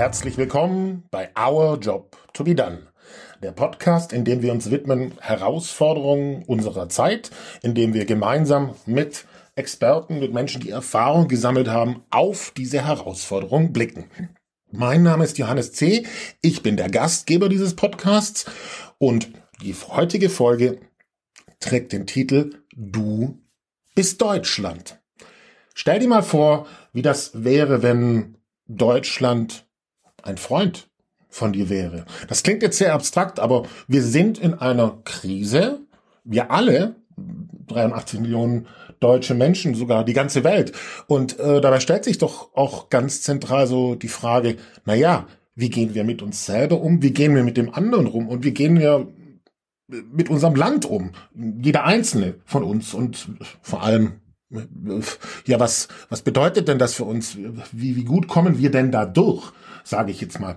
herzlich 0.00 0.38
willkommen 0.38 1.04
bei 1.10 1.28
Our 1.38 1.78
Job 1.78 2.16
to 2.32 2.42
be 2.42 2.54
Done. 2.54 2.86
Der 3.42 3.52
Podcast, 3.52 4.14
in 4.14 4.24
dem 4.24 4.40
wir 4.40 4.50
uns 4.50 4.70
widmen 4.70 5.12
Herausforderungen 5.20 6.42
unserer 6.46 6.88
Zeit, 6.88 7.30
in 7.62 7.74
dem 7.74 7.92
wir 7.92 8.06
gemeinsam 8.06 8.74
mit 8.86 9.26
Experten, 9.56 10.18
mit 10.18 10.32
Menschen, 10.32 10.62
die 10.62 10.70
Erfahrung 10.70 11.28
gesammelt 11.28 11.68
haben, 11.68 12.02
auf 12.08 12.50
diese 12.56 12.82
Herausforderungen 12.82 13.74
blicken. 13.74 14.08
Mein 14.72 15.02
Name 15.02 15.22
ist 15.22 15.36
Johannes 15.36 15.72
C. 15.72 16.06
Ich 16.40 16.62
bin 16.62 16.78
der 16.78 16.88
Gastgeber 16.88 17.50
dieses 17.50 17.76
Podcasts 17.76 18.46
und 18.96 19.28
die 19.60 19.74
heutige 19.74 20.30
Folge 20.30 20.80
trägt 21.60 21.92
den 21.92 22.06
Titel 22.06 22.62
Du 22.74 23.38
bist 23.94 24.22
Deutschland. 24.22 24.98
Stell 25.74 25.98
dir 25.98 26.08
mal 26.08 26.22
vor, 26.22 26.66
wie 26.94 27.02
das 27.02 27.44
wäre, 27.44 27.82
wenn 27.82 28.38
Deutschland 28.66 29.66
ein 30.22 30.38
Freund 30.38 30.88
von 31.28 31.52
dir 31.52 31.68
wäre. 31.68 32.04
Das 32.28 32.42
klingt 32.42 32.62
jetzt 32.62 32.78
sehr 32.78 32.94
abstrakt, 32.94 33.38
aber 33.38 33.64
wir 33.86 34.02
sind 34.02 34.38
in 34.38 34.54
einer 34.54 34.98
Krise. 35.04 35.80
Wir 36.24 36.50
alle, 36.50 36.96
83 37.68 38.20
Millionen 38.20 38.66
deutsche 38.98 39.34
Menschen, 39.34 39.74
sogar 39.74 40.04
die 40.04 40.12
ganze 40.12 40.44
Welt. 40.44 40.72
Und 41.06 41.38
äh, 41.38 41.60
dabei 41.60 41.80
stellt 41.80 42.04
sich 42.04 42.18
doch 42.18 42.54
auch 42.54 42.90
ganz 42.90 43.22
zentral 43.22 43.66
so 43.66 43.94
die 43.94 44.08
Frage, 44.08 44.56
na 44.84 44.94
ja, 44.94 45.26
wie 45.54 45.70
gehen 45.70 45.94
wir 45.94 46.04
mit 46.04 46.22
uns 46.22 46.46
selber 46.46 46.80
um? 46.80 47.02
Wie 47.02 47.12
gehen 47.12 47.34
wir 47.34 47.44
mit 47.44 47.56
dem 47.56 47.72
anderen 47.72 48.06
um? 48.06 48.28
Und 48.28 48.44
wie 48.44 48.52
gehen 48.52 48.78
wir 48.78 49.08
mit 50.12 50.30
unserem 50.30 50.54
Land 50.54 50.84
um? 50.84 51.12
Jeder 51.34 51.84
einzelne 51.84 52.36
von 52.44 52.62
uns 52.62 52.94
und 52.94 53.28
vor 53.62 53.82
allem 53.82 54.20
ja, 55.46 55.60
was, 55.60 55.86
was 56.08 56.22
bedeutet 56.22 56.66
denn 56.66 56.78
das 56.78 56.94
für 56.94 57.04
uns? 57.04 57.36
Wie, 57.36 57.94
wie 57.94 58.04
gut 58.04 58.26
kommen 58.26 58.58
wir 58.58 58.70
denn 58.70 58.90
da 58.90 59.06
durch, 59.06 59.52
sage 59.84 60.10
ich 60.10 60.20
jetzt 60.20 60.40
mal. 60.40 60.56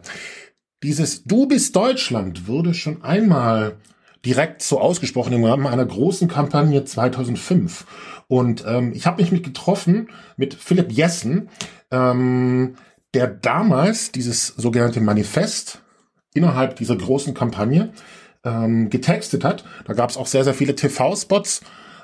Dieses 0.84 1.24
Du 1.24 1.48
bist 1.48 1.76
Deutschland 1.76 2.48
wurde 2.48 2.74
schon 2.74 3.04
einmal 3.04 3.78
direkt 4.26 4.62
so 4.62 4.80
ausgesprochen 4.80 5.34
im 5.34 5.44
Rahmen 5.44 5.68
einer 5.68 5.86
großen 5.86 6.28
Kampagne 6.28 6.84
2005. 6.84 7.86
Und 8.28 8.64
ähm, 8.68 8.94
ich 8.94 9.06
habe 9.06 9.22
mich 9.22 9.32
mit 9.32 9.44
getroffen 9.44 10.10
mit 10.38 10.54
Philipp 10.54 10.92
Jessen, 10.92 11.50
ähm, 11.92 12.76
der 13.14 13.28
damals 13.28 14.12
dieses 14.12 14.48
sogenannte 14.48 15.02
Manifest 15.02 15.82
innerhalb 16.34 16.76
dieser 16.78 16.96
großen 16.96 17.34
Kampagne 17.34 17.94
ähm, 18.44 18.90
getextet 18.90 19.44
hat. 19.44 19.64
Da 19.86 19.94
gab 19.94 20.10
es 20.10 20.18
auch 20.18 20.28
sehr, 20.28 20.44
sehr 20.44 20.54
viele 20.54 20.76
TV-Spots 20.76 21.62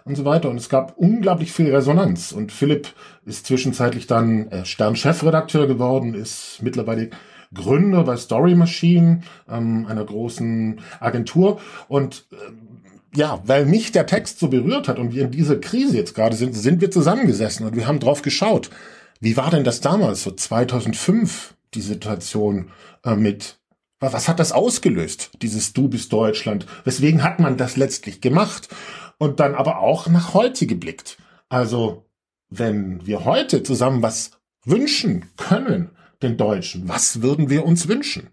und 0.10 0.16
so 0.16 0.26
weiter. 0.26 0.50
Und 0.50 0.58
es 0.58 0.68
gab 0.70 0.98
unglaublich 0.98 1.52
viel 1.52 1.74
Resonanz. 1.74 2.32
Und 2.32 2.52
Philipp 2.52 2.90
ist 3.26 3.46
zwischenzeitlich 3.46 4.08
dann 4.08 4.50
äh, 4.50 4.66
Stern-Chefredakteur 4.66 5.68
geworden, 5.68 6.16
ist 6.16 6.60
mittlerweile 6.62 7.12
Gründer 7.54 8.04
bei 8.04 8.18
Story 8.18 8.56
Machine, 8.56 9.22
ähm, 9.50 9.86
einer 9.88 10.04
großen 10.04 10.82
Agentur. 11.00 11.62
Und 11.88 12.26
äh, 12.32 13.18
ja, 13.18 13.42
weil 13.46 13.66
mich 13.66 13.92
der 13.92 14.08
Text 14.08 14.40
so 14.40 14.50
berührt 14.50 14.88
hat 14.88 15.00
und 15.00 15.14
wir 15.14 15.24
in 15.24 15.32
dieser 15.32 15.58
Krise 15.58 15.98
jetzt 15.98 16.16
gerade 16.16 16.36
sind, 16.36 16.54
sind 16.54 16.82
wir 16.82 16.92
zusammengesessen 16.92 17.66
und 17.66 17.76
wir 17.76 17.88
haben 17.88 18.00
drauf 18.00 18.22
geschaut. 18.22 18.70
Wie 19.20 19.38
war 19.38 19.52
denn 19.52 19.64
das 19.64 19.82
damals, 19.82 20.24
so 20.24 20.32
2005, 20.32 21.56
die 21.74 21.82
Situation 21.82 22.72
äh, 23.06 23.16
mit 23.16 23.58
was 24.02 24.30
hat 24.30 24.40
das 24.40 24.54
ausgelöst, 24.54 25.32
dieses 25.42 25.74
Du 25.74 25.90
bist 25.90 26.14
Deutschland? 26.14 26.66
Weswegen 26.86 27.22
hat 27.22 27.42
man 27.42 27.58
das 27.58 27.76
letztlich 27.76 28.22
gemacht? 28.22 28.70
Und 29.20 29.40
dann 29.40 29.54
aber 29.54 29.80
auch 29.80 30.08
nach 30.08 30.34
heute 30.34 30.66
geblickt. 30.66 31.18
Also, 31.50 32.06
wenn 32.50 33.06
wir 33.06 33.26
heute 33.26 33.62
zusammen 33.62 34.02
was 34.02 34.32
wünschen 34.66 35.26
können, 35.38 35.92
den 36.24 36.38
Deutschen, 36.38 36.90
was 36.90 37.22
würden 37.22 37.50
wir 37.50 37.66
uns 37.66 37.88
wünschen? 37.88 38.30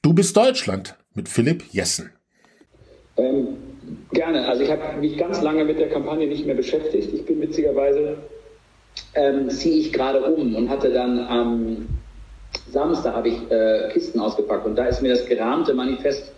Du 0.00 0.14
bist 0.14 0.36
Deutschland 0.36 0.96
mit 1.14 1.28
Philipp 1.28 1.64
Jessen. 1.72 2.10
Ähm, 3.16 3.56
gerne. 4.12 4.48
Also 4.48 4.62
ich 4.62 4.70
habe 4.70 4.98
mich 4.98 5.16
ganz 5.16 5.42
lange 5.42 5.64
mit 5.64 5.78
der 5.78 5.90
Kampagne 5.90 6.26
nicht 6.26 6.46
mehr 6.46 6.54
beschäftigt. 6.54 7.12
Ich 7.12 7.24
bin 7.24 7.40
witzigerweise, 7.40 8.16
ähm, 9.14 9.50
ziehe 9.50 9.76
ich 9.76 9.92
gerade 9.92 10.22
um 10.22 10.54
und 10.54 10.68
hatte 10.68 10.92
dann 10.92 11.18
am 11.20 11.88
Samstag 12.70 13.14
habe 13.14 13.28
ich 13.28 13.50
äh, 13.50 13.90
Kisten 13.92 14.20
ausgepackt 14.20 14.66
und 14.66 14.76
da 14.76 14.86
ist 14.86 15.02
mir 15.02 15.10
das 15.10 15.26
gerahmte 15.26 15.74
Manifest, 15.74 16.32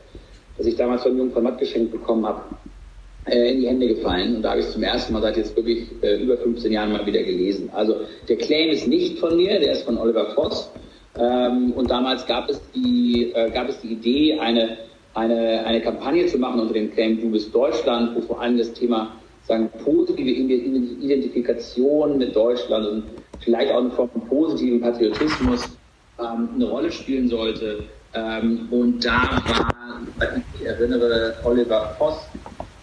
das 0.56 0.66
ich 0.66 0.76
damals 0.76 1.02
von 1.02 1.16
Jungfrau 1.16 1.40
Matt 1.40 1.58
geschenkt 1.58 1.92
bekommen 1.92 2.26
habe, 2.26 2.42
in 3.26 3.60
die 3.60 3.68
Hände 3.68 3.88
gefallen. 3.88 4.36
Und 4.36 4.42
da 4.42 4.50
habe 4.50 4.60
ich 4.60 4.66
es 4.66 4.72
zum 4.72 4.82
ersten 4.82 5.12
Mal 5.12 5.22
seit 5.22 5.36
jetzt 5.36 5.56
wirklich 5.56 5.86
äh, 6.02 6.22
über 6.22 6.36
15 6.36 6.70
Jahren 6.72 6.92
mal 6.92 7.06
wieder 7.06 7.22
gelesen. 7.22 7.70
Also 7.72 7.96
der 8.28 8.36
Claim 8.36 8.70
ist 8.70 8.86
nicht 8.86 9.18
von 9.18 9.36
mir, 9.36 9.58
der 9.60 9.72
ist 9.72 9.84
von 9.84 9.96
Oliver 9.96 10.34
Voss. 10.34 10.70
Ähm, 11.18 11.72
und 11.72 11.90
damals 11.90 12.26
gab 12.26 12.50
es 12.50 12.60
die, 12.74 13.32
äh, 13.34 13.50
gab 13.50 13.68
es 13.68 13.80
die 13.80 13.92
Idee, 13.92 14.38
eine, 14.38 14.76
eine, 15.14 15.64
eine 15.64 15.80
Kampagne 15.80 16.26
zu 16.26 16.38
machen 16.38 16.60
unter 16.60 16.74
dem 16.74 16.92
Claim 16.92 17.20
Du 17.20 17.30
bist 17.30 17.54
Deutschland, 17.54 18.16
wo 18.16 18.20
vor 18.20 18.40
allem 18.40 18.58
das 18.58 18.72
Thema 18.72 19.12
sagen, 19.46 19.70
positive 19.84 20.28
Identifikation 20.28 22.18
mit 22.18 22.34
Deutschland 22.34 22.86
und 22.88 23.04
vielleicht 23.40 23.72
auch 23.72 23.80
eine 23.80 23.90
Form 23.90 24.10
von 24.10 24.26
positiven 24.26 24.80
Patriotismus 24.80 25.68
ähm, 26.18 26.48
eine 26.54 26.64
Rolle 26.64 26.90
spielen 26.90 27.28
sollte. 27.28 27.84
Ähm, 28.14 28.68
und 28.70 29.04
da 29.04 29.40
war, 29.46 30.00
ich 30.58 30.66
erinnere, 30.66 31.34
Oliver 31.44 31.94
Voss 31.98 32.16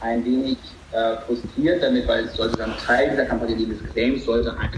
ein 0.02 0.26
wenig 0.26 0.58
äh, 0.92 1.18
frustriert 1.26 1.82
damit, 1.82 2.08
weil 2.08 2.26
es 2.26 2.36
sollte 2.36 2.58
dann 2.58 2.76
Teil 2.78 3.12
dieser 3.12 3.26
Kampagne 3.26 3.56
dieses 3.56 3.82
Claims 3.94 4.26
sollte 4.26 4.52
ein 4.58 4.70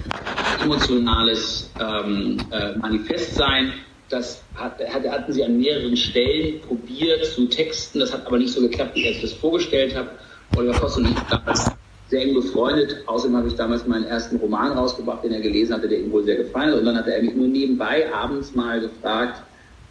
emotionales 0.63 1.71
ähm, 1.79 2.37
äh, 2.51 2.77
Manifest 2.77 3.35
sein. 3.35 3.73
Das 4.09 4.43
hat, 4.55 4.79
hat, 4.79 5.09
hatten 5.09 5.33
sie 5.33 5.43
an 5.43 5.57
mehreren 5.57 5.97
Stellen 5.97 6.61
probiert 6.61 7.25
zu 7.25 7.47
texten. 7.47 7.99
Das 7.99 8.13
hat 8.13 8.27
aber 8.27 8.37
nicht 8.37 8.53
so 8.53 8.61
geklappt, 8.61 8.95
wie 8.95 9.03
sich 9.03 9.21
das 9.21 9.33
vorgestellt 9.33 9.95
hat. 9.95 10.07
Oliver 10.55 10.73
Voss 10.75 10.97
und 10.97 11.07
ich 11.07 11.19
damals 11.29 11.71
sehr 12.09 12.21
eng 12.21 12.35
befreundet. 12.35 12.97
Außerdem 13.07 13.37
habe 13.37 13.47
ich 13.47 13.55
damals 13.55 13.87
meinen 13.87 14.05
ersten 14.05 14.35
Roman 14.35 14.73
rausgebracht, 14.73 15.23
den 15.23 15.31
er 15.31 15.41
gelesen 15.41 15.73
hatte, 15.73 15.87
der 15.87 15.99
ihm 15.99 16.11
wohl 16.11 16.23
sehr 16.23 16.35
gefallen 16.35 16.73
hat. 16.73 16.79
Und 16.79 16.85
dann 16.85 16.97
hat 16.97 17.07
er 17.07 17.23
mich 17.23 17.33
nur 17.33 17.47
nebenbei 17.47 18.13
abends 18.13 18.53
mal 18.53 18.81
gefragt, 18.81 19.41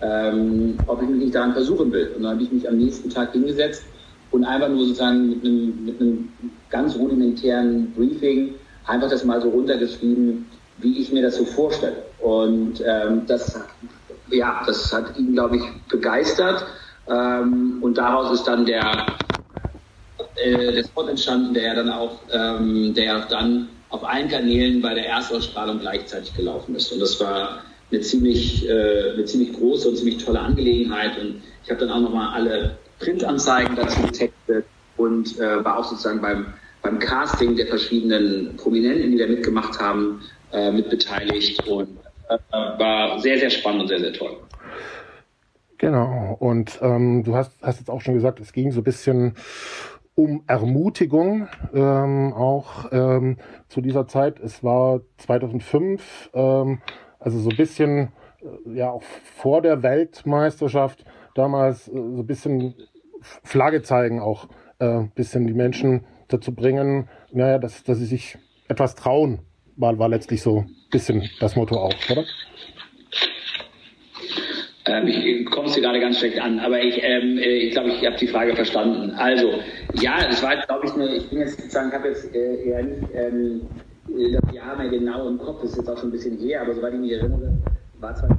ähm, 0.00 0.78
ob 0.86 1.02
ich 1.02 1.08
mich 1.08 1.18
nicht 1.18 1.34
daran 1.34 1.52
versuchen 1.52 1.90
will. 1.90 2.12
Und 2.14 2.22
dann 2.22 2.34
habe 2.34 2.42
ich 2.44 2.52
mich 2.52 2.68
am 2.68 2.76
nächsten 2.76 3.10
Tag 3.10 3.32
hingesetzt 3.32 3.84
und 4.32 4.44
einfach 4.44 4.68
nur 4.68 4.86
sozusagen 4.86 5.28
mit 5.28 5.44
einem, 5.44 5.84
mit 5.84 6.00
einem 6.00 6.32
ganz 6.70 6.96
rudimentären 6.96 7.92
Briefing 7.92 8.54
einfach 8.86 9.10
das 9.10 9.24
mal 9.24 9.40
so 9.40 9.50
runtergeschrieben, 9.50 10.46
wie 10.78 10.98
ich 10.98 11.12
mir 11.12 11.22
das 11.22 11.36
so 11.36 11.44
vorstelle. 11.44 12.02
Und 12.20 12.82
ähm, 12.86 13.22
das, 13.26 13.58
ja, 14.30 14.62
das 14.66 14.92
hat 14.92 15.16
ihn, 15.18 15.34
glaube 15.34 15.58
ich, 15.58 15.62
begeistert. 15.88 16.64
Ähm, 17.08 17.78
und 17.80 17.98
daraus 17.98 18.32
ist 18.32 18.44
dann 18.44 18.64
der, 18.64 19.06
äh, 20.36 20.72
der 20.72 20.84
Spot 20.84 21.06
entstanden, 21.06 21.54
der 21.54 21.62
ja 21.62 21.74
dann 21.74 21.90
auch, 21.90 22.18
ähm, 22.32 22.94
der 22.94 23.26
dann 23.26 23.68
auf 23.90 24.04
allen 24.04 24.28
Kanälen 24.28 24.80
bei 24.80 24.94
der 24.94 25.06
Erstausstrahlung 25.06 25.80
gleichzeitig 25.80 26.34
gelaufen 26.34 26.74
ist. 26.74 26.90
Und 26.90 27.00
das 27.00 27.20
war 27.20 27.58
eine 27.90 28.00
ziemlich, 28.00 28.66
äh, 28.66 29.12
eine 29.12 29.24
ziemlich 29.26 29.52
große 29.52 29.88
und 29.88 29.96
ziemlich 29.96 30.24
tolle 30.24 30.40
Angelegenheit. 30.40 31.20
Und 31.20 31.42
ich 31.62 31.70
habe 31.70 31.80
dann 31.80 31.90
auch 31.90 32.00
nochmal 32.00 32.32
alle 32.34 32.78
Printanzeigen 33.02 33.76
dazu 33.76 34.02
getextet 34.02 34.66
und 34.96 35.38
äh, 35.38 35.64
war 35.64 35.78
auch 35.78 35.84
sozusagen 35.84 36.20
beim, 36.20 36.46
beim 36.82 36.98
Casting 36.98 37.56
der 37.56 37.66
verschiedenen 37.66 38.56
Prominenten, 38.56 39.12
die 39.12 39.18
da 39.18 39.26
mitgemacht 39.26 39.80
haben, 39.80 40.20
äh, 40.52 40.70
mitbeteiligt 40.70 41.66
und 41.66 41.98
äh, 42.28 42.38
war 42.52 43.18
sehr, 43.20 43.38
sehr 43.38 43.50
spannend 43.50 43.82
und 43.82 43.88
sehr, 43.88 44.00
sehr 44.00 44.12
toll. 44.12 44.36
Genau, 45.78 46.36
und 46.38 46.78
ähm, 46.80 47.24
du 47.24 47.34
hast, 47.34 47.60
hast 47.60 47.80
jetzt 47.80 47.90
auch 47.90 48.00
schon 48.00 48.14
gesagt, 48.14 48.38
es 48.38 48.52
ging 48.52 48.70
so 48.70 48.80
ein 48.80 48.84
bisschen 48.84 49.34
um 50.14 50.44
Ermutigung 50.46 51.48
ähm, 51.74 52.32
auch 52.34 52.92
ähm, 52.92 53.38
zu 53.68 53.80
dieser 53.80 54.06
Zeit. 54.06 54.38
Es 54.40 54.62
war 54.62 55.00
2005, 55.16 56.30
ähm, 56.34 56.82
also 57.18 57.38
so 57.40 57.50
ein 57.50 57.56
bisschen 57.56 58.12
äh, 58.40 58.78
ja 58.78 58.90
auch 58.90 59.02
vor 59.02 59.62
der 59.62 59.82
Weltmeisterschaft 59.82 61.04
damals 61.34 61.88
äh, 61.88 61.92
so 61.92 62.22
ein 62.22 62.26
bisschen 62.26 62.74
Flagge 63.42 63.82
zeigen, 63.82 64.20
auch 64.20 64.48
äh, 64.78 65.04
bisschen 65.14 65.46
die 65.46 65.54
Menschen 65.54 66.04
dazu 66.28 66.54
bringen, 66.54 67.08
naja, 67.32 67.58
dass, 67.58 67.82
dass 67.84 67.98
sie 67.98 68.06
sich 68.06 68.38
etwas 68.68 68.94
trauen, 68.94 69.40
war, 69.76 69.98
war 69.98 70.08
letztlich 70.08 70.42
so 70.42 70.60
ein 70.60 70.74
bisschen 70.90 71.28
das 71.40 71.56
Motto 71.56 71.76
auch, 71.76 71.94
oder? 72.10 72.24
Ähm, 74.86 75.06
ich 75.06 75.46
komme 75.46 75.68
es 75.68 75.74
dir 75.74 75.82
gerade 75.82 76.00
ganz 76.00 76.18
schlecht 76.18 76.40
an, 76.40 76.58
aber 76.58 76.80
ich, 76.80 77.00
ähm, 77.02 77.38
äh, 77.38 77.58
ich 77.58 77.72
glaube, 77.72 77.90
ich 77.90 78.04
habe 78.04 78.16
die 78.16 78.26
Frage 78.26 78.54
verstanden. 78.56 79.12
Also, 79.12 79.52
ja, 79.94 80.16
das 80.26 80.42
war 80.42 80.56
glaube 80.56 80.86
ich, 80.86 80.92
eine, 80.94 81.14
ich 81.14 81.28
bin 81.28 81.38
jetzt 81.38 81.56
sozusagen, 81.60 81.92
habe 81.92 82.08
jetzt 82.08 82.34
äh, 82.34 82.64
eher 82.64 82.82
nicht 82.82 83.08
ähm, 83.14 83.60
das 84.08 84.54
Jahr 84.54 84.76
mehr 84.76 84.88
genau 84.88 85.28
im 85.28 85.38
Kopf, 85.38 85.60
das 85.62 85.70
ist 85.70 85.76
jetzt 85.78 85.88
auch 85.88 85.98
schon 85.98 86.08
ein 86.08 86.12
bisschen 86.12 86.36
her, 86.38 86.62
aber 86.62 86.74
soweit 86.74 86.94
ich 86.94 87.00
mich 87.00 87.12
erinnere, 87.12 87.56
war 88.00 88.14
zwar 88.16 88.36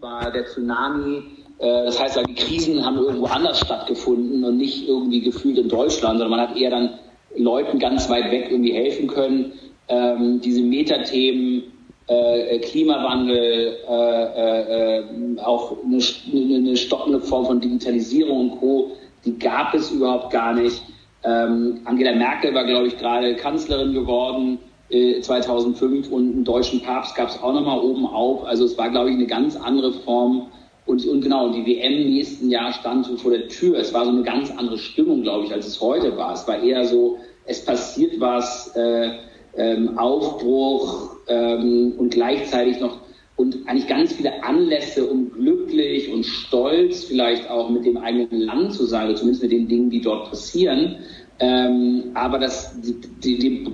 war 0.00 0.30
der 0.30 0.44
Tsunami 0.44 1.16
äh, 1.16 1.43
das 1.58 2.00
heißt, 2.00 2.20
die 2.28 2.34
Krisen 2.34 2.84
haben 2.84 2.98
irgendwo 2.98 3.26
anders 3.26 3.60
stattgefunden 3.60 4.44
und 4.44 4.56
nicht 4.56 4.88
irgendwie 4.88 5.20
gefühlt 5.20 5.56
in 5.56 5.68
Deutschland, 5.68 6.18
sondern 6.18 6.30
man 6.30 6.40
hat 6.40 6.56
eher 6.56 6.70
dann 6.70 6.98
Leuten 7.36 7.78
ganz 7.78 8.08
weit 8.10 8.30
weg 8.30 8.48
irgendwie 8.50 8.72
helfen 8.72 9.06
können. 9.06 9.52
Ähm, 9.88 10.40
diese 10.40 10.62
Metathemen 10.62 11.64
äh, 12.06 12.58
Klimawandel, 12.58 13.78
äh, 13.88 14.98
äh, 14.98 15.40
auch 15.40 15.76
eine, 15.84 15.98
eine 16.32 16.76
stockende 16.76 17.20
Form 17.20 17.46
von 17.46 17.60
Digitalisierung 17.60 18.50
und 18.50 18.60
Co., 18.60 18.92
die 19.24 19.38
gab 19.38 19.74
es 19.74 19.90
überhaupt 19.90 20.30
gar 20.30 20.52
nicht. 20.52 20.82
Ähm, 21.24 21.80
Angela 21.84 22.14
Merkel 22.14 22.54
war, 22.54 22.64
glaube 22.64 22.88
ich, 22.88 22.98
gerade 22.98 23.34
Kanzlerin 23.36 23.94
geworden 23.94 24.58
2005 24.90 26.12
und 26.12 26.34
einen 26.34 26.44
deutschen 26.44 26.82
Papst 26.82 27.16
gab 27.16 27.28
es 27.28 27.42
auch 27.42 27.54
nochmal 27.54 27.80
oben 27.80 28.06
auf. 28.06 28.44
Also 28.44 28.66
es 28.66 28.76
war, 28.76 28.90
glaube 28.90 29.08
ich, 29.08 29.16
eine 29.16 29.26
ganz 29.26 29.56
andere 29.56 29.92
Form. 29.92 30.48
Und, 30.86 31.06
und 31.06 31.20
genau, 31.22 31.50
die 31.50 31.64
WM 31.64 32.10
nächsten 32.10 32.50
Jahr 32.50 32.72
stand 32.72 33.06
so 33.06 33.16
vor 33.16 33.30
der 33.30 33.48
Tür. 33.48 33.78
Es 33.78 33.94
war 33.94 34.04
so 34.04 34.10
eine 34.10 34.22
ganz 34.22 34.50
andere 34.50 34.78
Stimmung, 34.78 35.22
glaube 35.22 35.46
ich, 35.46 35.52
als 35.52 35.66
es 35.66 35.80
heute 35.80 36.16
war. 36.16 36.34
Es 36.34 36.46
war 36.46 36.62
eher 36.62 36.84
so, 36.84 37.18
es 37.46 37.64
passiert 37.64 38.20
was, 38.20 38.74
äh, 38.76 39.12
ähm, 39.56 39.98
Aufbruch 39.98 41.16
ähm, 41.28 41.94
und 41.96 42.10
gleichzeitig 42.10 42.80
noch 42.80 42.98
und 43.36 43.66
eigentlich 43.66 43.88
ganz 43.88 44.12
viele 44.12 44.44
Anlässe, 44.44 45.06
um 45.06 45.32
glücklich 45.32 46.12
und 46.12 46.24
stolz 46.24 47.04
vielleicht 47.04 47.50
auch 47.50 47.68
mit 47.68 47.84
dem 47.84 47.96
eigenen 47.96 48.42
Land 48.42 48.74
zu 48.74 48.84
sein, 48.84 49.08
oder 49.08 49.16
zumindest 49.16 49.42
mit 49.42 49.50
den 49.50 49.66
Dingen, 49.66 49.90
die 49.90 50.00
dort 50.00 50.30
passieren. 50.30 50.98
Ähm, 51.40 52.12
aber 52.14 52.38
das, 52.38 52.80
die, 52.80 53.38
die, 53.38 53.66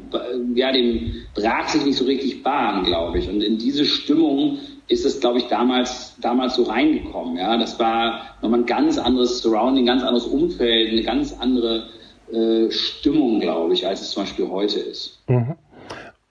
ja, 0.55 0.73
dem 0.73 1.13
brach 1.35 1.69
sich 1.69 1.85
nicht 1.85 1.99
so 1.99 2.07
richtig 2.07 2.43
Bahn, 2.43 2.85
glaube 2.85 3.19
ich. 3.19 3.29
Und 3.29 3.43
in 3.43 3.59
diese 3.59 3.85
Stimmung 3.85 4.61
ist 4.91 5.07
es, 5.07 5.21
glaube 5.21 5.39
ich, 5.39 5.47
damals, 5.47 6.17
damals 6.21 6.57
so 6.57 6.65
reingekommen. 6.65 7.37
Ja, 7.37 7.57
das 7.57 7.79
war 7.79 8.23
nochmal 8.43 8.61
ein 8.61 8.67
ganz 8.67 8.99
anderes 8.99 9.41
Surrounding, 9.41 9.85
ein 9.85 9.87
ganz 9.87 10.03
anderes 10.03 10.27
Umfeld, 10.27 10.91
eine 10.91 11.03
ganz 11.03 11.33
andere 11.39 11.89
äh, 12.33 12.71
Stimmung, 12.71 13.41
glaube 13.41 13.73
ich, 13.75 13.87
als 13.87 14.01
es 14.01 14.11
zum 14.11 14.25
Beispiel 14.25 14.49
heute 14.49 14.81
ist. 14.81 15.23
Mhm. 15.29 15.55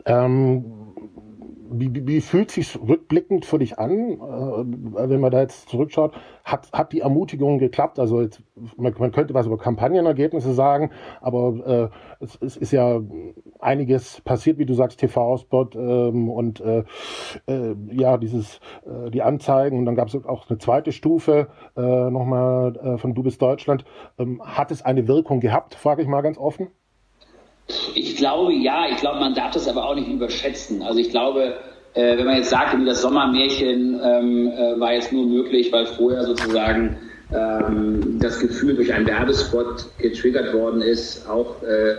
Ähm, 0.05 0.78
wie, 1.71 2.07
wie, 2.07 2.21
fühlt 2.21 2.51
sich 2.51 2.79
rückblickend 2.79 3.45
für 3.45 3.59
dich 3.59 3.77
an, 3.79 4.13
äh, 4.13 5.09
wenn 5.09 5.19
man 5.19 5.31
da 5.31 5.41
jetzt 5.41 5.69
zurückschaut? 5.69 6.13
Hat, 6.43 6.71
hat 6.71 6.93
die 6.93 7.01
Ermutigung 7.01 7.59
geklappt? 7.59 7.99
Also 7.99 8.21
jetzt, 8.21 8.41
man, 8.77 8.93
man 8.97 9.11
könnte 9.11 9.33
was 9.33 9.45
über 9.45 9.57
Kampagnenergebnisse 9.57 10.53
sagen, 10.53 10.91
aber 11.21 11.91
äh, 12.19 12.23
es, 12.23 12.37
es, 12.41 12.57
ist 12.57 12.71
ja 12.71 13.01
einiges 13.59 14.21
passiert, 14.21 14.57
wie 14.57 14.65
du 14.65 14.73
sagst, 14.73 14.99
TV-Spot 14.99 15.69
ähm, 15.75 16.29
und 16.29 16.61
äh, 16.61 16.83
äh, 17.47 17.75
ja, 17.91 18.17
dieses 18.17 18.59
äh, 18.85 19.09
die 19.11 19.21
Anzeigen 19.21 19.77
und 19.79 19.85
dann 19.85 19.95
gab 19.95 20.07
es 20.07 20.15
auch 20.25 20.49
eine 20.49 20.57
zweite 20.57 20.91
Stufe 20.91 21.47
äh, 21.77 21.81
nochmal 21.81 22.97
von 22.97 23.13
Du 23.13 23.23
bist 23.23 23.41
Deutschland. 23.41 23.85
Ähm, 24.17 24.41
hat 24.43 24.71
es 24.71 24.81
eine 24.81 25.07
Wirkung 25.07 25.39
gehabt, 25.39 25.75
frage 25.75 26.01
ich 26.01 26.07
mal 26.07 26.21
ganz 26.21 26.37
offen? 26.37 26.69
Ich 27.95 28.15
glaube 28.15 28.53
ja, 28.53 28.85
ich 28.89 28.97
glaube, 28.97 29.19
man 29.19 29.33
darf 29.33 29.51
das 29.51 29.67
aber 29.67 29.87
auch 29.87 29.95
nicht 29.95 30.07
überschätzen. 30.07 30.81
Also 30.81 30.99
ich 30.99 31.09
glaube, 31.09 31.55
äh, 31.93 32.17
wenn 32.17 32.25
man 32.25 32.37
jetzt 32.37 32.49
sagt, 32.49 32.75
das 32.87 33.01
Sommermärchen 33.01 33.99
ähm, 34.03 34.47
äh, 34.47 34.79
war 34.79 34.93
jetzt 34.93 35.11
nur 35.11 35.25
möglich, 35.25 35.71
weil 35.71 35.85
vorher 35.85 36.23
sozusagen 36.23 36.97
ähm, 37.33 38.19
das 38.19 38.39
Gefühl 38.39 38.75
durch 38.75 38.93
einen 38.93 39.07
Werbespot 39.07 39.85
getriggert 39.99 40.53
worden 40.53 40.81
ist, 40.81 41.27
auch, 41.29 41.61
äh, 41.63 41.95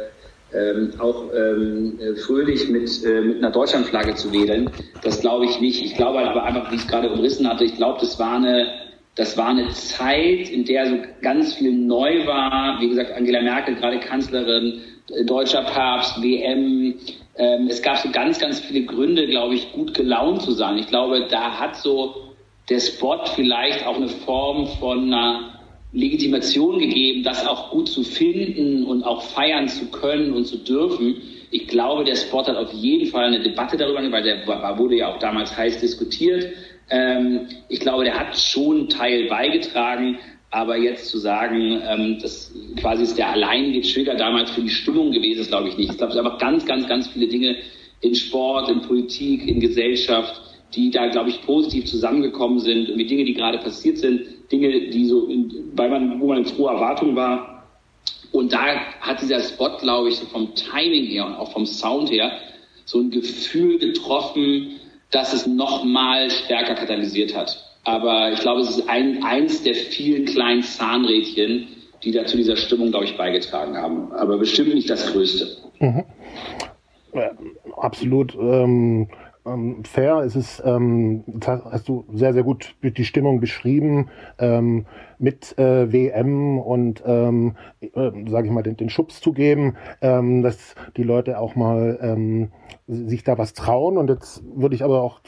ähm, 0.53 0.93
auch 0.99 1.25
ähm, 1.33 1.99
fröhlich 2.25 2.69
mit, 2.69 3.05
äh, 3.05 3.21
mit 3.21 3.39
einer 3.39 3.51
Deutschlandflagge 3.51 4.15
zu 4.17 4.33
wedeln. 4.33 4.71
Das 5.03 5.21
glaube 5.21 5.45
ich 5.45 5.61
nicht. 5.61 5.85
Ich 5.85 5.95
glaube 5.95 6.19
aber 6.19 6.43
einfach, 6.43 6.71
wie 6.71 6.77
ich 6.77 6.83
es 6.83 6.89
gerade 6.89 7.11
umrissen 7.11 7.49
hatte, 7.49 7.65
ich 7.65 7.77
glaube, 7.77 8.01
das 8.01 8.19
war 8.19 8.37
eine 8.37 8.67
das 9.17 9.37
war 9.37 9.49
eine 9.49 9.69
Zeit, 9.71 10.49
in 10.49 10.65
der 10.65 10.87
so 10.87 10.97
ganz 11.21 11.55
viel 11.55 11.73
neu 11.73 12.27
war. 12.27 12.81
Wie 12.81 12.89
gesagt, 12.89 13.13
Angela 13.13 13.43
Merkel, 13.43 13.75
gerade 13.75 13.99
Kanzlerin, 13.99 14.81
deutscher 15.25 15.63
Papst, 15.63 16.23
WM. 16.23 16.95
Ähm, 17.37 17.69
es 17.69 17.83
gab 17.83 17.99
so 17.99 18.11
ganz, 18.11 18.39
ganz 18.39 18.61
viele 18.61 18.85
Gründe, 18.85 19.27
glaube 19.27 19.55
ich, 19.55 19.73
gut 19.73 19.95
gelaunt 19.95 20.43
zu 20.43 20.53
sein. 20.53 20.79
Ich 20.79 20.89
glaube, 20.89 21.27
da 21.31 21.59
hat 21.59 21.77
so 21.77 22.15
der 22.69 22.81
Spot 22.81 23.25
vielleicht 23.35 23.87
auch 23.87 23.97
eine 23.97 24.09
Form 24.09 24.67
von 24.79 25.13
einer 25.13 25.61
Legitimation 25.93 26.79
gegeben, 26.79 27.25
das 27.25 27.47
auch 27.47 27.71
gut 27.71 27.89
zu 27.89 28.05
finden 28.05 28.85
und 28.85 29.03
auch 29.03 29.23
feiern 29.23 29.69
zu 29.69 29.87
können 29.91 30.33
und 30.33 30.45
zu 30.45 30.59
dürfen. 30.59 31.17
Ich 31.51 31.67
glaube, 31.67 32.05
der 32.05 32.15
Spot 32.15 32.47
hat 32.47 32.57
auf 32.57 32.73
jeden 32.73 33.07
Fall 33.11 33.25
eine 33.25 33.43
Debatte 33.43 33.77
darüber, 33.77 34.01
weil 34.13 34.23
der 34.23 34.47
wurde 34.79 34.97
ja 34.97 35.13
auch 35.13 35.19
damals 35.19 35.57
heiß 35.57 35.81
diskutiert. 35.81 36.47
Ähm, 36.91 37.49
ich 37.69 37.81
glaube, 37.81 38.05
der 38.05 38.19
hat 38.19 38.39
schon 38.39 38.89
Teil 38.89 39.29
beigetragen, 39.29 40.19
aber 40.51 40.77
jetzt 40.77 41.09
zu 41.09 41.19
sagen, 41.19 41.81
ähm, 41.89 42.19
das 42.21 42.53
quasi 42.81 43.05
ist 43.05 43.17
der 43.17 43.31
alleinige 43.31 43.83
Trigger 43.83 44.17
damals 44.17 44.51
für 44.51 44.63
die 44.63 44.71
Stimmung 44.71 45.13
gewesen, 45.13 45.47
glaube 45.47 45.69
ich 45.69 45.77
nicht. 45.77 45.91
Ich 45.91 45.97
glaube, 45.97 46.11
es 46.11 46.17
sind 46.17 46.27
einfach 46.27 46.41
ganz, 46.41 46.67
ganz, 46.67 46.89
ganz 46.89 47.09
viele 47.09 47.29
Dinge 47.29 47.57
in 48.01 48.15
Sport, 48.15 48.69
in 48.69 48.81
Politik, 48.81 49.47
in 49.47 49.61
Gesellschaft, 49.61 50.41
die 50.75 50.91
da, 50.91 51.07
glaube 51.07 51.31
ich, 51.31 51.43
positiv 51.43 51.85
zusammengekommen 51.85 52.59
sind. 52.59 52.89
Die 52.89 53.07
Dinge, 53.07 53.25
die 53.25 53.35
gerade 53.35 53.59
passiert 53.59 53.99
sind, 53.99 54.23
Dinge, 54.51 54.91
die 54.91 55.07
so, 55.07 55.27
in, 55.27 55.71
weil 55.75 55.91
man, 55.91 56.21
wo 56.21 56.29
man 56.29 56.39
in 56.39 56.45
froher 56.45 56.73
Erwartung 56.73 57.15
war. 57.15 57.67
Und 58.33 58.53
da 58.53 58.77
hat 59.01 59.21
dieser 59.23 59.41
Spot, 59.41 59.77
glaube 59.79 60.09
ich, 60.09 60.17
so 60.17 60.27
vom 60.27 60.55
Timing 60.55 61.05
her 61.07 61.27
und 61.27 61.35
auch 61.35 61.53
vom 61.53 61.67
Sound 61.67 62.11
her 62.11 62.33
so 62.85 62.99
ein 62.99 63.11
Gefühl 63.11 63.79
getroffen, 63.79 64.81
dass 65.11 65.33
es 65.33 65.47
noch 65.47 65.85
mal 65.85 66.31
stärker 66.31 66.75
katalysiert 66.75 67.37
hat. 67.37 67.70
Aber 67.91 68.31
ich 68.33 68.39
glaube, 68.41 68.61
es 68.61 68.71
ist 68.71 68.89
ein, 68.89 69.25
eins 69.25 69.65
der 69.65 69.75
vielen 69.75 70.25
kleinen 70.25 70.63
Zahnrädchen, 70.63 71.67
die 72.05 72.13
da 72.13 72.25
zu 72.25 72.37
dieser 72.37 72.57
Stimmung, 72.57 72.91
glaube 72.91 73.07
ich, 73.07 73.17
beigetragen 73.17 73.77
haben. 73.77 74.13
Aber 74.13 74.39
bestimmt 74.39 74.75
nicht 74.75 74.89
das 74.89 75.13
Größte. 75.13 75.57
Mhm. 75.81 76.05
Ja, 77.13 77.33
absolut. 77.77 78.37
Ähm, 78.37 79.09
ähm, 79.45 79.83
fair. 79.85 80.19
Es 80.19 80.37
ist, 80.37 80.63
ähm, 80.65 81.25
hast 81.45 81.89
du 81.89 82.05
sehr, 82.13 82.33
sehr 82.33 82.45
gut 82.45 82.77
die 82.81 83.05
Stimmung 83.05 83.41
beschrieben 83.41 84.09
ähm, 84.39 84.87
mit 85.19 85.59
äh, 85.59 85.93
WM 85.93 86.61
und, 86.61 87.03
ähm, 87.05 87.57
äh, 87.81 88.11
sage 88.29 88.47
ich 88.47 88.53
mal, 88.53 88.63
den, 88.63 88.77
den 88.77 88.89
Schubs 88.91 89.21
zu 89.21 89.33
geben, 89.33 89.77
ähm, 90.01 90.43
dass 90.43 90.77
die 90.97 91.03
Leute 91.03 91.41
auch 91.41 91.57
mal 91.57 91.99
ähm, 92.01 92.53
sich 92.87 93.25
da 93.25 93.37
was 93.37 93.53
trauen. 93.53 93.97
Und 93.97 94.11
jetzt 94.11 94.45
würde 94.55 94.77
ich 94.77 94.85
aber 94.85 95.03
auch 95.03 95.21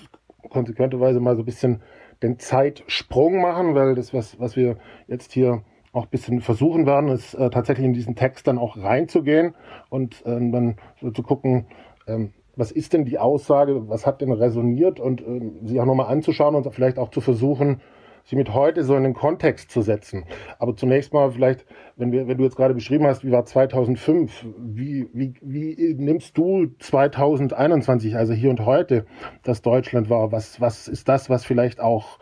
konsequenterweise 0.49 1.19
mal 1.19 1.35
so 1.35 1.43
ein 1.43 1.47
bisschen 1.47 1.83
den 2.23 2.39
Zeitsprung 2.39 3.41
machen, 3.41 3.75
weil 3.75 3.95
das, 3.95 4.15
was, 4.15 4.39
was 4.39 4.57
wir 4.57 4.77
jetzt 5.09 5.33
hier 5.33 5.63
auch 5.93 6.05
ein 6.05 6.11
bisschen 6.11 6.41
versuchen 6.41 6.87
werden, 6.87 7.09
ist 7.11 7.35
äh, 7.35 7.51
tatsächlich 7.51 7.87
in 7.87 7.93
diesen 7.93 8.17
Text 8.17 8.47
dann 8.47 8.59
auch 8.59 8.77
reinzugehen 8.77 9.55
und 9.91 10.23
ähm, 10.25 10.53
dann 10.53 10.77
so 11.01 11.11
zu 11.11 11.23
gucken, 11.23 11.67
ähm, 12.07 12.33
was 12.57 12.71
ist 12.71 12.93
denn 12.93 13.05
die 13.05 13.19
Aussage, 13.19 13.89
was 13.89 14.07
hat 14.07 14.21
denn 14.21 14.33
resoniert 14.33 15.01
und 15.01 15.21
ähm, 15.21 15.61
sie 15.65 15.81
auch 15.81 15.87
nochmal 15.87 16.11
anzuschauen 16.11 16.55
und 16.55 16.73
vielleicht 16.75 16.99
auch 16.99 17.11
zu 17.11 17.21
versuchen, 17.21 17.81
sie 18.25 18.37
mit 18.37 18.53
heute 18.53 18.85
so 18.85 18.97
in 18.97 19.03
den 19.03 19.15
Kontext 19.15 19.71
zu 19.71 19.83
setzen. 19.83 20.25
Aber 20.59 20.77
zunächst 20.77 21.13
mal 21.13 21.31
vielleicht, 21.31 21.67
wenn, 21.97 22.13
wir, 22.13 22.29
wenn 22.29 22.39
du 22.39 22.45
jetzt 22.45 22.57
gerade 22.57 22.75
beschrieben 22.75 23.07
hast, 23.07 23.25
wie 23.25 23.33
war 23.33 23.45
2005, 23.45 24.47
wie, 24.59 25.09
wie, 25.13 25.35
wie 25.41 25.95
nimmst 25.99 26.37
du 26.37 26.69
2021, 26.79 28.17
also 28.17 28.33
hier 28.33 28.51
und 28.51 28.65
heute, 28.65 29.07
das 29.43 29.63
Deutschland 29.63 30.11
war? 30.11 30.33
Was, 30.33 30.61
was 30.61 30.89
ist 30.89 31.09
das, 31.09 31.31
was 31.31 31.45
vielleicht 31.45 31.81
auch 31.81 32.19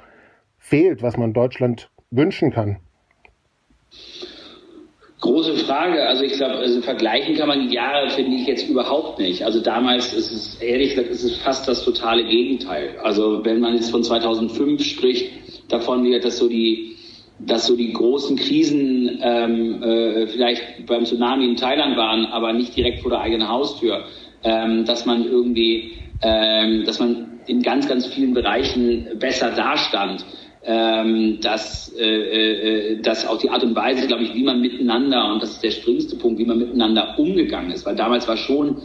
fehlt, 0.59 1.03
was 1.03 1.17
man 1.17 1.33
Deutschland 1.33 1.91
wünschen 2.11 2.51
kann? 2.51 2.79
Große 5.21 5.55
Frage. 5.67 6.07
Also 6.07 6.25
ich 6.25 6.33
glaube, 6.33 6.55
also 6.55 6.81
vergleichen 6.81 7.37
kann 7.37 7.49
man 7.49 7.69
die 7.69 7.75
Jahre, 7.75 8.09
finde 8.09 8.37
ich, 8.37 8.47
jetzt 8.47 8.69
überhaupt 8.69 9.19
nicht. 9.19 9.45
Also 9.45 9.61
damals 9.61 10.15
ist 10.15 10.33
es, 10.33 10.63
ehrlich 10.63 10.95
gesagt, 10.95 11.11
ist 11.11 11.25
es 11.25 11.37
fast 11.39 11.69
das 11.69 11.85
totale 11.85 12.25
Gegenteil. 12.25 12.97
Also 13.03 13.45
wenn 13.45 13.61
man 13.61 13.75
jetzt 13.75 13.91
von 13.91 14.03
2005 14.03 14.83
spricht, 14.83 15.31
davon, 15.73 16.11
dass 16.21 16.39
so 16.39 16.49
die, 16.49 16.97
dass 17.39 17.67
so 17.67 17.77
die 17.77 17.93
großen 17.93 18.37
Krisen 18.37 19.19
ähm, 19.23 19.83
äh, 19.83 20.27
vielleicht 20.27 20.87
beim 20.87 21.05
Tsunami 21.05 21.47
in 21.47 21.57
Thailand 21.57 21.97
waren, 21.97 22.27
aber 22.27 22.53
nicht 22.53 22.77
direkt 22.77 23.01
vor 23.01 23.11
der 23.11 23.21
eigenen 23.21 23.49
Haustür, 23.49 24.05
ähm, 24.45 24.85
dass 24.85 25.07
man 25.07 25.25
irgendwie, 25.25 25.93
ähm, 26.23 26.85
dass 26.85 26.99
man 26.99 27.41
in 27.47 27.63
ganz, 27.63 27.89
ganz 27.89 28.07
vielen 28.07 28.35
Bereichen 28.35 29.07
besser 29.19 29.51
dastand. 29.51 30.25
Ähm, 30.63 31.39
dass, 31.41 31.91
äh, 31.99 32.93
äh, 32.93 33.01
dass 33.01 33.27
auch 33.27 33.39
die 33.39 33.49
Art 33.49 33.65
und 33.65 33.75
Weise, 33.75 34.07
glaube 34.07 34.25
ich, 34.25 34.35
wie 34.35 34.43
man 34.43 34.61
miteinander, 34.61 35.33
und 35.33 35.43
das 35.43 35.53
ist 35.53 35.65
der 35.65 35.71
springste 35.71 36.17
Punkt, 36.17 36.39
wie 36.39 36.45
man 36.45 36.59
miteinander 36.59 37.19
umgegangen 37.19 37.71
ist, 37.71 37.87
weil 37.87 37.97
damals 37.97 38.29
war 38.29 38.37
schon 38.37 38.77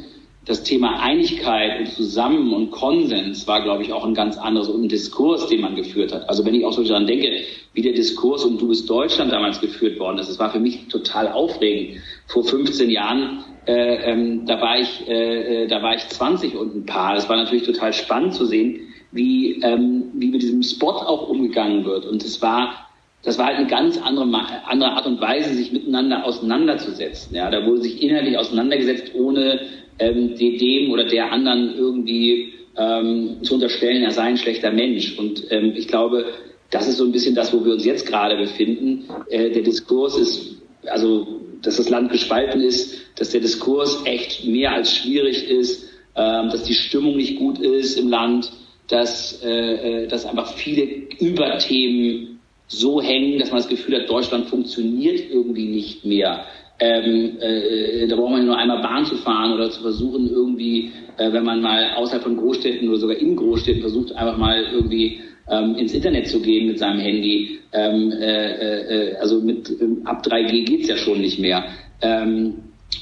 das 0.46 0.62
Thema 0.62 1.00
Einigkeit 1.00 1.80
und 1.80 1.88
Zusammen 1.88 2.54
und 2.54 2.70
Konsens 2.70 3.48
war, 3.48 3.64
glaube 3.64 3.82
ich, 3.82 3.92
auch 3.92 4.06
ein 4.06 4.14
ganz 4.14 4.38
anderes 4.38 4.70
und 4.70 4.84
ein 4.84 4.90
Diskurs, 4.90 5.48
den 5.48 5.62
man 5.62 5.76
geführt 5.76 6.14
hat. 6.14 6.30
Also 6.30 6.46
wenn 6.46 6.54
ich 6.54 6.64
auch 6.64 6.74
so 6.74 6.84
daran 6.84 7.08
denke, 7.08 7.32
wie 7.74 7.82
der 7.82 7.94
Diskurs 7.94 8.46
um 8.46 8.58
Du 8.60 8.68
bist 8.68 8.88
Deutschland 8.88 9.32
damals 9.32 9.60
geführt 9.60 10.00
worden 10.00 10.20
ist, 10.20 10.30
das 10.30 10.38
war 10.38 10.52
für 10.52 10.60
mich 10.60 10.88
total 10.88 11.32
aufregend. 11.32 12.02
Vor 12.28 12.44
15 12.44 12.92
Jahren, 12.92 13.44
äh, 13.66 14.12
ähm, 14.12 14.46
da 14.46 14.62
war 14.62 14.80
ich, 14.80 15.08
äh, 15.08 15.64
äh, 15.64 15.68
da 15.68 15.82
war 15.82 15.96
ich 15.96 16.08
20 16.08 16.56
und 16.56 16.76
ein 16.76 16.86
paar. 16.86 17.16
Das 17.16 17.28
war 17.28 17.38
natürlich 17.38 17.64
total 17.64 17.92
spannend 17.92 18.36
zu 18.36 18.46
sehen, 18.46 18.82
wie, 19.12 19.62
ähm, 19.64 20.12
wie 20.14 20.28
mit 20.28 20.44
diesem 20.44 20.62
Spot 20.62 20.92
auch 20.92 21.28
umgegangen 21.28 21.86
wird. 21.86 22.06
Und 22.06 22.24
es 22.24 22.42
war 22.42 22.86
das 23.24 23.40
war 23.40 23.48
halt 23.48 23.58
eine 23.58 23.66
ganz 23.66 23.98
andere, 23.98 24.28
andere 24.68 24.92
Art 24.92 25.08
und 25.08 25.20
Weise, 25.20 25.56
sich 25.56 25.72
miteinander 25.72 26.26
auseinanderzusetzen. 26.26 27.36
Ja, 27.36 27.50
da 27.50 27.66
wurde 27.66 27.82
sich 27.82 28.04
inhaltlich 28.04 28.38
auseinandergesetzt, 28.38 29.16
ohne 29.16 29.62
ähm, 30.00 30.36
dem 30.36 30.92
oder 30.92 31.06
der 31.06 31.32
anderen 31.32 31.76
irgendwie 31.76 32.54
ähm, 32.78 33.38
zu 33.42 33.56
unterstellen, 33.56 34.04
er 34.04 34.12
sei 34.12 34.24
ein 34.24 34.38
schlechter 34.38 34.72
Mensch. 34.72 35.18
Und 35.18 35.46
ähm, 35.52 35.74
ich 35.76 35.88
glaube, 35.88 36.26
das 36.70 36.88
ist 36.88 36.98
so 36.98 37.06
ein 37.06 37.12
bisschen 37.12 37.36
das, 37.36 37.54
wo 37.54 37.64
wir 37.64 37.74
uns 37.74 37.86
jetzt 37.86 38.06
gerade 38.06 38.36
befinden. 38.36 39.06
Äh, 39.30 39.52
der 39.52 39.64
Diskurs 39.64 40.18
ist, 40.18 40.62
also, 40.88 41.42
dass 41.62 41.78
das 41.78 41.90
Land 41.90 42.12
gespalten 42.12 42.62
ist, 42.62 42.98
dass 43.16 43.32
der 43.32 43.42
Diskurs 43.42 44.02
echt 44.06 44.46
mehr 44.46 44.74
als 44.74 44.96
schwierig 44.96 45.50
ist, 45.50 45.90
ähm, 46.16 46.50
dass 46.50 46.64
die 46.64 46.74
Stimmung 46.74 47.18
nicht 47.18 47.38
gut 47.38 47.60
ist 47.60 47.98
im 47.98 48.10
Land, 48.10 48.52
dass, 48.88 49.42
äh, 49.44 50.04
äh, 50.04 50.08
dass 50.08 50.26
einfach 50.26 50.54
viele 50.54 50.84
Überthemen 51.20 52.40
so 52.68 53.02
hängen, 53.02 53.40
dass 53.40 53.50
man 53.50 53.60
das 53.60 53.70
Gefühl 53.70 54.02
hat, 54.02 54.10
Deutschland 54.10 54.48
funktioniert 54.48 55.30
irgendwie 55.30 55.68
nicht 55.68 56.06
mehr. 56.06 56.46
Ähm, 56.80 57.38
äh, 57.40 58.08
da 58.08 58.16
braucht 58.16 58.32
man 58.32 58.46
nur 58.46 58.58
einmal 58.58 58.82
Bahn 58.82 59.06
zu 59.06 59.16
fahren 59.16 59.54
oder 59.54 59.70
zu 59.70 59.82
versuchen, 59.82 60.30
irgendwie, 60.30 60.92
äh, 61.18 61.32
wenn 61.32 61.46
man 61.46 61.62
mal 61.62 61.94
außerhalb 61.96 62.24
von 62.24 62.36
Großstädten 62.36 62.90
oder 62.90 62.98
sogar 62.98 63.18
in 63.18 63.36
Großstädten 63.36 63.82
versucht, 63.82 64.14
einfach 64.16 64.38
mal 64.38 64.62
irgendwie 64.74 65.22
ähm, 65.50 65.76
ins 65.76 65.94
Internet 65.94 66.28
zu 66.28 66.42
gehen 66.42 66.68
mit 66.68 66.80
seinem 66.80 67.00
Handy. 67.00 67.60
Ähm, 67.72 68.12
äh, 68.12 69.12
äh, 69.12 69.16
also 69.18 69.40
mit 69.40 69.70
ähm, 69.82 70.02
ab 70.06 70.26
3G 70.26 70.66
geht's 70.66 70.90
ja 70.90 70.98
schon 70.98 71.22
nicht 71.22 71.40
mehr. 71.40 71.66
Ähm, 72.02 72.56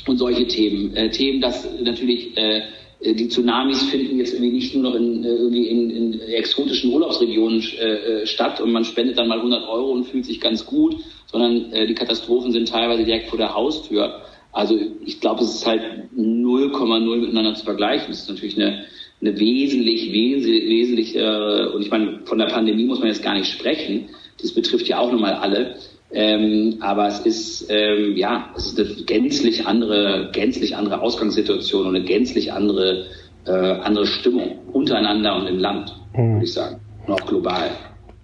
und 0.08 0.18
solche 0.18 0.48
Themen. 0.48 0.96
Äh, 0.96 1.10
Themen, 1.10 1.42
dass 1.42 1.68
natürlich 1.82 2.38
äh, 2.38 2.62
die 3.06 3.28
Tsunamis 3.28 3.84
finden 3.84 4.18
jetzt 4.18 4.34
irgendwie 4.34 4.54
nicht 4.54 4.74
nur 4.74 4.84
noch 4.84 4.96
in, 4.96 5.24
äh, 5.24 5.28
irgendwie 5.28 5.68
in, 5.68 5.90
in 5.90 6.20
exotischen 6.22 6.94
Urlaubsregionen 6.94 7.62
äh, 7.80 8.26
statt 8.26 8.62
und 8.62 8.72
man 8.72 8.86
spendet 8.86 9.18
dann 9.18 9.28
mal 9.28 9.40
100 9.40 9.68
Euro 9.68 9.92
und 9.92 10.06
fühlt 10.06 10.26
sich 10.26 10.40
ganz 10.40 10.66
gut, 10.66 10.96
sondern 11.32 11.72
äh, 11.74 11.86
die 11.86 11.96
Katastrophen 11.96 12.52
sind 12.52 12.70
teilweise 12.70 13.04
direkt 13.04 13.30
vor 13.30 13.38
der 13.38 13.54
Haustür. 13.54 14.22
Also 14.54 14.80
ich 15.04 15.20
glaube, 15.20 15.44
es 15.44 15.54
ist 15.54 15.66
halt 15.66 15.82
0,0 16.16 17.18
miteinander 17.18 17.56
zu 17.56 17.66
vergleichen. 17.66 18.12
Es 18.12 18.22
ist 18.22 18.30
natürlich 18.30 18.56
eine, 18.56 18.86
eine 19.20 19.40
wesentlich, 19.40 20.14
wesentlich, 20.14 20.70
wesentlich 20.70 21.16
äh, 21.16 21.68
und 21.74 21.82
ich 21.82 21.90
meine, 21.90 22.20
von 22.26 22.38
der 22.38 22.46
Pandemie 22.46 22.86
muss 22.86 23.00
man 23.00 23.10
jetzt 23.10 23.24
gar 23.24 23.34
nicht 23.34 23.52
sprechen. 23.52 24.10
Das 24.42 24.54
betrifft 24.54 24.88
ja 24.88 25.00
auch 25.00 25.12
nochmal 25.12 25.34
alle. 25.34 25.76
Ähm, 26.14 26.78
aber 26.80 27.08
es 27.08 27.20
ist 27.22 27.68
ähm, 27.70 28.16
ja, 28.16 28.50
es 28.56 28.68
ist 28.68 28.80
eine 28.80 29.04
gänzlich 29.06 29.66
andere, 29.66 30.30
gänzlich 30.32 30.76
andere 30.76 31.02
Ausgangssituation 31.02 31.88
und 31.88 31.96
eine 31.96 32.06
gänzlich 32.06 32.54
andere, 32.54 33.08
äh, 33.48 33.52
andere 33.52 34.06
Stimmung 34.06 34.60
untereinander 34.72 35.36
und 35.36 35.48
im 35.48 35.58
Land, 35.58 35.96
mhm. 36.16 36.34
würde 36.34 36.46
ich 36.46 36.54
sagen, 36.54 36.80
und 37.08 37.14
auch 37.14 37.26
global. 37.26 37.72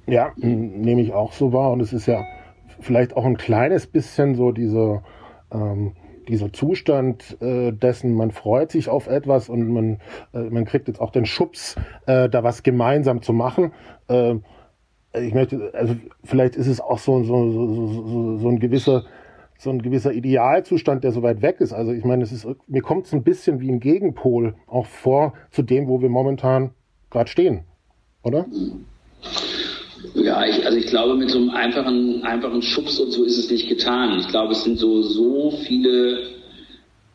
Ja, 0.07 0.31
nehme 0.37 1.01
ich 1.01 1.13
auch 1.13 1.33
so 1.33 1.51
wahr. 1.51 1.71
Und 1.71 1.81
es 1.81 1.93
ist 1.93 2.05
ja 2.05 2.23
vielleicht 2.79 3.17
auch 3.17 3.25
ein 3.25 3.37
kleines 3.37 3.87
bisschen 3.87 4.35
so 4.35 4.51
diese 4.51 5.01
ähm, 5.51 5.93
dieser 6.27 6.53
Zustand 6.53 7.37
äh, 7.41 7.71
dessen, 7.71 8.13
man 8.13 8.31
freut 8.31 8.71
sich 8.71 8.87
auf 8.87 9.07
etwas 9.07 9.49
und 9.49 9.67
man, 9.67 9.97
äh, 10.33 10.41
man 10.41 10.65
kriegt 10.65 10.87
jetzt 10.87 11.01
auch 11.01 11.09
den 11.09 11.25
Schubs, 11.25 11.75
äh, 12.05 12.29
da 12.29 12.43
was 12.43 12.61
gemeinsam 12.61 13.23
zu 13.23 13.33
machen. 13.33 13.73
Äh, 15.13 15.27
ich 15.27 15.33
möchte, 15.33 15.71
also 15.73 15.95
vielleicht 16.23 16.55
ist 16.55 16.67
es 16.67 16.81
auch 16.81 16.99
so, 16.99 17.23
so, 17.23 17.51
so, 17.51 17.67
so, 17.67 18.37
so 18.37 18.49
ein 18.49 18.59
gewisser 18.59 19.05
so 19.61 19.69
ein 19.69 19.81
gewisser 19.81 20.13
Idealzustand, 20.13 21.03
der 21.03 21.11
so 21.11 21.21
weit 21.21 21.41
weg 21.41 21.57
ist. 21.59 21.73
Also 21.73 21.91
ich 21.91 22.05
meine, 22.05 22.23
es 22.23 22.31
ist, 22.31 22.47
mir 22.67 22.81
kommt 22.81 23.07
es 23.07 23.13
ein 23.13 23.23
bisschen 23.23 23.59
wie 23.59 23.69
ein 23.69 23.81
Gegenpol 23.81 24.55
auch 24.67 24.85
vor 24.85 25.33
zu 25.51 25.63
dem, 25.63 25.89
wo 25.89 26.01
wir 26.01 26.07
momentan 26.07 26.71
gerade 27.09 27.29
stehen, 27.29 27.65
oder? 28.23 28.45
Ja, 30.13 30.45
ich, 30.45 30.65
also 30.65 30.77
ich 30.77 30.87
glaube, 30.87 31.15
mit 31.15 31.29
so 31.29 31.39
einem 31.39 31.49
einfachen, 31.49 32.23
einfachen 32.23 32.61
Schubs 32.61 32.99
und 32.99 33.11
so 33.11 33.25
ist 33.25 33.37
es 33.37 33.51
nicht 33.51 33.67
getan. 33.67 34.17
Ich 34.19 34.29
glaube, 34.29 34.53
es 34.53 34.63
sind 34.63 34.77
so, 34.77 35.01
so 35.01 35.51
viele, 35.51 36.19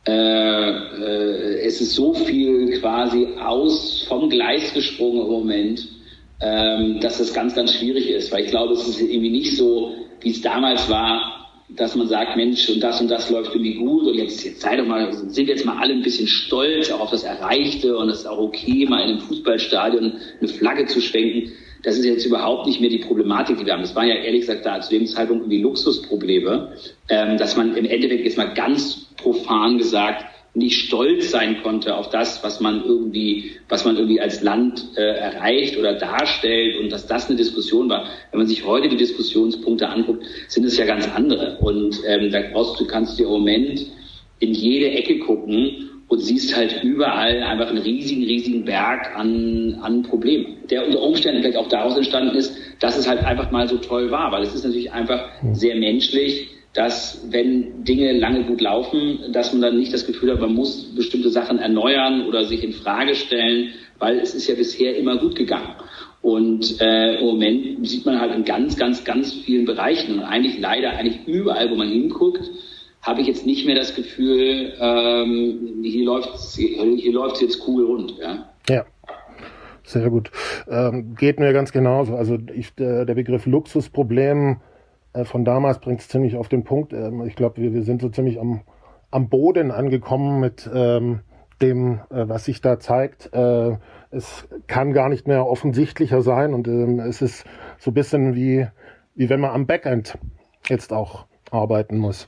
äh, 0.07 0.71
äh, 0.71 1.61
es 1.65 1.81
ist 1.81 1.95
so 1.95 2.13
viel 2.13 2.79
quasi 2.79 3.27
aus 3.43 4.05
vom 4.07 4.29
Gleis 4.29 4.75
gesprungen 4.75 5.23
im 5.23 5.33
Moment 5.33 5.94
ähm, 6.45 7.01
dass 7.01 7.19
das 7.19 7.33
ganz, 7.33 7.55
ganz 7.55 7.73
schwierig 7.73 8.11
ist, 8.11 8.31
weil 8.31 8.45
ich 8.45 8.51
glaube, 8.51 8.75
es 8.75 8.87
ist 8.87 9.01
irgendwie 9.01 9.31
nicht 9.31 9.57
so, 9.57 9.95
wie 10.21 10.31
es 10.31 10.43
damals 10.43 10.91
war, 10.91 11.49
dass 11.71 11.97
man 11.97 12.07
sagt, 12.07 12.37
Mensch, 12.37 12.69
und 12.69 12.81
das 12.81 13.01
und 13.01 13.11
das 13.11 13.31
läuft 13.31 13.55
irgendwie 13.55 13.77
gut 13.77 14.07
und 14.07 14.15
jetzt, 14.15 14.45
jetzt 14.45 14.61
sei 14.61 14.77
doch 14.77 14.87
mal, 14.87 15.11
sind 15.11 15.49
jetzt 15.49 15.65
mal 15.65 15.79
alle 15.79 15.95
ein 15.95 16.03
bisschen 16.03 16.27
stolz 16.27 16.91
auch 16.93 17.01
auf 17.01 17.11
das 17.11 17.25
Erreichte 17.25 17.97
und 17.97 18.11
es 18.11 18.21
ist 18.21 18.27
auch 18.27 18.39
okay, 18.39 18.85
mal 18.87 19.01
in 19.01 19.13
einem 19.13 19.21
Fußballstadion 19.21 20.13
eine 20.41 20.49
Flagge 20.49 20.85
zu 20.85 21.01
schwenken. 21.01 21.53
Das 21.83 21.97
ist 21.97 22.05
jetzt 22.05 22.27
überhaupt 22.27 22.67
nicht 22.67 22.81
mehr 22.81 22.91
die 22.91 22.99
Problematik, 22.99 23.57
die 23.57 23.65
wir 23.65 23.73
haben. 23.73 23.83
Das 23.83 23.97
waren 23.97 24.09
ja 24.09 24.17
ehrlich 24.17 24.43
gesagt 24.43 24.67
da 24.67 24.81
zu 24.83 24.91
dem 24.91 25.07
Zeitpunkt 25.07 25.45
irgendwie 25.45 25.63
Luxusprobleme, 25.63 26.73
ähm, 27.09 27.39
dass 27.39 27.57
man 27.57 27.75
im 27.75 27.87
Endeffekt 27.87 28.25
jetzt 28.25 28.37
mal 28.37 28.53
ganz 28.53 29.07
profan 29.17 29.79
gesagt 29.79 30.27
nicht 30.55 30.87
stolz 30.87 31.33
sein 31.33 31.63
konnte 31.63 31.97
auf 31.97 32.11
das, 32.11 32.45
was 32.45 32.61
man 32.61 32.85
irgendwie, 32.85 33.51
was 33.69 33.85
man 33.85 33.97
irgendwie 33.97 34.21
als 34.21 34.41
Land 34.43 34.85
äh, 34.97 35.01
erreicht 35.01 35.77
oder 35.77 35.95
darstellt 35.95 36.81
und 36.81 36.91
dass 36.91 37.09
das 37.09 37.27
eine 37.29 37.37
Diskussion 37.37 37.89
war. 37.89 38.07
Wenn 38.31 38.39
man 38.39 38.47
sich 38.47 38.65
heute 38.65 38.89
die 38.89 38.97
Diskussionspunkte 38.97 39.89
anguckt, 39.89 40.25
sind 40.47 40.65
es 40.65 40.79
ja 40.79 40.87
ganz 40.87 41.09
andere. 41.09 41.59
Und 41.61 42.01
ähm, 42.07 42.31
da 42.31 42.41
brauchst 42.53 42.81
du, 42.81 42.87
kannst 42.87 43.19
du 43.19 43.25
im 43.25 43.31
Moment 43.31 43.85
in 44.39 44.55
jede 44.55 44.91
Ecke 44.93 45.19
gucken 45.19 45.91
und 46.07 46.21
siehst 46.21 46.57
halt 46.57 46.85
überall 46.85 47.43
einfach 47.43 47.69
einen 47.69 47.79
riesigen, 47.79 48.23
riesigen 48.23 48.65
Berg 48.65 49.17
an, 49.17 49.79
an 49.83 50.05
Problemen, 50.05 50.59
der 50.71 50.87
unter 50.87 51.01
Umständen 51.01 51.41
vielleicht 51.41 51.59
auch 51.59 51.69
daraus 51.69 51.97
entstanden 51.97 52.37
ist, 52.37 52.57
dass 52.79 52.97
es 52.97 53.09
halt 53.09 53.25
einfach 53.25 53.51
mal 53.51 53.69
so 53.69 53.79
toll 53.79 54.13
war, 54.13 54.31
weil 54.31 54.43
es 54.43 54.55
ist 54.55 54.65
natürlich 54.65 54.93
einfach 54.93 55.29
sehr 55.53 55.75
menschlich, 55.75 56.54
dass 56.75 57.25
wenn 57.31 57.85
Dinge 57.85 58.13
lange 58.13 58.45
gut 58.45 58.61
laufen, 58.61 59.33
dass 59.33 59.53
man 59.53 59.63
dann 59.63 59.79
nicht 59.79 59.95
das 59.95 60.07
Gefühl 60.07 60.33
hat, 60.33 60.41
man 60.41 60.55
muss 60.55 60.95
bestimmte 60.95 61.31
Sachen 61.31 61.59
erneuern 61.59 62.27
oder 62.27 62.45
sich 62.45 62.63
in 62.65 62.73
Frage 62.73 63.15
stellen, 63.15 63.71
weil 63.99 64.19
es 64.19 64.35
ist 64.35 64.49
ja 64.49 64.57
bisher 64.57 64.97
immer 64.97 65.17
gut 65.19 65.37
gegangen. 65.37 65.77
Und 66.21 66.81
äh, 66.81 67.19
im 67.19 67.27
Moment 67.27 67.87
sieht 67.87 68.05
man 68.07 68.21
halt 68.21 68.35
in 68.35 68.45
ganz, 68.45 68.77
ganz, 68.77 69.05
ganz 69.05 69.33
vielen 69.33 69.67
Bereichen 69.67 70.15
und 70.15 70.25
eigentlich 70.25 70.59
leider 70.59 70.91
eigentlich 70.91 71.27
überall, 71.27 71.71
wo 71.71 71.77
man 71.77 71.89
hinguckt, 71.89 72.51
habe 73.03 73.21
ich 73.21 73.27
jetzt 73.27 73.47
nicht 73.47 73.67
mehr 73.67 73.77
das 73.77 73.95
Gefühl, 73.95 74.73
ähm, 74.81 75.83
hier 75.83 76.07
läuft 76.07 76.31
hier 76.57 77.13
läuft's 77.13 77.41
jetzt 77.41 77.69
cool 77.69 77.85
rund. 77.85 78.15
Ja. 78.19 78.49
ja. 78.69 78.87
Sehr 79.85 80.09
gut. 80.09 80.31
Ähm, 80.67 81.15
geht 81.15 81.39
mir 81.39 81.53
ganz 81.53 81.71
genauso. 81.71 82.17
Also 82.17 82.39
ich, 82.55 82.75
der, 82.75 83.05
der 83.05 83.15
Begriff 83.15 83.45
Luxusproblem 83.45 84.61
äh, 85.15 85.25
von 85.25 85.45
damals 85.45 85.79
bringt 85.79 86.01
es 86.01 86.09
ziemlich 86.09 86.37
auf 86.37 86.49
den 86.49 86.65
Punkt. 86.65 86.93
Ähm, 86.93 87.25
ich 87.27 87.37
glaube, 87.37 87.63
wir, 87.63 87.73
wir 87.73 87.83
sind 87.83 88.03
so 88.03 88.09
ziemlich 88.11 88.39
am, 88.39 88.61
am 89.11 89.29
Boden 89.29 89.71
angekommen 89.71 90.41
mit 90.41 90.69
ähm, 90.73 91.21
dem, 91.63 92.01
äh, 92.11 92.29
was 92.29 92.45
sich 92.45 92.61
da 92.61 92.79
zeigt. 92.79 93.31
Äh, 93.33 93.79
es 94.11 94.49
kann 94.67 94.93
gar 94.93 95.09
nicht 95.09 95.27
mehr 95.27 95.47
offensichtlicher 95.47 96.21
sein 96.21 96.53
und 96.53 96.69
ähm, 96.69 97.01
es 97.01 97.23
ist 97.23 97.45
so 97.79 97.91
ein 97.91 97.95
bisschen 97.95 98.35
wie, 98.35 98.67
wie 99.15 99.31
wenn 99.31 99.41
man 99.41 99.51
am 99.51 99.67
Backend 99.67 100.19
jetzt 100.69 100.93
auch 100.93 101.27
arbeiten 101.51 101.99
muss. 101.99 102.27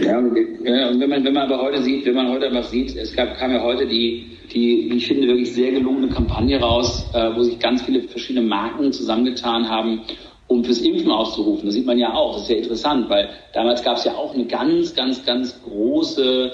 Ja, 0.00 0.18
und 0.18 0.34
wenn 0.34 1.08
man, 1.08 1.24
wenn 1.24 1.32
man 1.32 1.50
aber 1.50 1.62
heute 1.62 1.82
sieht, 1.82 2.04
wenn 2.06 2.14
man 2.14 2.28
heute 2.28 2.52
was 2.52 2.70
sieht, 2.70 2.96
es 2.96 3.14
gab, 3.14 3.36
kam 3.36 3.52
ja 3.52 3.62
heute 3.62 3.86
die, 3.86 4.26
die, 4.52 4.90
ich 4.94 5.06
finde, 5.06 5.28
wirklich 5.28 5.52
sehr 5.52 5.70
gelungene 5.72 6.08
Kampagne 6.08 6.60
raus, 6.60 7.08
äh, 7.14 7.34
wo 7.34 7.42
sich 7.42 7.58
ganz 7.58 7.82
viele 7.82 8.02
verschiedene 8.02 8.46
Marken 8.46 8.92
zusammengetan 8.92 9.68
haben, 9.68 10.00
um 10.48 10.64
fürs 10.64 10.80
Impfen 10.80 11.10
auszurufen. 11.10 11.66
Das 11.66 11.74
sieht 11.74 11.86
man 11.86 11.98
ja 11.98 12.12
auch. 12.12 12.34
Das 12.34 12.42
ist 12.42 12.50
ja 12.50 12.56
interessant, 12.56 13.08
weil 13.08 13.28
damals 13.52 13.82
gab 13.82 13.96
es 13.96 14.04
ja 14.04 14.14
auch 14.14 14.34
eine 14.34 14.44
ganz, 14.46 14.94
ganz, 14.94 15.24
ganz 15.24 15.60
große 15.64 16.52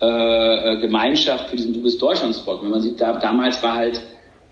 äh, 0.00 0.04
äh 0.06 0.80
Gemeinschaft 0.80 1.50
für 1.50 1.56
diesen 1.56 1.74
Du 1.74 1.82
bist 1.82 2.00
Deutschlandsrock. 2.00 2.62
Wenn 2.62 2.70
man 2.70 2.80
sieht, 2.80 3.00
da, 3.00 3.18
damals 3.18 3.62
war 3.62 3.74
halt, 3.74 4.00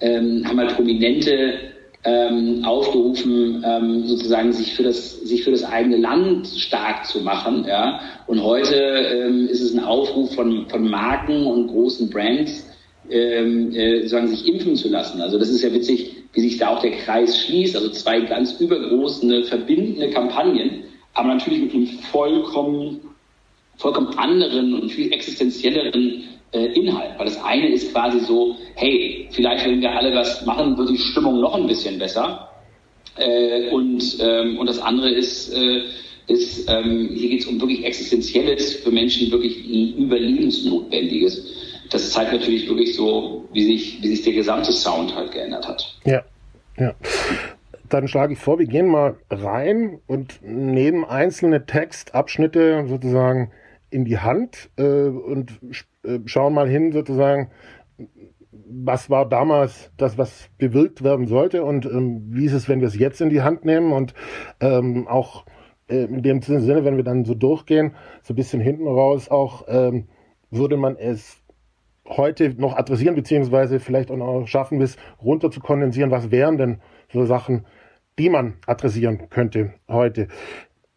ähm, 0.00 0.44
haben 0.47 0.59
halt 0.59 0.75
Prominente 0.75 1.54
ähm, 2.02 2.64
aufgerufen, 2.64 3.62
ähm, 3.64 4.06
sozusagen 4.06 4.52
sich 4.52 4.75
für 4.75 4.82
das 4.82 5.20
sich 5.20 5.44
für 5.44 5.50
das 5.50 5.64
eigene 5.64 5.99
Land 5.99 6.49
stark 6.49 7.04
zu 7.04 7.20
machen. 7.20 7.66
Ja? 7.68 8.00
Und 8.26 8.42
heute 8.42 8.75
ähm, 8.75 9.47
ist 9.49 9.61
es 9.61 9.75
ein 9.75 9.85
Aufruf 9.85 10.35
von 10.35 10.66
von 10.68 10.88
Marken 10.88 11.47
und 11.47 11.68
großen 11.68 12.09
Brands, 12.11 12.66
ähm, 13.11 13.73
äh, 13.73 14.06
sagen, 14.06 14.28
sich 14.28 14.49
impfen 14.49 14.76
zu 14.76 14.88
lassen. 14.88 15.20
Also 15.20 15.38
das 15.38 15.50
ist 15.50 15.62
ja 15.62 15.73
witzig, 15.73 16.19
wie 16.32 16.40
sich 16.40 16.58
da 16.58 16.68
auch 16.68 16.80
der 16.80 16.92
Kreis 16.92 17.44
schließt. 17.44 17.76
Also 17.76 17.90
zwei 17.90 18.20
ganz 18.20 18.60
übergroße, 18.60 19.44
verbindende 19.44 20.10
Kampagnen, 20.10 20.84
aber 21.14 21.28
natürlich 21.28 21.60
mit 21.60 21.75
einem 21.75 21.87
vollkommen, 21.87 23.00
vollkommen 23.76 24.16
anderen 24.18 24.75
und 24.80 24.90
viel 24.90 25.12
existenzielleren 25.12 26.25
äh, 26.52 26.66
Inhalt. 26.78 27.18
Weil 27.18 27.26
das 27.26 27.42
eine 27.42 27.68
ist 27.68 27.92
quasi 27.92 28.20
so, 28.20 28.56
hey, 28.75 29.28
vielleicht 29.32 29.66
wenn 29.66 29.80
wir 29.80 29.90
alle 29.90 30.14
was 30.14 30.44
machen, 30.46 30.76
wird 30.76 30.90
die 30.90 30.99
Stimmung 30.99 31.40
noch 31.40 31.54
ein 31.54 31.66
bisschen 31.66 31.99
besser. 31.99 32.49
Äh, 33.16 33.70
und, 33.70 34.18
ähm, 34.20 34.58
und 34.58 34.66
das 34.66 34.78
andere 34.78 35.10
ist, 35.10 35.52
äh, 35.52 35.82
ist 36.28 36.70
ähm, 36.70 37.10
hier 37.12 37.30
geht 37.30 37.40
es 37.40 37.46
um 37.46 37.60
wirklich 37.60 37.84
Existenzielles 37.84 38.76
für 38.76 38.92
Menschen, 38.92 39.32
wirklich 39.32 39.66
Überlebensnotwendiges 39.99 41.69
das 41.90 42.11
zeigt 42.11 42.32
natürlich 42.32 42.68
wirklich 42.68 42.94
so, 42.94 43.49
wie 43.52 43.64
sich, 43.64 44.02
wie 44.02 44.09
sich 44.09 44.23
der 44.23 44.32
gesamte 44.32 44.73
Sound 44.73 45.14
halt 45.14 45.32
geändert 45.32 45.66
hat. 45.66 45.99
Ja, 46.04 46.23
ja. 46.78 46.94
Dann 47.88 48.06
schlage 48.06 48.35
ich 48.35 48.38
vor, 48.38 48.59
wir 48.59 48.66
gehen 48.66 48.87
mal 48.87 49.16
rein 49.28 49.99
und 50.06 50.40
nehmen 50.42 51.04
einzelne 51.04 51.66
Textabschnitte 51.66 52.87
sozusagen 52.87 53.50
in 53.90 54.04
die 54.04 54.18
Hand 54.18 54.70
äh, 54.76 55.09
und 55.09 55.59
äh, 56.04 56.20
schauen 56.26 56.54
mal 56.54 56.68
hin, 56.68 56.92
sozusagen, 56.92 57.50
was 58.52 59.11
war 59.11 59.28
damals 59.28 59.90
das, 59.97 60.16
was 60.16 60.49
bewirkt 60.59 61.02
werden 61.02 61.26
sollte 61.26 61.64
und 61.64 61.87
ähm, 61.87 62.23
wie 62.30 62.47
ist 62.47 62.52
es, 62.52 62.68
wenn 62.68 62.80
wir 62.80 62.87
es 62.87 62.97
jetzt 62.97 63.20
in 63.20 63.30
die 63.30 63.42
Hand 63.42 63.64
nehmen 63.64 63.92
und 63.92 64.14
ähm, 64.61 65.09
auch 65.09 65.44
äh, 65.88 66.04
in 66.04 66.23
dem 66.23 66.40
Sinne, 66.40 66.85
wenn 66.85 66.97
wir 66.97 67.04
dann 67.04 67.25
so 67.25 67.35
durchgehen, 67.35 67.97
so 68.23 68.32
ein 68.32 68.37
bisschen 68.37 68.61
hinten 68.61 68.87
raus 68.87 69.28
auch, 69.28 69.64
ähm, 69.66 70.06
würde 70.50 70.76
man 70.76 70.97
es 70.97 71.39
heute 72.07 72.54
noch 72.57 72.76
adressieren, 72.76 73.14
beziehungsweise 73.14 73.80
vielleicht 73.80 74.11
auch 74.11 74.16
noch 74.16 74.47
schaffen, 74.47 74.78
bis 74.78 74.97
runter 75.23 75.50
zu 75.50 75.61
kondensieren, 75.61 76.11
was 76.11 76.30
wären 76.30 76.59
denn 76.59 76.80
so 77.12 77.25
Sachen, 77.25 77.66
die 78.19 78.28
man 78.28 78.54
adressieren 78.66 79.28
könnte 79.30 79.75
heute. 79.88 80.28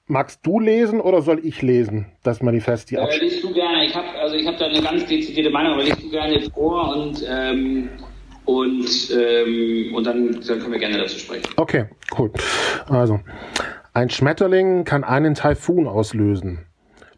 Magst 0.05 0.45
du 0.45 0.59
lesen 0.59 0.99
oder 0.99 1.21
soll 1.21 1.39
ich 1.45 1.61
lesen, 1.61 2.07
das 2.23 2.41
Manifest? 2.41 2.91
Die 2.91 2.95
äh, 2.95 3.19
liest 3.19 3.43
du 3.43 3.53
gerne. 3.53 3.85
Ich 3.85 3.95
habe 3.95 4.07
also 4.19 4.35
ich 4.35 4.45
da 4.45 4.65
eine 4.65 4.81
ganz 4.81 5.05
dezidierte 5.05 5.49
Meinung, 5.49 5.73
aber 5.73 5.83
liest 5.83 6.03
du 6.03 6.09
gerne 6.09 6.41
vor 6.53 6.95
und 6.95 7.25
ähm, 7.27 7.89
und 8.45 8.85
ähm, 9.17 9.95
und 9.95 10.05
dann, 10.05 10.31
dann 10.45 10.59
können 10.59 10.71
wir 10.73 10.79
gerne 10.79 10.97
dazu 10.97 11.17
sprechen. 11.19 11.47
Okay, 11.55 11.85
cool. 12.17 12.31
Also 12.87 13.21
ein 13.93 14.09
Schmetterling 14.09 14.83
kann 14.83 15.05
einen 15.05 15.35
Taifun 15.35 15.87
auslösen. 15.87 16.65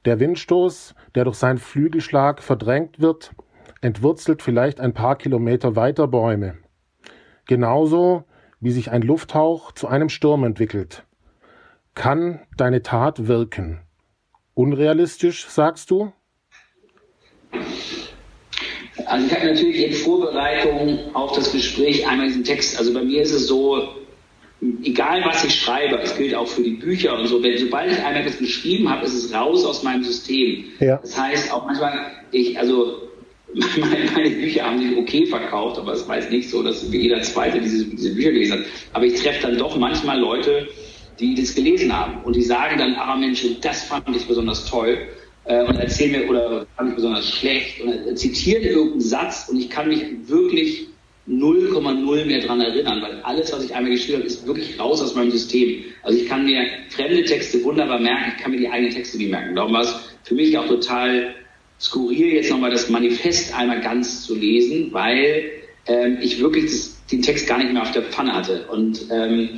Der 0.06 0.20
Windstoß, 0.20 0.94
der 1.16 1.24
durch 1.24 1.38
seinen 1.38 1.58
Flügelschlag 1.58 2.44
verdrängt 2.44 3.00
wird, 3.00 3.32
entwurzelt 3.86 4.42
vielleicht 4.42 4.82
ein 4.82 4.94
paar 4.94 5.16
Kilometer 5.16 5.76
weiter 5.76 6.08
Bäume. 6.08 6.58
Genauso 7.46 8.24
wie 8.60 8.72
sich 8.72 8.90
ein 8.90 9.04
Lufthauch 9.04 9.72
zu 9.74 9.88
einem 9.88 10.10
Sturm 10.10 10.44
entwickelt. 10.44 11.04
Kann 11.94 12.40
deine 12.58 12.82
Tat 12.82 13.28
wirken? 13.28 13.82
Unrealistisch, 14.56 15.46
sagst 15.48 15.92
du? 15.92 16.12
Also 19.06 19.28
ich 19.28 19.36
habe 19.36 19.46
natürlich 19.46 19.86
in 19.86 19.94
Vorbereitung 19.94 21.14
auf 21.14 21.34
das 21.34 21.52
Gespräch 21.52 22.08
einmal 22.08 22.28
diesen 22.28 22.44
Text, 22.44 22.80
also 22.80 22.92
bei 22.92 23.04
mir 23.04 23.22
ist 23.22 23.34
es 23.34 23.48
so, 23.48 23.84
egal 24.84 25.22
was 25.26 25.44
ich 25.44 25.54
schreibe, 25.54 26.00
es 26.00 26.18
gilt 26.18 26.34
auch 26.34 26.48
für 26.48 26.64
die 26.64 26.72
Bücher 26.72 27.18
und 27.20 27.28
so, 27.28 27.44
wenn, 27.44 27.56
sobald 27.58 27.92
ich 27.92 28.04
einmal 28.04 28.24
das 28.24 28.40
geschrieben 28.40 28.90
habe, 28.90 29.06
ist 29.06 29.14
es 29.14 29.34
raus 29.34 29.64
aus 29.64 29.84
meinem 29.84 30.04
System. 30.04 30.66
Ja. 30.80 30.98
Das 30.98 31.16
heißt 31.18 31.54
auch 31.54 31.66
manchmal, 31.66 32.12
ich, 32.32 32.58
also 32.58 33.05
meine, 34.16 34.30
Bücher 34.32 34.66
haben 34.66 34.80
sich 34.80 34.98
okay 34.98 35.26
verkauft, 35.26 35.78
aber 35.78 35.94
es 35.94 36.08
war 36.08 36.18
jetzt 36.18 36.32
nicht 36.32 36.50
so, 36.50 36.62
dass 36.62 36.92
jeder 36.92 37.22
Zweite 37.22 37.60
diese, 37.62 37.86
diese 37.86 38.14
Bücher 38.14 38.32
gelesen 38.32 38.60
hat. 38.60 38.66
Aber 38.94 39.06
ich 39.06 39.16
treffe 39.22 39.44
dann 39.44 39.58
doch 39.58 39.78
manchmal 39.78 40.20
Leute, 40.20 40.68
die 41.20 41.36
das 41.36 41.56
gelesen 41.56 41.96
haben 41.96 42.22
und 42.24 42.36
die 42.36 42.42
sagen 42.42 42.78
dann, 42.78 42.96
ah 42.96 43.16
Mensch, 43.16 43.46
das 43.62 43.84
fand 43.84 44.16
ich 44.16 44.26
besonders 44.26 44.66
toll 44.66 44.98
äh, 45.46 45.64
und 45.64 45.78
erzählen 45.78 46.12
mir 46.12 46.30
oder 46.30 46.66
fand 46.76 46.90
ich 46.90 46.96
besonders 46.96 47.30
schlecht 47.32 47.82
und 47.82 48.18
zitieren 48.18 48.64
irgendeinen 48.64 49.02
Satz 49.02 49.48
und 49.50 49.58
ich 49.58 49.70
kann 49.70 49.88
mich 49.88 50.04
wirklich 50.28 50.88
0,0 51.28 52.26
mehr 52.26 52.42
dran 52.42 52.62
erinnern, 52.62 53.02
weil 53.02 53.20
alles, 53.24 53.52
was 53.52 53.64
ich 53.64 53.74
einmal 53.74 53.92
geschrieben 53.92 54.20
habe, 54.20 54.28
ist 54.28 54.46
wirklich 54.46 54.80
raus 54.80 55.02
aus 55.02 55.16
meinem 55.16 55.32
System. 55.32 55.86
Also 56.04 56.20
ich 56.20 56.28
kann 56.28 56.46
mir 56.46 56.66
fremde 56.90 57.24
Texte 57.24 57.64
wunderbar 57.64 58.00
merken, 58.00 58.34
ich 58.36 58.44
kann 58.44 58.52
mir 58.52 58.60
die 58.60 58.70
eigenen 58.70 58.94
Texte 58.94 59.18
nicht 59.18 59.32
merken. 59.32 59.56
Darum 59.56 59.74
war 59.74 59.82
es 59.82 59.96
für 60.24 60.36
mich 60.36 60.56
auch 60.58 60.68
total 60.68 61.34
skurril, 61.80 62.34
jetzt 62.34 62.50
nochmal 62.50 62.72
das 62.72 62.90
Manifest 62.90 63.56
einmal 63.56 63.82
ganz 63.82 64.26
zu 64.26 64.36
lesen, 64.36 64.90
weil 64.92 65.52
ähm, 65.88 66.18
ich 66.22 66.40
wirklich 66.40 66.66
das, 66.66 67.06
den 67.12 67.22
Text 67.22 67.48
gar 67.48 67.58
nicht 67.58 67.74
mehr 67.74 67.82
auf 67.82 67.92
der 67.92 68.04
Pfanne 68.04 68.34
hatte. 68.34 68.68
Und 68.72 69.06
ähm, 69.12 69.50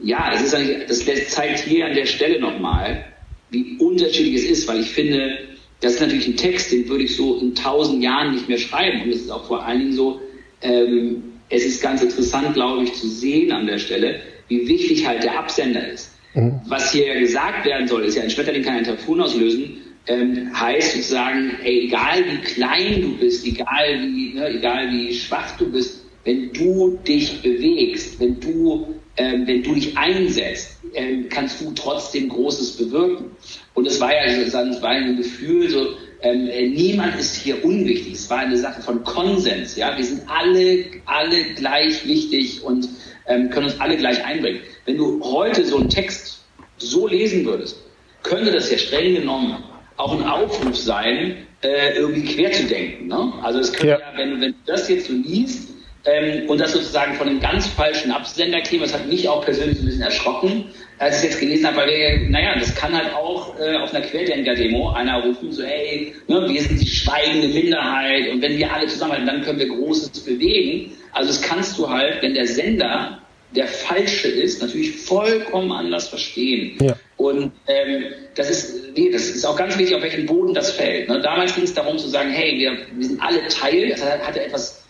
ja, 0.00 0.30
das, 0.30 0.42
ist 0.42 0.54
eigentlich, 0.54 0.86
das 0.86 1.28
zeigt 1.28 1.60
hier 1.60 1.86
an 1.86 1.94
der 1.94 2.06
Stelle 2.06 2.40
nochmal, 2.40 3.04
wie 3.50 3.76
unterschiedlich 3.78 4.44
es 4.44 4.44
ist, 4.44 4.68
weil 4.68 4.80
ich 4.80 4.88
finde, 4.88 5.38
das 5.80 5.94
ist 5.94 6.00
natürlich 6.00 6.26
ein 6.26 6.36
Text, 6.36 6.72
den 6.72 6.88
würde 6.88 7.04
ich 7.04 7.16
so 7.16 7.38
in 7.38 7.54
tausend 7.54 8.02
Jahren 8.02 8.34
nicht 8.34 8.48
mehr 8.48 8.58
schreiben. 8.58 9.02
Und 9.02 9.10
es 9.10 9.22
ist 9.22 9.30
auch 9.30 9.46
vor 9.46 9.64
allen 9.64 9.78
Dingen 9.80 9.92
so, 9.92 10.20
ähm, 10.62 11.22
es 11.48 11.64
ist 11.64 11.82
ganz 11.82 12.02
interessant, 12.02 12.54
glaube 12.54 12.84
ich, 12.84 12.92
zu 12.94 13.08
sehen 13.08 13.52
an 13.52 13.66
der 13.66 13.78
Stelle, 13.78 14.20
wie 14.48 14.66
wichtig 14.66 15.06
halt 15.06 15.22
der 15.22 15.38
Absender 15.38 15.88
ist. 15.88 16.12
Mhm. 16.34 16.60
Was 16.66 16.92
hier 16.92 17.18
gesagt 17.18 17.64
werden 17.64 17.88
soll, 17.88 18.04
ist 18.04 18.16
ja, 18.16 18.22
ein 18.22 18.30
Schmetterling 18.30 18.62
kann 18.62 18.74
einen 18.74 18.84
Taifun 18.84 19.20
auslösen, 19.20 19.78
ähm, 20.08 20.50
heißt 20.58 20.94
sozusagen, 20.94 21.58
ey, 21.62 21.86
egal 21.86 22.24
wie 22.24 22.38
klein 22.38 23.02
du 23.02 23.18
bist, 23.18 23.46
egal 23.46 24.00
wie, 24.02 24.34
ne, 24.34 24.48
egal 24.48 24.90
wie 24.90 25.14
schwach 25.14 25.56
du 25.58 25.70
bist, 25.70 26.04
wenn 26.24 26.52
du 26.52 26.98
dich 27.06 27.40
bewegst, 27.42 28.18
wenn 28.18 28.40
du, 28.40 28.94
ähm, 29.16 29.46
wenn 29.46 29.62
du 29.62 29.74
dich 29.74 29.96
einsetzt, 29.96 30.78
ähm, 30.94 31.28
kannst 31.28 31.60
du 31.60 31.72
trotzdem 31.72 32.28
Großes 32.28 32.78
bewirken. 32.78 33.30
Und 33.74 33.86
es 33.86 34.00
war 34.00 34.12
ja 34.12 34.24
es 34.24 34.52
war 34.52 34.90
ein 34.90 35.16
Gefühl, 35.16 35.68
so, 35.68 35.94
ähm, 36.22 36.48
äh, 36.48 36.68
niemand 36.68 37.18
ist 37.18 37.36
hier 37.36 37.64
unwichtig. 37.64 38.14
Es 38.14 38.30
war 38.30 38.38
eine 38.38 38.56
Sache 38.56 38.82
von 38.82 39.04
Konsens. 39.04 39.76
Ja, 39.76 39.96
wir 39.96 40.04
sind 40.04 40.22
alle, 40.26 40.84
alle 41.04 41.54
gleich 41.54 42.06
wichtig 42.06 42.62
und 42.62 42.88
ähm, 43.26 43.50
können 43.50 43.66
uns 43.66 43.78
alle 43.80 43.96
gleich 43.96 44.24
einbringen. 44.24 44.60
Wenn 44.84 44.96
du 44.96 45.22
heute 45.22 45.64
so 45.64 45.76
einen 45.76 45.88
Text 45.88 46.40
so 46.78 47.06
lesen 47.06 47.44
würdest, 47.44 47.76
könnte 48.22 48.50
das 48.50 48.70
ja 48.70 48.78
streng 48.78 49.14
genommen 49.14 49.64
auch 49.98 50.18
ein 50.18 50.26
Aufruf 50.26 50.76
sein, 50.76 51.36
äh, 51.62 51.96
irgendwie 51.96 52.24
quer 52.24 52.52
zu 52.52 52.64
denken. 52.64 53.08
Ne? 53.08 53.32
Also 53.42 53.58
es 53.58 53.72
könnte 53.72 53.88
ja, 53.88 53.98
ja 53.98 54.16
wenn, 54.16 54.40
wenn 54.40 54.52
du 54.52 54.58
das 54.66 54.88
jetzt 54.88 55.08
so 55.08 55.12
liest 55.12 55.70
ähm, 56.04 56.48
und 56.48 56.60
das 56.60 56.72
sozusagen 56.72 57.14
von 57.14 57.28
einem 57.28 57.40
ganz 57.40 57.66
falschen 57.66 58.12
Absender 58.12 58.60
käme, 58.60 58.84
das 58.84 58.94
hat 58.94 59.06
mich 59.08 59.28
auch 59.28 59.44
persönlich 59.44 59.80
ein 59.80 59.84
bisschen 59.84 60.02
erschrocken, 60.02 60.66
als 60.98 61.16
ich 61.16 61.24
es 61.24 61.30
jetzt 61.30 61.40
gelesen 61.40 61.66
habe, 61.66 61.78
weil 61.78 61.88
wir, 61.88 62.30
naja, 62.30 62.58
das 62.58 62.74
kann 62.74 62.96
halt 62.96 63.12
auch 63.12 63.58
äh, 63.58 63.76
auf 63.76 63.92
einer 63.92 64.04
Querdenker-Demo 64.06 64.90
einer 64.90 65.24
rufen, 65.24 65.52
so 65.52 65.64
hey, 65.64 66.14
ne, 66.28 66.48
wir 66.48 66.62
sind 66.62 66.80
die 66.80 66.86
schweigende 66.86 67.48
Minderheit 67.48 68.30
und 68.30 68.40
wenn 68.40 68.56
wir 68.56 68.72
alle 68.72 68.86
zusammenhalten, 68.86 69.26
dann 69.26 69.42
können 69.42 69.58
wir 69.58 69.68
Großes 69.68 70.20
bewegen. 70.20 70.92
Also 71.12 71.28
das 71.28 71.42
kannst 71.42 71.76
du 71.78 71.88
halt, 71.88 72.22
wenn 72.22 72.34
der 72.34 72.46
Sender 72.46 73.18
der 73.56 73.66
falsche 73.66 74.28
ist, 74.28 74.60
natürlich 74.60 74.96
vollkommen 74.96 75.72
anders 75.72 76.08
verstehen. 76.08 76.78
Ja. 76.80 76.94
Und 77.18 77.52
ähm, 77.66 78.04
das 78.36 78.48
ist, 78.48 78.96
nee, 78.96 79.10
das 79.10 79.28
ist 79.28 79.44
auch 79.44 79.56
ganz 79.56 79.76
wichtig, 79.76 79.96
auf 79.96 80.02
welchen 80.02 80.24
Boden 80.24 80.54
das 80.54 80.70
fällt. 80.70 81.08
Ne? 81.08 81.20
Damals 81.20 81.54
ging 81.54 81.64
es 81.64 81.74
darum 81.74 81.98
zu 81.98 82.08
sagen, 82.08 82.30
hey, 82.30 82.56
wir, 82.58 82.78
wir 82.96 83.06
sind 83.06 83.20
alle 83.20 83.46
Teil, 83.48 83.90
das 83.90 84.02
hatte 84.02 84.40
etwas 84.40 84.84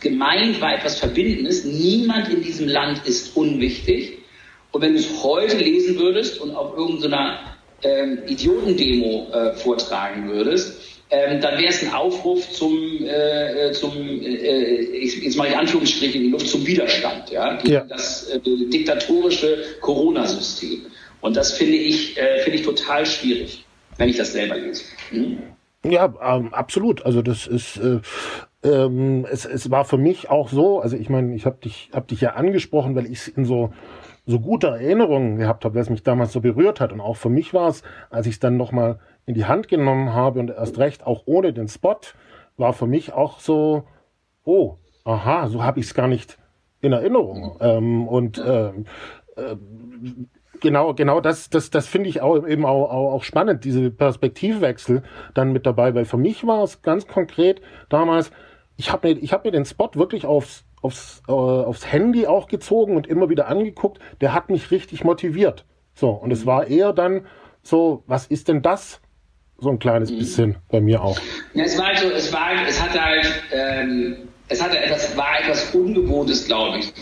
gemeint, 0.00 0.60
war 0.60 0.72
etwas 0.72 1.00
Verbindendes. 1.00 1.64
Niemand 1.64 2.28
in 2.28 2.42
diesem 2.42 2.68
Land 2.68 3.04
ist 3.06 3.36
unwichtig. 3.36 4.18
Und 4.70 4.82
wenn 4.82 4.92
du 4.92 5.00
es 5.00 5.22
heute 5.22 5.56
lesen 5.56 5.98
würdest 5.98 6.40
und 6.40 6.54
auf 6.54 6.76
irgendeiner 6.76 7.56
ähm, 7.82 8.20
Idiotendemo 8.28 9.28
äh, 9.32 9.54
vortragen 9.54 10.28
würdest, 10.28 10.80
ähm, 11.10 11.40
dann 11.40 11.58
wäre 11.58 11.68
es 11.68 11.82
ein 11.82 11.92
Aufruf 11.92 12.50
zum, 12.50 13.04
äh, 13.04 13.72
zum 13.72 13.92
äh, 14.22 14.74
ich, 14.74 15.22
jetzt 15.22 15.36
mache 15.36 15.48
ich 15.48 15.56
Anführungsstriche 15.56 16.18
in 16.18 16.24
die 16.24 16.30
Luft, 16.30 16.48
zum 16.48 16.66
Widerstand, 16.66 17.30
ja, 17.30 17.56
gegen 17.56 17.74
ja. 17.74 17.84
das 17.84 18.28
äh, 18.28 18.38
diktatorische 18.40 19.58
Corona-System. 19.80 20.86
Und 21.24 21.38
das 21.38 21.54
finde 21.54 21.76
ich, 21.76 22.18
äh, 22.18 22.40
finde 22.40 22.58
ich 22.58 22.66
total 22.66 23.06
schwierig, 23.06 23.64
wenn 23.96 24.10
ich 24.10 24.18
das 24.18 24.34
selber 24.34 24.58
lese. 24.58 24.84
Mhm. 25.10 25.38
Ja, 25.82 26.12
ähm, 26.22 26.52
absolut. 26.52 27.06
Also 27.06 27.22
das 27.22 27.46
ist, 27.46 27.78
äh, 27.78 28.00
ähm, 28.62 29.26
es, 29.30 29.46
es 29.46 29.70
war 29.70 29.86
für 29.86 29.96
mich 29.96 30.28
auch 30.28 30.50
so, 30.50 30.80
also 30.80 30.98
ich 30.98 31.08
meine, 31.08 31.34
ich 31.34 31.46
habe 31.46 31.56
dich, 31.64 31.88
hab 31.94 32.08
dich 32.08 32.20
ja 32.20 32.34
angesprochen, 32.34 32.94
weil 32.94 33.06
ich 33.06 33.20
es 33.20 33.28
in 33.28 33.46
so 33.46 33.72
so 34.26 34.38
gute 34.38 34.66
Erinnerungen 34.66 35.38
gehabt 35.38 35.64
habe, 35.64 35.78
was 35.78 35.88
mich 35.88 36.02
damals 36.02 36.32
so 36.32 36.42
berührt 36.42 36.78
hat. 36.80 36.92
Und 36.92 37.00
auch 37.00 37.16
für 37.16 37.30
mich 37.30 37.54
war 37.54 37.70
es, 37.70 37.82
als 38.10 38.26
ich 38.26 38.34
es 38.34 38.40
dann 38.40 38.58
nochmal 38.58 38.98
in 39.24 39.34
die 39.34 39.46
Hand 39.46 39.68
genommen 39.68 40.12
habe 40.12 40.40
und 40.40 40.50
erst 40.50 40.76
recht 40.76 41.06
auch 41.06 41.22
ohne 41.24 41.54
den 41.54 41.68
Spot, 41.68 42.00
war 42.58 42.74
für 42.74 42.86
mich 42.86 43.14
auch 43.14 43.40
so, 43.40 43.84
oh, 44.44 44.76
aha, 45.04 45.48
so 45.48 45.62
habe 45.62 45.80
ich 45.80 45.86
es 45.86 45.94
gar 45.94 46.08
nicht 46.08 46.36
in 46.82 46.92
Erinnerung. 46.92 47.56
Ähm, 47.60 48.08
und 48.08 48.36
äh, 48.36 48.68
äh, 49.36 49.56
genau, 50.64 50.94
genau 50.94 51.20
das, 51.20 51.50
das, 51.50 51.70
das 51.70 51.86
finde 51.86 52.08
ich 52.08 52.20
auch 52.20 52.44
eben 52.46 52.66
auch, 52.66 52.90
auch, 52.90 53.12
auch 53.12 53.22
spannend, 53.22 53.64
diese 53.64 53.90
Perspektivwechsel 53.90 55.04
dann 55.34 55.52
mit 55.52 55.66
dabei, 55.66 55.94
weil 55.94 56.04
für 56.04 56.16
mich 56.16 56.44
war 56.44 56.64
es 56.64 56.82
ganz 56.82 57.06
konkret 57.06 57.60
damals, 57.88 58.32
ich 58.76 58.90
habe 58.90 59.08
mir, 59.08 59.18
ich 59.20 59.32
hab 59.32 59.44
mir 59.44 59.52
den 59.52 59.64
Spot 59.64 59.90
wirklich 59.94 60.26
aufs, 60.26 60.64
aufs, 60.82 61.22
äh, 61.28 61.32
aufs 61.32 61.92
Handy 61.92 62.26
auch 62.26 62.48
gezogen 62.48 62.96
und 62.96 63.06
immer 63.06 63.28
wieder 63.28 63.46
angeguckt, 63.46 64.00
der 64.20 64.34
hat 64.34 64.50
mich 64.50 64.72
richtig 64.72 65.04
motiviert. 65.04 65.64
So, 65.94 66.10
und 66.10 66.32
es 66.32 66.44
war 66.44 66.66
eher 66.66 66.92
dann 66.92 67.26
so, 67.62 68.02
was 68.06 68.26
ist 68.26 68.48
denn 68.48 68.62
das? 68.62 69.00
so 69.58 69.70
ein 69.70 69.78
kleines 69.78 70.10
mhm. 70.10 70.18
bisschen 70.18 70.56
bei 70.70 70.80
mir 70.80 71.02
auch. 71.02 71.18
Ja, 71.54 71.64
es 71.64 71.78
war 71.78 71.86
halt 71.86 71.98
so, 71.98 72.10
es 72.10 72.32
war, 72.32 72.50
es 72.66 72.82
hatte 72.82 73.02
halt, 73.02 73.42
ähm, 73.52 74.16
es 74.48 74.62
hatte 74.62 74.78
etwas, 74.78 75.16
war 75.16 75.40
etwas 75.40 75.74
Ungewohntes, 75.74 76.46
glaube 76.46 76.78
ich. 76.78 76.92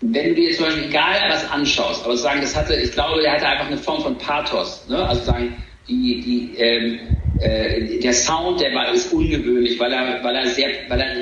Wenn 0.00 0.28
du 0.28 0.34
dir 0.34 0.54
zum 0.54 0.66
Beispiel 0.66 0.84
egal 0.84 1.14
was 1.28 1.50
anschaust, 1.50 2.04
aber 2.04 2.16
sagen, 2.16 2.40
das 2.40 2.54
hatte, 2.54 2.74
ich 2.74 2.92
glaube, 2.92 3.22
der 3.22 3.32
hatte 3.32 3.46
einfach 3.46 3.66
eine 3.66 3.78
Form 3.78 4.02
von 4.02 4.18
Pathos, 4.18 4.86
ne? 4.88 5.08
Also 5.08 5.24
sagen, 5.24 5.56
die, 5.88 6.20
die, 6.20 6.60
ähm, 6.60 7.00
äh, 7.38 7.98
der 7.98 8.12
Sound, 8.12 8.60
der 8.60 8.74
war 8.74 8.92
ist 8.92 9.12
ungewöhnlich, 9.12 9.78
weil 9.78 9.92
er, 9.92 10.22
weil 10.22 10.36
er 10.36 10.46
sehr, 10.48 10.68
weil 10.88 11.00
er 11.00 11.14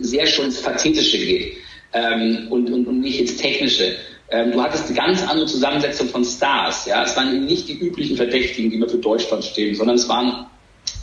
sehr 0.00 0.26
schon 0.26 0.46
ins 0.46 0.62
Pathetische 0.62 1.18
geht 1.18 1.56
ähm, 1.92 2.48
und, 2.50 2.70
und, 2.70 2.86
und 2.86 3.00
nicht 3.00 3.20
ins 3.20 3.36
Technische. 3.36 3.96
Ähm, 4.30 4.52
du 4.52 4.62
hattest 4.62 4.86
eine 4.86 4.96
ganz 4.96 5.26
andere 5.26 5.46
Zusammensetzung 5.46 6.08
von 6.08 6.24
Stars. 6.24 6.86
Ja, 6.86 7.04
es 7.04 7.16
waren 7.16 7.34
eben 7.34 7.46
nicht 7.46 7.68
die 7.68 7.78
üblichen 7.78 8.16
Verdächtigen, 8.16 8.70
die 8.70 8.76
immer 8.76 8.88
für 8.88 8.98
Deutschland 8.98 9.44
stehen, 9.44 9.74
sondern 9.74 9.96
es 9.96 10.08
waren 10.08 10.46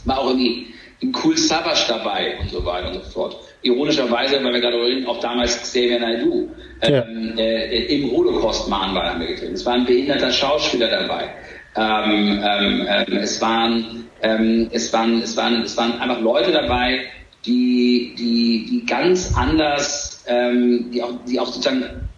war 0.04 0.18
auch 0.18 0.28
irgendwie 0.28 0.66
ein 1.02 1.12
Cool 1.22 1.36
Savage 1.36 1.84
dabei 1.88 2.38
und 2.40 2.50
so 2.50 2.64
weiter 2.64 2.88
und 2.88 3.04
so 3.04 3.10
fort. 3.10 3.36
Ironischerweise, 3.62 4.42
weil 4.44 4.52
wir 4.52 4.60
gerade 4.60 4.80
reden, 4.80 5.06
auch 5.06 5.20
damals 5.20 5.60
Xavier 5.62 5.98
Naidoo 5.98 6.48
ja. 6.82 7.04
ähm, 7.04 7.36
äh, 7.36 7.84
im 7.86 8.10
Holocaust-Mahnmal 8.10 9.26
getreten. 9.26 9.54
Es 9.54 9.66
war 9.66 9.74
ein 9.74 9.84
behinderter 9.84 10.30
Schauspieler 10.30 10.88
dabei. 10.88 11.30
Ähm, 11.76 12.42
ähm, 12.44 12.86
ähm 12.88 13.16
es 13.18 13.40
waren, 13.40 14.08
ähm, 14.22 14.68
es 14.72 14.92
waren, 14.92 15.22
es 15.22 15.36
waren, 15.36 15.62
es 15.62 15.76
waren 15.76 15.98
einfach 16.00 16.20
Leute 16.20 16.52
dabei, 16.52 17.06
die, 17.44 18.14
die, 18.18 18.66
die 18.70 18.86
ganz 18.86 19.34
anders, 19.36 20.24
ähm, 20.26 20.90
die 20.92 21.02
auch, 21.02 21.12
die 21.26 21.38
auch 21.38 21.46
sozusagen 21.46 22.08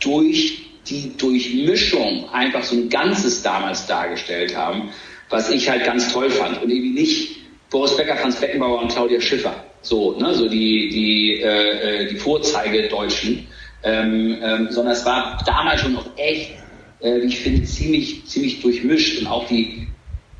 durch 0.00 0.68
die 0.86 1.16
Durchmischung 1.16 2.28
einfach 2.32 2.62
so 2.62 2.76
ein 2.76 2.88
Ganzes 2.88 3.42
damals 3.42 3.86
dargestellt 3.86 4.56
haben, 4.56 4.90
was 5.28 5.50
ich 5.50 5.68
halt 5.68 5.84
ganz 5.84 6.12
toll 6.12 6.30
fand. 6.30 6.62
Und 6.62 6.70
eben 6.70 6.94
nicht 6.94 7.36
Boris 7.70 7.96
Becker, 7.96 8.16
Franz 8.16 8.36
Beckenbauer 8.36 8.80
und 8.80 8.92
Claudia 8.92 9.20
Schiffer. 9.20 9.64
So, 9.82 10.18
ne, 10.18 10.34
so 10.34 10.48
die, 10.48 10.88
die, 10.88 11.40
äh, 11.40 12.04
äh 12.04 12.08
die 12.08 12.16
Vorzeige-Deutschen. 12.16 13.46
Ähm, 13.84 14.38
ähm, 14.42 14.68
sondern 14.70 14.92
es 14.92 15.06
war 15.06 15.40
damals 15.46 15.82
schon 15.82 15.92
noch 15.92 16.06
echt, 16.16 16.50
äh, 17.00 17.20
ich 17.20 17.38
finde, 17.38 17.62
ziemlich, 17.62 18.26
ziemlich 18.26 18.60
durchmischt 18.60 19.20
und 19.20 19.28
auch 19.28 19.46
die, 19.46 19.86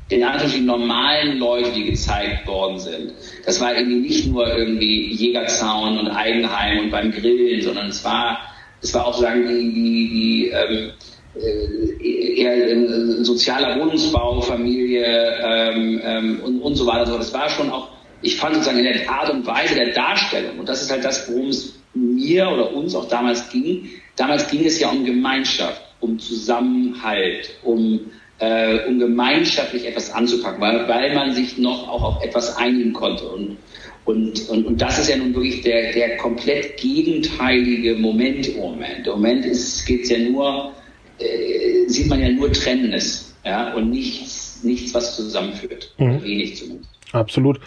in 0.09 0.23
Anführungsstrichen 0.23 0.65
normalen 0.65 1.37
Leute, 1.37 1.71
die 1.71 1.85
gezeigt 1.85 2.45
worden 2.47 2.79
sind. 2.79 3.13
Das 3.45 3.61
war 3.61 3.77
irgendwie 3.77 3.99
nicht 3.99 4.27
nur 4.27 4.45
irgendwie 4.47 5.13
Jägerzaun 5.13 5.99
und 5.99 6.07
Eigenheim 6.09 6.79
und 6.79 6.91
beim 6.91 7.11
Grillen, 7.11 7.61
sondern 7.61 7.87
es 7.87 8.03
war, 8.03 8.39
es 8.81 8.93
war 8.93 9.07
auch 9.07 9.17
sagen 9.17 9.47
die, 9.47 9.71
die, 9.71 10.09
die 10.09 10.49
ähm, 10.49 10.91
äh, 11.35 12.41
eher 12.41 12.75
ein 12.75 13.23
sozialer 13.23 13.79
Wohnungsbau, 13.79 14.41
Familie 14.41 15.05
ähm, 15.05 16.01
ähm, 16.03 16.39
und, 16.43 16.61
und 16.61 16.75
so 16.75 16.85
weiter. 16.87 17.17
Das 17.17 17.33
war 17.33 17.49
schon 17.49 17.69
auch, 17.69 17.88
ich 18.21 18.37
fand 18.37 18.55
sozusagen 18.55 18.79
in 18.79 18.85
der 18.85 19.09
Art 19.09 19.29
und 19.29 19.45
Weise 19.45 19.75
der 19.75 19.93
Darstellung, 19.93 20.59
und 20.59 20.69
das 20.69 20.81
ist 20.81 20.91
halt 20.91 21.03
das, 21.03 21.29
worum 21.29 21.49
es 21.49 21.79
mir 21.93 22.47
oder 22.49 22.73
uns 22.73 22.95
auch 22.95 23.07
damals 23.07 23.49
ging. 23.49 23.89
Damals 24.15 24.49
ging 24.49 24.65
es 24.65 24.79
ja 24.79 24.89
um 24.89 25.05
Gemeinschaft, 25.05 25.81
um 25.99 26.19
Zusammenhalt, 26.19 27.49
um, 27.63 27.99
äh, 28.39 28.85
um 28.87 28.99
gemeinschaftlich 28.99 29.87
etwas 29.87 30.11
anzupacken, 30.11 30.61
weil, 30.61 30.87
weil 30.87 31.15
man 31.15 31.33
sich 31.33 31.57
noch 31.57 31.87
auch 31.87 32.03
auf 32.03 32.23
etwas 32.23 32.57
einigen 32.57 32.93
konnte. 32.93 33.27
Und, 33.27 33.57
und, 34.05 34.49
und, 34.49 34.65
und 34.65 34.81
das 34.81 34.99
ist 34.99 35.09
ja 35.09 35.17
nun 35.17 35.33
wirklich 35.33 35.61
der, 35.61 35.93
der 35.93 36.17
komplett 36.17 36.77
gegenteilige 36.77 37.95
Moment 37.95 38.47
im 38.47 38.59
Moment. 38.59 39.07
Im 39.07 39.13
Moment 39.13 39.43
geht 39.43 40.03
es 40.03 40.09
ja 40.09 40.19
nur 40.19 40.73
äh, 41.19 41.87
sieht 41.87 42.07
man 42.07 42.21
ja 42.21 42.29
nur 42.29 42.51
Trennendes 42.51 43.35
ja, 43.43 43.73
und 43.73 43.89
nichts, 43.89 44.63
nichts, 44.63 44.93
was 44.93 45.15
zusammenführt. 45.15 45.93
Mhm. 45.97 46.23
Wenig 46.23 46.57
zumindest. 46.57 46.89
Absolut. 47.11 47.59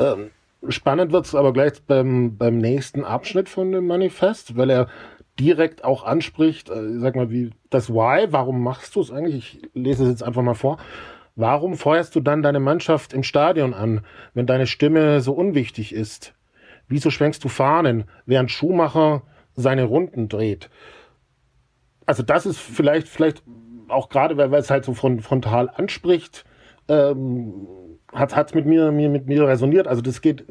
Ähm, 0.00 0.30
spannend 0.68 1.12
wird 1.12 1.26
es 1.26 1.34
aber 1.34 1.52
gleich 1.52 1.82
beim, 1.82 2.36
beim 2.36 2.58
nächsten 2.58 3.04
Abschnitt 3.04 3.48
von 3.48 3.72
dem 3.72 3.86
Manifest, 3.86 4.56
weil 4.56 4.70
er 4.70 4.88
direkt 5.38 5.84
auch 5.84 6.04
anspricht, 6.04 6.68
äh, 6.70 6.98
sag 6.98 7.16
mal, 7.16 7.30
wie 7.30 7.50
das 7.70 7.90
Why, 7.90 8.26
warum 8.30 8.62
machst 8.62 8.96
du 8.96 9.00
es 9.00 9.10
eigentlich? 9.10 9.60
Ich 9.62 9.70
lese 9.74 10.04
es 10.04 10.10
jetzt 10.10 10.22
einfach 10.22 10.42
mal 10.42 10.54
vor. 10.54 10.78
Warum 11.36 11.76
feuerst 11.76 12.16
du 12.16 12.20
dann 12.20 12.42
deine 12.42 12.58
Mannschaft 12.58 13.12
im 13.12 13.22
Stadion 13.22 13.72
an, 13.72 14.00
wenn 14.34 14.46
deine 14.46 14.66
Stimme 14.66 15.20
so 15.20 15.32
unwichtig 15.32 15.94
ist? 15.94 16.34
Wieso 16.88 17.10
schwenkst 17.10 17.44
du 17.44 17.48
Fahnen, 17.48 18.04
während 18.26 18.50
Schumacher 18.50 19.22
seine 19.54 19.84
Runden 19.84 20.28
dreht? 20.28 20.68
also 22.08 22.22
das 22.22 22.46
ist 22.46 22.58
vielleicht, 22.58 23.06
vielleicht 23.06 23.42
auch 23.88 24.08
gerade, 24.08 24.38
weil, 24.38 24.50
weil 24.50 24.60
es 24.60 24.70
halt 24.70 24.86
so 24.86 24.94
frontal 24.94 25.68
anspricht, 25.68 26.46
ähm, 26.88 27.68
hat 28.12 28.48
es 28.48 28.54
mit 28.54 28.66
mir, 28.66 28.90
mir, 28.92 29.08
mit 29.08 29.26
mir 29.26 29.46
resoniert. 29.46 29.86
Also 29.86 30.02
das 30.02 30.20
geht, 30.20 30.44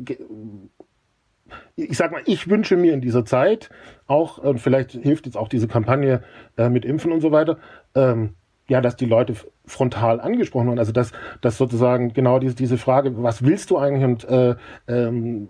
ich 1.75 1.97
sag 1.97 2.11
mal, 2.11 2.21
ich 2.25 2.49
wünsche 2.49 2.77
mir 2.77 2.93
in 2.93 3.01
dieser 3.01 3.25
Zeit 3.25 3.69
auch, 4.07 4.37
und 4.37 4.59
vielleicht 4.59 4.91
hilft 4.91 5.25
jetzt 5.25 5.37
auch 5.37 5.47
diese 5.47 5.67
Kampagne 5.67 6.23
äh, 6.57 6.69
mit 6.69 6.85
Impfen 6.85 7.11
und 7.11 7.21
so 7.21 7.31
weiter, 7.31 7.57
ähm, 7.95 8.35
ja, 8.69 8.81
dass 8.81 8.95
die 8.97 9.05
Leute 9.05 9.33
frontal 9.65 10.19
angesprochen 10.19 10.67
werden. 10.67 10.79
Also 10.79 10.91
dass, 10.91 11.11
dass 11.41 11.57
sozusagen 11.57 12.13
genau 12.13 12.39
diese, 12.39 12.55
diese 12.55 12.77
Frage, 12.77 13.23
was 13.23 13.43
willst 13.43 13.71
du 13.71 13.77
eigentlich 13.77 14.03
und 14.03 14.23
äh, 14.29 14.55
ähm, 14.87 15.47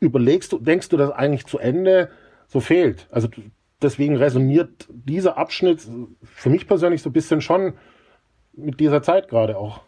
überlegst 0.00 0.52
du, 0.52 0.58
denkst 0.58 0.88
du 0.88 0.96
das 0.96 1.10
eigentlich 1.10 1.46
zu 1.46 1.58
Ende, 1.58 2.10
so 2.48 2.60
fehlt. 2.60 3.08
Also 3.10 3.28
deswegen 3.82 4.16
resoniert 4.16 4.88
dieser 4.90 5.36
Abschnitt 5.38 5.86
für 6.22 6.50
mich 6.50 6.66
persönlich 6.66 7.02
so 7.02 7.10
ein 7.10 7.12
bisschen 7.12 7.40
schon 7.40 7.74
mit 8.52 8.80
dieser 8.80 9.02
Zeit 9.02 9.28
gerade 9.28 9.56
auch. 9.56 9.82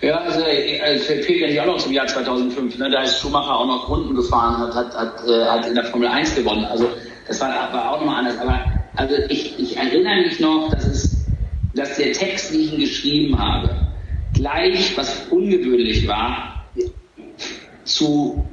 Ja, 0.00 0.18
also, 0.18 0.44
also 0.44 1.04
fehlt 1.04 1.40
ja 1.40 1.46
nicht 1.48 1.60
auch 1.60 1.66
noch 1.66 1.78
zum 1.78 1.92
Jahr 1.92 2.06
2005. 2.06 2.78
Ne? 2.78 2.90
Da 2.90 3.02
ist 3.02 3.20
Schumacher 3.20 3.56
auch 3.56 3.66
noch 3.66 3.88
Runden 3.88 4.14
gefahren, 4.14 4.58
hat, 4.58 4.74
hat, 4.74 4.94
hat, 4.94 5.28
äh, 5.28 5.44
hat 5.44 5.66
in 5.66 5.74
der 5.74 5.84
Formel 5.84 6.08
1 6.08 6.36
gewonnen. 6.36 6.64
Also 6.66 6.88
das 7.26 7.40
war, 7.40 7.48
war 7.72 7.92
auch 7.92 7.98
nochmal 7.98 8.20
anders. 8.20 8.38
Aber 8.38 8.60
also 8.94 9.14
ich, 9.28 9.58
ich 9.58 9.76
erinnere 9.76 10.22
mich 10.22 10.38
noch, 10.38 10.70
dass, 10.70 10.86
es, 10.86 11.26
dass 11.74 11.96
der 11.96 12.12
Text, 12.12 12.52
den 12.52 12.60
ich 12.60 12.72
ihn 12.72 12.80
geschrieben 12.80 13.38
habe, 13.38 13.70
gleich, 14.34 14.96
was 14.96 15.26
ungewöhnlich 15.30 16.06
war, 16.06 16.64
zu 17.84 18.46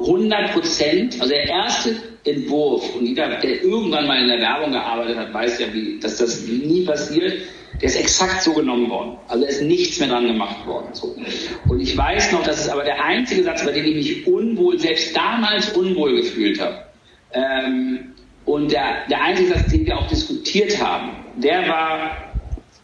100 0.00 0.52
Prozent, 0.52 1.20
also 1.20 1.28
der 1.28 1.48
erste 1.48 1.96
Entwurf, 2.24 2.94
und 2.94 3.06
jeder, 3.06 3.28
der 3.28 3.62
irgendwann 3.62 4.06
mal 4.06 4.22
in 4.22 4.28
der 4.28 4.40
Werbung 4.40 4.72
gearbeitet 4.72 5.16
hat, 5.16 5.34
weiß 5.34 5.58
ja, 5.58 5.66
wie, 5.72 5.98
dass 5.98 6.18
das 6.18 6.46
nie 6.46 6.84
passiert, 6.84 7.34
der 7.80 7.88
ist 7.88 7.96
exakt 7.96 8.42
so 8.42 8.52
genommen 8.52 8.90
worden. 8.90 9.16
Also 9.28 9.44
da 9.44 9.50
ist 9.50 9.62
nichts 9.62 10.00
mehr 10.00 10.08
dran 10.08 10.26
gemacht 10.26 10.66
worden. 10.66 10.88
So. 10.92 11.14
Und 11.68 11.80
ich 11.80 11.96
weiß 11.96 12.32
noch, 12.32 12.42
das 12.42 12.60
ist 12.60 12.68
aber 12.68 12.84
der 12.84 13.04
einzige 13.04 13.44
Satz, 13.44 13.64
bei 13.64 13.72
dem 13.72 13.84
ich 13.84 13.94
mich 13.94 14.26
unwohl, 14.26 14.78
selbst 14.78 15.16
damals 15.16 15.70
unwohl 15.70 16.16
gefühlt 16.16 16.60
habe. 16.60 16.84
Ähm, 17.32 18.14
und 18.44 18.72
der, 18.72 19.06
der 19.10 19.22
einzige 19.22 19.50
Satz, 19.50 19.70
den 19.70 19.86
wir 19.86 19.98
auch 19.98 20.08
diskutiert 20.08 20.82
haben, 20.82 21.10
der 21.36 21.68
war 21.68 22.16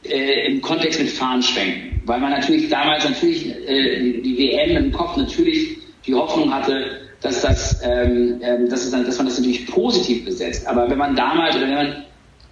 äh, 0.04 0.46
im 0.46 0.60
Kontext 0.60 1.00
mit 1.00 1.08
Fahnenschwenken. 1.08 2.02
Weil 2.04 2.20
man 2.20 2.30
natürlich 2.30 2.68
damals 2.68 3.04
natürlich 3.04 3.48
äh, 3.66 4.20
die 4.20 4.38
WM 4.38 4.76
im 4.76 4.92
Kopf 4.92 5.16
natürlich 5.16 5.78
die 6.06 6.14
Hoffnung 6.14 6.52
hatte, 6.52 7.00
dass, 7.22 7.40
das, 7.40 7.80
ähm, 7.82 8.40
ähm, 8.42 8.68
dass, 8.68 8.84
es 8.84 8.90
dass 8.90 9.16
man 9.16 9.26
das 9.26 9.38
natürlich 9.38 9.66
positiv 9.66 10.26
besetzt. 10.26 10.66
Aber 10.66 10.90
wenn 10.90 10.98
man 10.98 11.16
damals, 11.16 11.56
oder 11.56 11.66
wenn 11.66 11.74
man, 11.74 12.04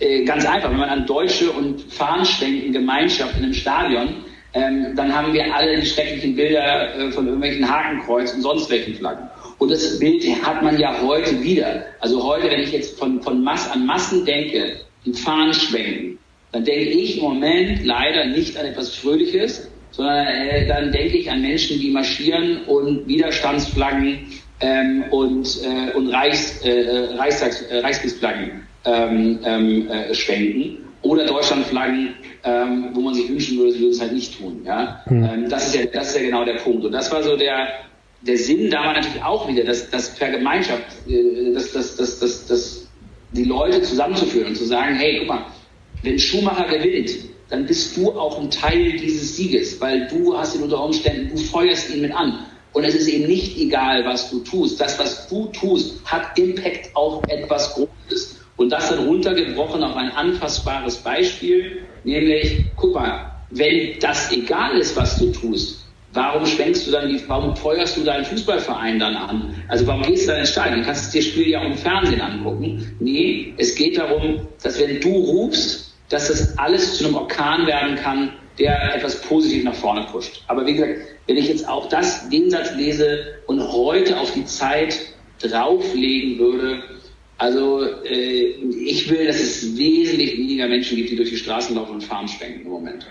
äh, 0.02 0.24
ganz 0.24 0.44
einfach, 0.44 0.70
wenn 0.70 0.78
man 0.78 0.88
an 0.88 1.06
Deutsche 1.06 1.50
und 1.50 1.80
Fahnenschwenken 1.92 2.72
Gemeinschaft 2.72 3.36
in 3.36 3.44
einem 3.44 3.54
Stadion, 3.54 4.08
ähm, 4.54 4.94
dann 4.96 5.14
haben 5.14 5.32
wir 5.32 5.54
alle 5.54 5.80
die 5.80 5.86
schrecklichen 5.86 6.34
Bilder 6.34 6.94
äh, 6.94 7.10
von 7.12 7.26
irgendwelchen 7.26 7.68
Hakenkreuz 7.68 8.34
und 8.34 8.42
sonst 8.42 8.68
welchen 8.68 8.94
Flaggen. 8.94 9.28
Und 9.58 9.70
das 9.70 9.98
Bild 9.98 10.24
hat 10.44 10.62
man 10.62 10.78
ja 10.78 11.00
heute 11.00 11.42
wieder. 11.42 11.86
Also 12.00 12.22
heute, 12.22 12.50
wenn 12.50 12.60
ich 12.60 12.72
jetzt 12.72 12.98
von, 12.98 13.22
von 13.22 13.42
Mass 13.42 13.70
an 13.70 13.86
Massen 13.86 14.26
denke, 14.26 14.80
die 15.06 15.12
Fahnen 15.12 15.54
schwenken, 15.54 16.18
dann 16.50 16.64
denke 16.64 16.90
ich 16.90 17.18
im 17.18 17.22
Moment 17.22 17.84
leider 17.84 18.26
nicht 18.26 18.58
an 18.58 18.66
etwas 18.66 18.94
Fröhliches, 18.94 19.70
sondern 19.92 20.26
äh, 20.26 20.66
dann 20.66 20.92
denke 20.92 21.16
ich 21.16 21.30
an 21.30 21.40
Menschen, 21.40 21.78
die 21.78 21.90
marschieren 21.90 22.64
und 22.66 23.06
Widerstandsflaggen 23.06 24.26
ähm, 24.60 25.04
und, 25.10 25.60
äh, 25.62 25.96
und 25.96 26.08
Reichs, 26.08 26.60
äh, 26.62 26.70
äh, 26.70 27.14
Reichstags, 27.14 27.62
äh, 27.62 27.78
Reichskriegsflaggen 27.78 28.61
ähm, 28.84 29.40
ähm, 29.44 29.90
äh, 29.90 30.14
schwenken 30.14 30.78
oder 31.02 31.26
Deutschlandflaggen, 31.26 32.14
ähm, 32.44 32.90
wo 32.92 33.00
man 33.00 33.14
sich 33.14 33.28
wünschen 33.28 33.58
würde, 33.58 33.72
sie 33.72 33.80
würden 33.80 33.92
es 33.92 34.00
halt 34.00 34.12
nicht 34.12 34.38
tun. 34.38 34.62
Ja? 34.64 35.02
Mhm. 35.08 35.24
Ähm, 35.24 35.48
das, 35.48 35.68
ist 35.68 35.74
ja, 35.74 35.86
das 35.86 36.08
ist 36.08 36.16
ja 36.16 36.22
genau 36.22 36.44
der 36.44 36.54
Punkt. 36.54 36.84
Und 36.84 36.92
das 36.92 37.10
war 37.12 37.22
so 37.22 37.36
der, 37.36 37.68
der 38.22 38.38
Sinn 38.38 38.70
da 38.70 38.84
war 38.84 38.94
natürlich 38.94 39.22
auch 39.22 39.48
wieder, 39.48 39.64
dass 39.64 39.90
das 39.90 40.08
Vergemeinschaft, 40.10 40.84
äh, 41.08 41.52
dass, 41.54 41.72
dass, 41.72 41.96
dass, 41.96 42.18
dass, 42.20 42.46
dass 42.46 42.88
die 43.32 43.44
Leute 43.44 43.82
zusammenzuführen 43.82 44.48
und 44.48 44.56
zu 44.56 44.64
sagen, 44.64 44.94
hey, 44.96 45.18
guck 45.20 45.28
mal, 45.28 45.46
wenn 46.02 46.18
Schumacher 46.18 46.66
gewinnt, 46.66 47.10
dann 47.48 47.66
bist 47.66 47.96
du 47.96 48.10
auch 48.12 48.40
ein 48.40 48.50
Teil 48.50 48.92
dieses 48.92 49.36
Sieges, 49.36 49.80
weil 49.80 50.08
du 50.08 50.36
hast 50.36 50.56
ihn 50.56 50.62
unter 50.62 50.82
Umständen, 50.82 51.30
du 51.34 51.36
feuerst 51.36 51.94
ihn 51.94 52.02
mit 52.02 52.12
an. 52.12 52.46
Und 52.72 52.84
es 52.84 52.94
ist 52.94 53.08
eben 53.08 53.26
nicht 53.26 53.58
egal, 53.58 54.04
was 54.06 54.30
du 54.30 54.40
tust. 54.40 54.80
Das, 54.80 54.98
was 54.98 55.28
du 55.28 55.46
tust, 55.48 56.02
hat 56.06 56.38
Impact 56.38 56.94
auf 56.94 57.22
etwas 57.28 57.74
Großes. 57.74 58.41
Und 58.62 58.70
das 58.70 58.90
dann 58.90 59.00
runtergebrochen 59.06 59.82
auf 59.82 59.96
ein 59.96 60.12
anfassbares 60.12 60.98
Beispiel, 60.98 61.82
nämlich, 62.04 62.64
guck 62.76 62.94
mal, 62.94 63.32
wenn 63.50 63.98
das 63.98 64.30
egal 64.30 64.78
ist, 64.78 64.96
was 64.96 65.18
du 65.18 65.32
tust, 65.32 65.84
warum 66.12 66.46
schwenkst 66.46 66.86
du 66.86 66.92
dann 66.92 67.08
die, 67.08 67.20
warum 67.26 67.56
feuerst 67.56 67.96
du 67.96 68.04
deinen 68.04 68.24
Fußballverein 68.24 69.00
dann 69.00 69.16
an? 69.16 69.52
Also 69.66 69.84
warum 69.88 70.02
gehst 70.02 70.28
du 70.28 70.30
dann 70.30 70.38
ins 70.38 70.50
Stadion? 70.50 70.78
Du 70.78 70.86
kannst 70.86 71.12
dir 71.12 71.18
das 71.18 71.26
Spiel 71.26 71.48
ja 71.48 71.60
auch 71.60 71.64
im 71.64 71.76
Fernsehen 71.76 72.20
angucken. 72.20 72.94
Nee, 73.00 73.52
es 73.56 73.74
geht 73.74 73.98
darum, 73.98 74.46
dass 74.62 74.80
wenn 74.80 75.00
du 75.00 75.10
rufst, 75.10 75.92
dass 76.08 76.28
das 76.28 76.56
alles 76.56 76.98
zu 76.98 77.06
einem 77.06 77.16
Orkan 77.16 77.66
werden 77.66 77.96
kann, 77.96 78.34
der 78.60 78.94
etwas 78.94 79.22
positiv 79.22 79.64
nach 79.64 79.74
vorne 79.74 80.06
pusht. 80.12 80.44
Aber 80.46 80.64
wie 80.64 80.74
gesagt, 80.74 81.00
wenn 81.26 81.36
ich 81.36 81.48
jetzt 81.48 81.66
auch 81.66 81.88
das, 81.88 82.28
den 82.28 82.48
Satz 82.48 82.76
lese 82.76 83.24
und 83.48 83.60
heute 83.72 84.20
auf 84.20 84.32
die 84.34 84.44
Zeit 84.44 85.00
drauflegen 85.40 86.38
würde, 86.38 86.84
also 87.42 87.82
äh, 88.04 88.54
ich 88.86 89.10
will, 89.10 89.26
dass 89.26 89.40
es 89.40 89.76
wesentlich 89.76 90.38
weniger 90.38 90.68
Menschen 90.68 90.96
gibt, 90.96 91.10
die 91.10 91.16
durch 91.16 91.30
die 91.30 91.36
Straßen 91.36 91.74
laufen 91.74 91.94
und 91.94 92.04
Farmen 92.04 92.28
schwenken 92.28 92.62
im 92.62 92.70
Moment. 92.70 93.04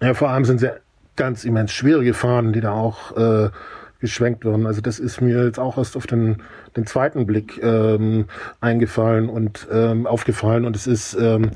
Ja, 0.00 0.14
vor 0.14 0.30
allem 0.30 0.44
sind 0.44 0.60
sie 0.60 0.70
ganz 1.16 1.44
immens 1.44 1.72
schwierige 1.72 2.14
Fahnen, 2.14 2.52
die 2.52 2.60
da 2.60 2.70
auch 2.70 3.16
äh, 3.16 3.50
geschwenkt 3.98 4.44
werden. 4.44 4.66
Also 4.66 4.80
das 4.80 5.00
ist 5.00 5.20
mir 5.20 5.44
jetzt 5.44 5.58
auch 5.58 5.76
erst 5.76 5.96
auf 5.96 6.06
den, 6.06 6.36
den 6.76 6.86
zweiten 6.86 7.26
Blick 7.26 7.60
ähm, 7.64 8.26
eingefallen 8.60 9.28
und 9.28 9.66
ähm, 9.72 10.06
aufgefallen. 10.06 10.66
Und 10.66 10.76
es 10.76 10.86
ist 10.86 11.14
ähm, 11.14 11.50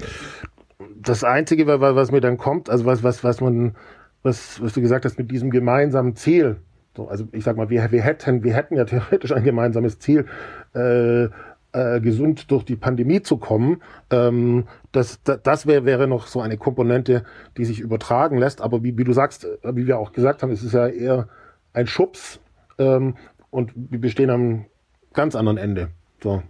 das 1.00 1.22
Einzige, 1.22 1.68
was, 1.68 1.80
was 1.80 2.10
mir 2.10 2.20
dann 2.20 2.36
kommt, 2.36 2.68
also 2.68 2.84
was, 2.84 3.04
was, 3.04 3.22
was 3.22 3.40
man, 3.40 3.76
was, 4.24 4.60
was 4.60 4.72
du 4.72 4.80
gesagt 4.80 5.04
hast, 5.04 5.18
mit 5.18 5.30
diesem 5.30 5.50
gemeinsamen 5.50 6.16
Ziel. 6.16 6.56
So, 6.96 7.06
also 7.06 7.28
ich 7.30 7.44
sag 7.44 7.56
mal, 7.56 7.70
wir, 7.70 7.92
wir 7.92 8.02
hätten, 8.02 8.42
wir 8.42 8.54
hätten 8.54 8.74
ja 8.76 8.84
theoretisch 8.84 9.30
ein 9.30 9.44
gemeinsames 9.44 10.00
Ziel. 10.00 10.26
Äh, 10.74 11.28
äh, 11.72 12.00
gesund 12.00 12.50
durch 12.50 12.64
die 12.64 12.76
Pandemie 12.76 13.22
zu 13.22 13.36
kommen. 13.36 13.82
Ähm, 14.10 14.64
das 14.92 15.20
das, 15.22 15.40
das 15.42 15.66
wär, 15.66 15.84
wäre 15.84 16.06
noch 16.06 16.26
so 16.26 16.40
eine 16.40 16.56
Komponente, 16.56 17.24
die 17.56 17.64
sich 17.64 17.80
übertragen 17.80 18.38
lässt. 18.38 18.60
Aber 18.60 18.82
wie, 18.82 18.96
wie 18.96 19.04
du 19.04 19.12
sagst, 19.12 19.44
äh, 19.44 19.76
wie 19.76 19.86
wir 19.86 19.98
auch 19.98 20.12
gesagt 20.12 20.42
haben, 20.42 20.50
es 20.50 20.62
ist 20.62 20.72
ja 20.72 20.86
eher 20.86 21.28
ein 21.72 21.86
Schubs 21.86 22.40
ähm, 22.78 23.16
und 23.50 23.72
wir 23.74 24.00
bestehen 24.00 24.30
am 24.30 24.64
ganz 25.12 25.34
anderen 25.34 25.58
Ende. 25.58 25.88
So. 26.22 26.42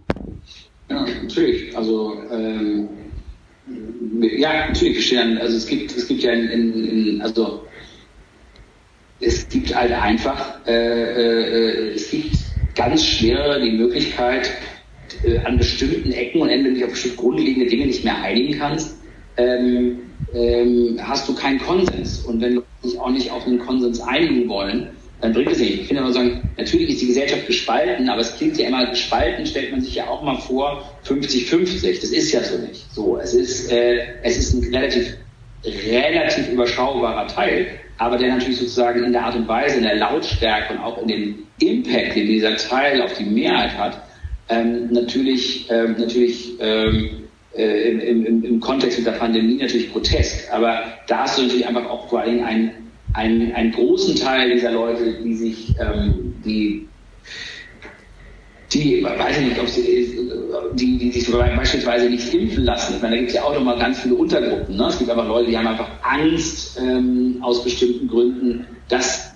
Ja, 0.89 1.05
natürlich. 1.21 1.75
Also 1.77 2.13
ähm, 2.31 2.89
ja, 4.21 4.67
natürlich 4.67 4.95
bestehen. 4.95 5.37
Also 5.37 5.57
es 5.57 5.67
gibt 5.67 5.95
es 5.95 6.07
gibt 6.07 6.23
ja 6.23 6.31
in, 6.31 6.49
in, 6.49 7.07
in 7.07 7.21
also 7.21 7.65
es 9.19 9.47
gibt 9.49 9.75
halt 9.75 9.91
einfach 9.91 10.65
äh, 10.65 10.71
äh, 10.71 11.93
es 11.93 12.09
gibt 12.09 12.37
ganz 12.75 13.03
schwer 13.05 13.59
die 13.59 13.71
Möglichkeit 13.71 14.49
äh, 15.23 15.39
an 15.39 15.57
bestimmten 15.57 16.11
Ecken 16.11 16.41
und 16.41 16.49
Enden, 16.49 16.75
dich 16.75 16.83
auf 16.83 16.91
bestimmte 16.91 17.17
grundlegende 17.17 17.69
Dinge 17.69 17.85
nicht 17.87 18.03
mehr 18.03 18.21
einigen 18.21 18.57
kannst, 18.57 18.97
ähm, 19.37 19.99
ähm, 20.33 20.99
hast 21.01 21.27
du 21.27 21.35
keinen 21.35 21.59
Konsens. 21.59 22.19
Und 22.19 22.41
wenn 22.41 22.55
du 22.55 22.63
dich 22.83 22.99
auch 22.99 23.09
nicht 23.09 23.31
auf 23.31 23.45
einen 23.45 23.59
Konsens 23.59 24.01
einigen 24.01 24.47
wollen, 24.49 24.89
dann 25.21 25.33
bringt 25.33 25.51
es 25.51 25.59
nicht. 25.59 25.81
Ich 25.81 25.87
finde 25.87 26.03
immer 26.03 26.13
sagen, 26.13 26.49
natürlich 26.57 26.91
ist 26.91 27.01
die 27.01 27.07
Gesellschaft 27.07 27.47
gespalten, 27.47 28.09
aber 28.09 28.21
es 28.21 28.35
klingt 28.37 28.57
ja 28.57 28.67
immer 28.67 28.89
gespalten, 28.89 29.45
stellt 29.45 29.71
man 29.71 29.81
sich 29.81 29.95
ja 29.95 30.07
auch 30.07 30.23
mal 30.23 30.37
vor 30.37 30.83
50-50. 31.05 31.99
Das 31.99 32.11
ist 32.11 32.31
ja 32.31 32.41
so 32.41 32.57
nicht. 32.57 32.85
So, 32.93 33.17
es 33.17 33.33
ist, 33.33 33.71
äh, 33.71 33.99
es 34.23 34.37
ist 34.37 34.53
ein 34.53 34.73
relativ, 34.73 35.17
relativ 35.65 36.49
überschaubarer 36.49 37.27
Teil, 37.27 37.67
aber 37.97 38.17
der 38.17 38.29
natürlich 38.29 38.59
sozusagen 38.59 39.03
in 39.03 39.11
der 39.11 39.25
Art 39.25 39.35
und 39.35 39.47
Weise, 39.47 39.77
in 39.77 39.83
der 39.83 39.97
Lautstärke 39.97 40.73
und 40.73 40.79
auch 40.79 41.01
in 41.01 41.07
dem 41.09 41.35
Impact, 41.59 42.15
den 42.15 42.27
dieser 42.27 42.55
Teil 42.55 43.01
auf 43.01 43.13
die 43.17 43.25
Mehrheit 43.25 43.77
hat, 43.77 44.01
ähm, 44.49 44.91
natürlich, 44.91 45.67
ähm, 45.69 45.95
natürlich 45.97 46.53
ähm, 46.59 47.09
äh, 47.55 47.91
im, 47.91 48.25
im, 48.25 48.43
im 48.43 48.59
Kontext 48.59 48.97
mit 48.97 49.07
der 49.07 49.13
Pandemie 49.13 49.57
natürlich 49.57 49.91
grotesk. 49.91 50.51
Aber 50.51 50.83
da 51.07 51.19
hast 51.19 51.37
du 51.37 51.43
natürlich 51.43 51.67
einfach 51.67 51.89
auch 51.89 52.09
vor 52.09 52.21
allem 52.21 52.43
einen, 52.43 52.71
einen, 53.13 53.51
einen 53.53 53.71
großen 53.71 54.15
Teil 54.15 54.51
dieser 54.53 54.71
Leute, 54.71 55.21
die 55.23 55.35
sich, 55.35 55.73
ähm, 55.79 56.35
die 56.45 56.87
die, 58.73 59.03
weiß 59.03 59.39
ich 59.39 59.45
nicht, 59.47 59.59
ob 59.59 59.67
sie, 59.67 60.29
die, 60.73 60.97
die 60.99 61.11
sich 61.11 61.31
beispielsweise 61.31 62.09
nicht 62.09 62.31
impfen 62.33 62.65
lassen. 62.65 62.95
Ich 62.95 63.01
meine, 63.01 63.15
da 63.15 63.19
gibt 63.19 63.29
es 63.29 63.35
ja 63.35 63.43
auch 63.43 63.53
nochmal 63.55 63.79
ganz 63.79 63.99
viele 63.99 64.15
Untergruppen. 64.15 64.77
Ne? 64.77 64.85
Es 64.87 64.99
gibt 64.99 65.09
einfach 65.09 65.27
Leute, 65.27 65.49
die 65.49 65.57
haben 65.57 65.67
einfach 65.67 65.89
Angst 66.03 66.79
ähm, 66.79 67.37
aus 67.41 67.63
bestimmten 67.63 68.07
Gründen. 68.07 68.67
Das, 68.87 69.33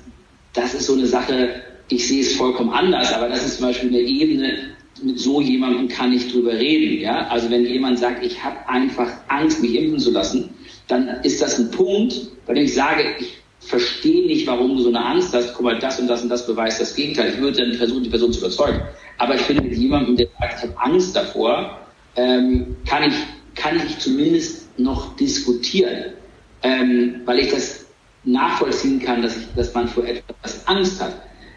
das 0.54 0.76
ist 0.76 0.86
so 0.86 0.94
eine 0.94 1.08
Sache, 1.08 1.50
ich 1.90 2.08
sehe 2.08 2.22
es 2.22 2.36
vollkommen 2.36 2.70
anders, 2.70 3.12
aber 3.14 3.28
das 3.28 3.44
ist 3.46 3.58
zum 3.58 3.68
Beispiel 3.68 3.90
eine 3.90 4.00
Ebene, 4.00 4.73
mit 5.04 5.20
so 5.20 5.42
jemandem 5.42 5.88
kann 5.88 6.14
ich 6.14 6.32
drüber 6.32 6.54
reden. 6.54 7.02
Ja? 7.02 7.28
Also 7.28 7.50
wenn 7.50 7.66
jemand 7.66 8.00
sagt, 8.00 8.26
ich 8.26 8.44
habe 8.44 8.68
einfach 8.68 9.10
Angst, 9.28 9.62
mich 9.62 9.76
impfen 9.76 10.00
zu 10.00 10.12
lassen, 10.12 10.50
dann 10.88 11.08
ist 11.24 11.42
das 11.42 11.60
ein 11.60 11.72
Punkt, 11.72 12.16
bei 12.46 12.54
dem 12.54 12.66
ich 12.66 12.74
sage, 12.74 13.04
ich 13.20 13.38
verstehe 13.60 14.26
nicht, 14.26 14.46
warum 14.48 14.76
du 14.76 14.84
so 14.84 14.90
eine 14.90 15.04
Angst 15.04 15.34
hast. 15.34 15.54
Guck 15.54 15.64
mal, 15.64 15.80
das 15.80 16.00
und 16.00 16.08
das 16.08 16.22
und 16.22 16.30
das 16.30 16.46
beweist 16.46 16.82
das 16.82 16.96
Gegenteil. 16.96 17.34
Ich 17.34 17.40
würde 17.40 17.64
dann 17.64 17.74
versuchen, 17.74 18.04
die 18.04 18.10
Person 18.10 18.34
zu 18.34 18.40
überzeugen. 18.40 18.82
Aber 19.18 19.36
ich 19.36 19.42
finde, 19.42 19.64
mit 19.64 19.78
jemandem, 19.78 20.18
der 20.18 20.28
sagt, 20.40 20.56
ich 20.58 20.70
habe 20.70 20.82
Angst 20.82 21.16
davor, 21.16 21.80
ähm, 22.16 22.76
kann, 22.86 23.04
ich, 23.04 23.16
kann 23.56 23.78
ich 23.78 24.00
zumindest 24.00 24.78
noch 24.78 25.16
diskutieren, 25.16 26.14
ähm, 26.62 27.22
weil 27.26 27.40
ich 27.40 27.52
das 27.52 27.86
nachvollziehen 28.24 29.00
kann, 29.00 29.22
dass, 29.22 29.38
ich, 29.38 29.44
dass 29.56 29.74
man 29.74 29.88
vor 29.88 30.06
etwas 30.06 30.68
Angst 30.68 31.02
hat. 31.02 31.14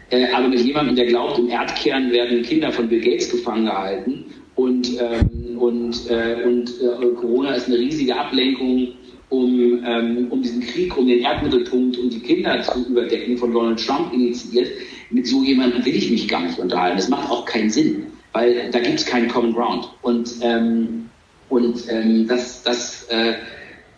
Äh, 0.09 0.27
aber 0.33 0.47
mit 0.47 0.61
jemandem, 0.61 0.95
der 0.95 1.05
glaubt, 1.05 1.37
im 1.37 1.49
Erdkern 1.49 2.11
werden 2.11 2.41
Kinder 2.43 2.71
von 2.71 2.87
Bill 2.87 3.01
Gates 3.01 3.29
gefangen 3.29 3.65
gehalten 3.65 4.25
und, 4.55 4.89
ähm, 4.99 5.57
und, 5.57 6.09
äh, 6.09 6.43
und 6.45 6.69
äh, 6.81 7.13
Corona 7.15 7.53
ist 7.55 7.67
eine 7.67 7.77
riesige 7.77 8.15
Ablenkung, 8.15 8.93
um, 9.29 9.83
ähm, 9.85 10.27
um 10.29 10.41
diesen 10.41 10.61
Krieg, 10.61 10.97
um 10.97 11.07
den 11.07 11.19
Erdmittelpunkt 11.19 11.97
und 11.97 12.13
die 12.13 12.21
Kinder 12.21 12.61
zu 12.61 12.87
überdecken, 12.87 13.37
von 13.37 13.51
Donald 13.51 13.85
Trump 13.85 14.13
initiiert. 14.13 14.69
Mit 15.09 15.27
so 15.27 15.43
jemandem 15.43 15.85
will 15.85 15.95
ich 15.95 16.09
mich 16.09 16.27
gar 16.27 16.41
nicht 16.41 16.57
unterhalten. 16.57 16.97
Das 16.97 17.09
macht 17.09 17.29
auch 17.29 17.45
keinen 17.45 17.69
Sinn, 17.69 18.07
weil 18.31 18.71
da 18.71 18.79
gibt 18.79 18.99
es 18.99 19.05
keinen 19.05 19.27
Common 19.27 19.53
Ground. 19.53 19.89
Und, 20.01 20.35
ähm, 20.41 21.09
und 21.49 21.83
ähm, 21.89 22.27
das, 22.27 22.63
das, 22.63 23.03
äh, 23.09 23.33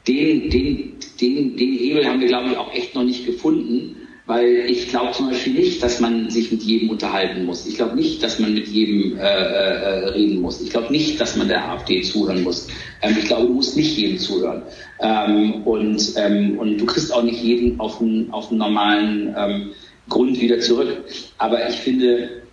den, 0.08 0.50
den, 0.50 0.94
den, 1.22 1.56
den 1.56 1.74
Hebel 1.74 2.06
haben 2.06 2.20
wir, 2.20 2.28
glaube 2.28 2.50
ich, 2.50 2.58
auch 2.58 2.74
echt 2.74 2.96
noch 2.96 3.04
nicht 3.04 3.28
gefunden 3.28 3.96
weil 4.30 4.70
ich 4.70 4.90
glaube 4.90 5.12
zum 5.14 5.28
Beispiel 5.28 5.54
nicht, 5.54 5.82
dass 5.82 6.00
man 6.00 6.30
sich 6.30 6.52
mit 6.52 6.62
jedem 6.62 6.92
unterhalten 6.92 7.46
muss. 7.46 7.66
Ich 7.66 7.78
glaube 7.78 7.96
nicht, 7.96 8.22
dass 8.22 8.38
man 8.38 8.54
mit 8.54 8.68
jedem 8.68 9.18
äh, 9.18 9.22
äh, 9.22 10.08
reden 10.10 10.40
muss. 10.42 10.62
Ich 10.62 10.70
glaube 10.70 10.92
nicht, 10.92 11.20
dass 11.20 11.36
man 11.36 11.48
der 11.48 11.68
AfD 11.68 12.04
zuhören 12.04 12.44
muss. 12.44 12.68
Ähm, 13.02 13.16
ich 13.18 13.26
glaube, 13.26 13.48
du 13.48 13.54
musst 13.54 13.76
nicht 13.76 13.98
jedem 13.98 14.20
zuhören. 14.20 14.62
Ähm, 15.00 15.64
und, 15.64 16.14
ähm, 16.16 16.60
und 16.60 16.78
du 16.78 16.86
kriegst 16.86 17.12
auch 17.12 17.24
nicht 17.24 17.42
jeden 17.42 17.80
auf 17.80 18.00
einen, 18.00 18.32
auf 18.32 18.50
einen 18.50 18.60
normalen 18.60 19.36
ähm, 19.36 19.70
Grund 20.10 20.40
wieder 20.40 20.60
zurück. 20.60 21.06
Aber 21.40 21.68
ich 21.68 21.78
finde, 21.78 22.44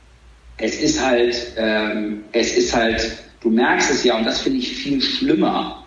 es 0.56 0.80
ist 0.80 1.04
halt, 1.04 1.36
ähm, 1.58 2.24
es 2.32 2.56
ist 2.56 2.74
halt, 2.74 3.18
du 3.42 3.50
merkst 3.50 3.90
es 3.90 4.02
ja, 4.02 4.16
und 4.16 4.24
das 4.24 4.40
finde 4.40 4.60
ich 4.60 4.72
viel 4.72 5.02
schlimmer, 5.02 5.84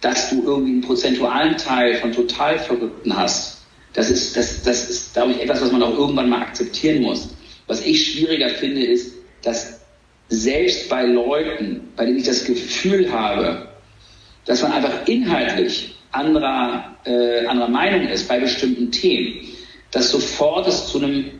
dass 0.00 0.30
du 0.30 0.44
irgendwie 0.44 0.70
einen 0.70 0.82
prozentualen 0.82 1.56
Teil 1.56 1.96
von 1.96 2.12
Totalverrückten 2.12 3.16
hast 3.16 3.55
das 3.96 4.10
ist, 4.10 4.36
das, 4.36 4.62
das 4.62 4.90
ist, 4.90 5.14
glaube 5.14 5.32
ich, 5.32 5.42
etwas, 5.42 5.62
was 5.62 5.72
man 5.72 5.82
auch 5.82 5.98
irgendwann 5.98 6.28
mal 6.28 6.42
akzeptieren 6.42 7.02
muss. 7.02 7.30
Was 7.66 7.84
ich 7.84 8.12
schwieriger 8.12 8.50
finde, 8.50 8.84
ist, 8.84 9.14
dass 9.42 9.80
selbst 10.28 10.88
bei 10.90 11.04
Leuten, 11.04 11.88
bei 11.96 12.04
denen 12.04 12.18
ich 12.18 12.24
das 12.24 12.44
Gefühl 12.44 13.10
habe, 13.10 13.68
dass 14.44 14.62
man 14.62 14.72
einfach 14.72 15.06
inhaltlich 15.06 15.96
anderer, 16.12 16.96
äh, 17.04 17.46
anderer 17.46 17.68
Meinung 17.68 18.06
ist 18.08 18.28
bei 18.28 18.38
bestimmten 18.38 18.90
Themen, 18.90 19.48
dass 19.90 20.10
sofort 20.10 20.68
es 20.68 20.88
zu 20.88 20.98
einem 20.98 21.30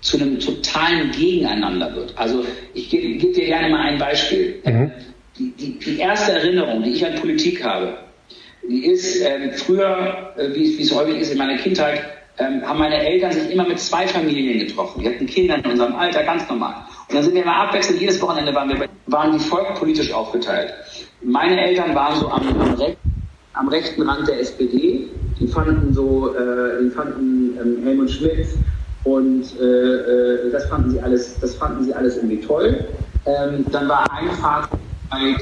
zu 0.00 0.16
einem 0.16 0.38
totalen 0.38 1.10
Gegeneinander 1.10 1.92
wird. 1.96 2.16
Also 2.16 2.44
ich 2.72 2.88
gebe 2.88 3.18
geb 3.18 3.34
dir 3.34 3.46
gerne 3.46 3.68
mal 3.68 3.80
ein 3.80 3.98
Beispiel. 3.98 4.60
Mhm. 4.64 4.92
Die, 5.36 5.50
die, 5.50 5.78
die 5.80 5.98
erste 5.98 6.32
Erinnerung, 6.32 6.84
die 6.84 6.90
ich 6.90 7.04
an 7.04 7.16
Politik 7.16 7.64
habe, 7.64 7.98
die 8.68 8.86
ist 8.86 9.22
ähm, 9.22 9.50
früher, 9.52 10.32
äh, 10.36 10.54
wie 10.54 10.80
es 10.80 10.94
häufig 10.94 11.18
ist 11.20 11.32
in 11.32 11.38
meiner 11.38 11.56
Kindheit, 11.56 12.02
ähm, 12.38 12.62
haben 12.64 12.78
meine 12.78 13.04
Eltern 13.04 13.32
sich 13.32 13.50
immer 13.50 13.66
mit 13.66 13.80
zwei 13.80 14.06
Familien 14.06 14.58
getroffen. 14.60 15.00
Die 15.00 15.08
hatten 15.08 15.26
Kinder 15.26 15.56
in 15.56 15.70
unserem 15.72 15.96
Alter, 15.96 16.22
ganz 16.22 16.48
normal. 16.48 16.74
Und 17.08 17.14
dann 17.14 17.24
sind 17.24 17.34
wir 17.34 17.42
immer 17.42 17.56
abwechselnd, 17.56 18.00
jedes 18.00 18.20
Wochenende 18.20 18.54
waren 18.54 18.68
wir, 18.68 18.88
waren 19.06 19.32
die 19.32 19.38
volkpolitisch 19.38 20.12
aufgeteilt. 20.12 20.72
Meine 21.22 21.60
Eltern 21.60 21.94
waren 21.94 22.20
so 22.20 22.28
am, 22.28 22.46
am, 22.60 22.74
Recht, 22.74 22.98
am 23.54 23.68
rechten 23.68 24.02
Rand 24.02 24.28
der 24.28 24.40
SPD. 24.40 25.08
Die 25.40 25.46
fanden 25.48 25.92
so, 25.92 26.34
äh, 26.34 26.84
die 26.84 26.90
fanden 26.90 27.58
ähm, 27.60 27.84
Helmut 27.84 28.10
Schmidt 28.10 28.46
und 29.04 29.44
äh, 29.58 29.64
äh, 29.64 30.50
das 30.52 30.66
fanden 30.66 30.90
sie 30.90 31.00
alles, 31.00 31.38
das 31.40 31.54
fanden 31.54 31.84
sie 31.84 31.94
alles 31.94 32.16
irgendwie 32.16 32.40
toll. 32.40 32.84
Ähm, 33.24 33.64
dann 33.72 33.88
war 33.88 34.06
ein 34.12 34.30
Vater, 34.40 34.78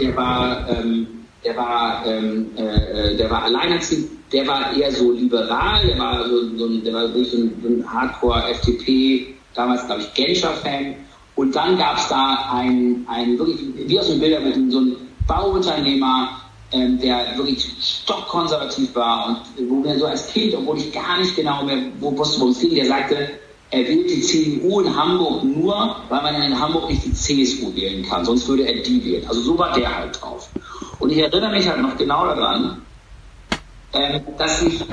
der 0.01 0.17
war 0.17 0.69
ähm, 0.71 1.07
der 1.44 1.57
war, 1.57 2.05
ähm, 2.07 2.51
äh, 2.57 2.62
äh, 2.62 3.16
der 3.16 3.31
war 3.31 3.44
alleinerziehend, 3.44 4.11
der 4.33 4.46
war 4.46 4.72
eher 4.75 4.90
so 4.90 5.12
liberal, 5.12 5.87
der 5.87 5.99
war 5.99 6.29
so, 6.29 6.57
so 6.57 6.68
der 6.68 6.92
war 6.92 7.03
wirklich 7.03 7.31
so 7.31 7.38
ein, 7.38 7.53
ein 7.64 7.92
Hardcore-FDP, 7.92 9.35
damals 9.55 9.87
glaube 9.87 10.03
ich 10.03 10.14
Genscher-Fan. 10.14 10.94
Und 11.37 11.55
dann 11.55 11.77
gab 11.77 11.99
es 11.99 12.09
da 12.09 12.49
einen, 12.53 13.07
einen 13.09 13.38
wirklich, 13.38 13.59
wie 13.77 14.01
aus 14.01 14.09
dem 14.09 14.18
Bilderbuch, 14.18 14.55
so 14.70 14.79
einen 14.79 14.96
Bauunternehmer, 15.27 16.40
ähm, 16.72 16.99
der 16.99 17.37
wirklich 17.37 17.64
stockkonservativ 17.81 18.94
war 18.94 19.44
und 19.57 19.70
wo 19.70 19.77
mir 19.77 19.99
so 19.99 20.07
als 20.07 20.27
Kind, 20.33 20.55
obwohl 20.55 20.79
ich 20.79 20.92
gar 20.92 21.18
nicht 21.20 21.37
genau 21.37 21.62
mehr 21.62 21.79
wo 22.01 22.16
wusste, 22.16 22.40
worum 22.40 22.53
es 22.53 22.61
ging, 22.61 22.75
der 22.75 22.87
sagte, 22.87 23.29
er 23.70 23.81
wählt 23.81 24.09
die 24.09 24.20
CDU 24.20 24.81
in 24.81 24.96
Hamburg 24.96 25.42
nur, 25.44 25.96
weil 26.09 26.22
man 26.22 26.42
in 26.42 26.59
Hamburg 26.59 26.88
nicht 26.88 27.05
die 27.05 27.12
CSU 27.12 27.74
wählen 27.74 28.05
kann, 28.05 28.24
sonst 28.24 28.48
würde 28.48 28.66
er 28.66 28.83
die 28.83 29.05
wählen. 29.05 29.26
Also 29.29 29.40
so 29.40 29.59
war 29.59 29.74
der 29.74 29.94
halt 29.94 30.20
drauf. 30.20 30.48
Und 31.00 31.11
ich 31.11 31.18
erinnere 31.18 31.50
mich 31.50 31.68
halt 31.68 31.83
noch 31.83 31.96
genau 31.96 32.26
daran, 32.26 32.83
äh, 33.92 34.20
dass 34.38 34.61
sich 34.61 34.85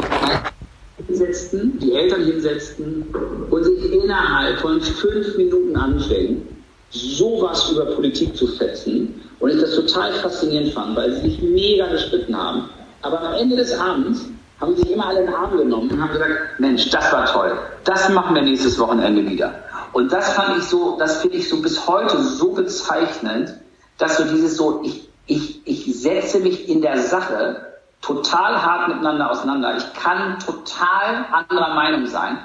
hinsetzten, 1.07 1.79
die 1.79 1.93
Eltern 1.93 2.25
hinsetzten 2.25 3.05
und 3.49 3.63
sich 3.63 3.91
innerhalb 3.91 4.59
von 4.59 4.81
fünf 4.81 5.38
Minuten 5.38 5.75
anfängen, 5.75 6.47
sowas 6.89 7.71
über 7.71 7.86
Politik 7.86 8.36
zu 8.36 8.47
fetzen. 8.47 9.21
Und 9.39 9.49
ich 9.49 9.59
das 9.59 9.75
total 9.75 10.13
faszinierend 10.13 10.73
fand, 10.73 10.95
weil 10.95 11.13
sie 11.15 11.29
sich 11.29 11.41
mega 11.41 11.88
gestritten 11.88 12.36
haben. 12.36 12.69
Aber 13.01 13.21
am 13.21 13.33
Ende 13.33 13.57
des 13.57 13.73
Abends 13.73 14.25
haben 14.60 14.76
sich 14.76 14.92
immer 14.92 15.08
alle 15.08 15.22
in 15.22 15.26
den 15.28 15.36
Arm 15.36 15.58
genommen 15.58 15.89
und 15.89 16.02
haben 16.02 16.12
gesagt, 16.12 16.60
Mensch, 16.60 16.89
das 16.89 17.12
war 17.12 17.26
toll. 17.26 17.58
Das 17.84 18.10
machen 18.10 18.36
wir 18.36 18.42
nächstes 18.42 18.80
Wochenende 18.80 19.30
wieder. 19.30 19.54
Und 19.94 20.12
das 20.12 20.34
fand 20.34 20.58
ich 20.58 20.63
so, 20.63 20.98
das 20.98 21.22
finde 21.22 21.38
ich 21.38 21.50
so 21.50 21.62
bis 21.62 21.88
heute 21.88 22.18
so 22.22 22.54
bezeichnend, 22.54 23.54
dass 23.98 24.18
so 24.18 24.24
dieses 24.24 24.58
so, 24.58 24.82
ich, 24.84 25.10
ich, 25.28 25.66
ich 25.66 26.02
setze 26.02 26.39
mich 26.39 26.68
in 26.68 26.82
der 26.82 26.98
Sache 26.98 27.74
total 28.02 28.62
hart 28.62 28.89
miteinander 28.89 29.32
auseinander. 29.32 29.78
Ich 29.78 29.94
kann 29.94 30.39
total 30.39 31.26
anderer 31.32 31.74
Meinung 31.74 32.06
sein, 32.08 32.38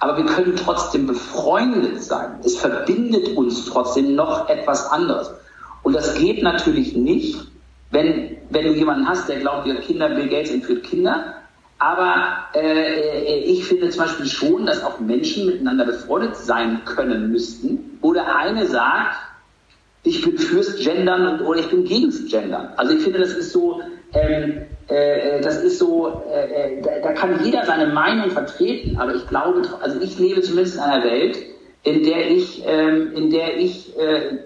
aber 0.00 0.16
wir 0.16 0.26
können 0.26 0.56
trotzdem 0.56 1.06
befreundet 1.06 2.02
sein. 2.02 2.40
Es 2.42 2.56
verbindet 2.56 3.36
uns 3.36 3.66
trotzdem 3.66 4.14
noch 4.14 4.48
etwas 4.48 4.90
anderes. 4.90 5.30
Und 5.82 5.94
das 5.94 6.14
geht 6.14 6.42
natürlich 6.42 6.96
nicht, 6.96 7.38
wenn, 7.90 8.38
wenn 8.50 8.64
du 8.64 8.72
jemanden 8.72 9.06
hast, 9.06 9.28
der 9.28 9.40
glaubt, 9.40 9.66
wir 9.66 9.80
Kinder, 9.80 10.08
Bill 10.08 10.28
Gates 10.28 10.50
entführt 10.50 10.84
Kinder. 10.84 11.34
Aber 11.82 12.46
äh, 12.54 13.40
ich 13.40 13.64
finde 13.64 13.90
zum 13.90 14.04
Beispiel 14.04 14.26
schon, 14.26 14.66
dass 14.66 14.84
auch 14.84 15.00
Menschen 15.00 15.46
miteinander 15.46 15.84
befreundet 15.84 16.36
sein 16.36 16.84
können 16.84 17.32
müssten. 17.32 17.98
Oder 18.02 18.36
eine 18.36 18.66
sagt, 18.66 19.16
ich 20.04 20.22
bin 20.22 20.38
fürs 20.38 20.76
Gendern 20.76 21.26
und, 21.26 21.44
oder 21.44 21.58
ich 21.58 21.68
bin 21.70 21.82
gegens 21.82 22.30
Gendern. 22.30 22.68
Also 22.76 22.94
ich 22.94 23.02
finde, 23.02 23.18
das 23.18 23.32
ist 23.32 23.50
so, 23.50 23.80
ähm, 24.12 24.62
äh, 24.86 25.40
das 25.40 25.60
ist 25.60 25.80
so, 25.80 26.22
äh, 26.32 26.78
äh, 26.78 26.82
da, 26.82 26.90
da, 27.02 27.12
kann 27.14 27.44
jeder 27.44 27.64
seine 27.66 27.92
Meinung 27.92 28.30
vertreten, 28.30 28.96
aber 28.98 29.16
ich 29.16 29.26
glaube, 29.26 29.62
also 29.80 30.00
ich 30.00 30.20
lebe 30.20 30.40
zumindest 30.40 30.76
in 30.76 30.82
einer 30.82 31.02
Welt, 31.02 31.36
in 31.84 32.04
der 32.04 32.30
ich, 32.30 32.62
ähm, 32.64 33.12
in 33.14 33.30
der 33.30 33.58
ich, 33.58 33.98
äh, 33.98 34.36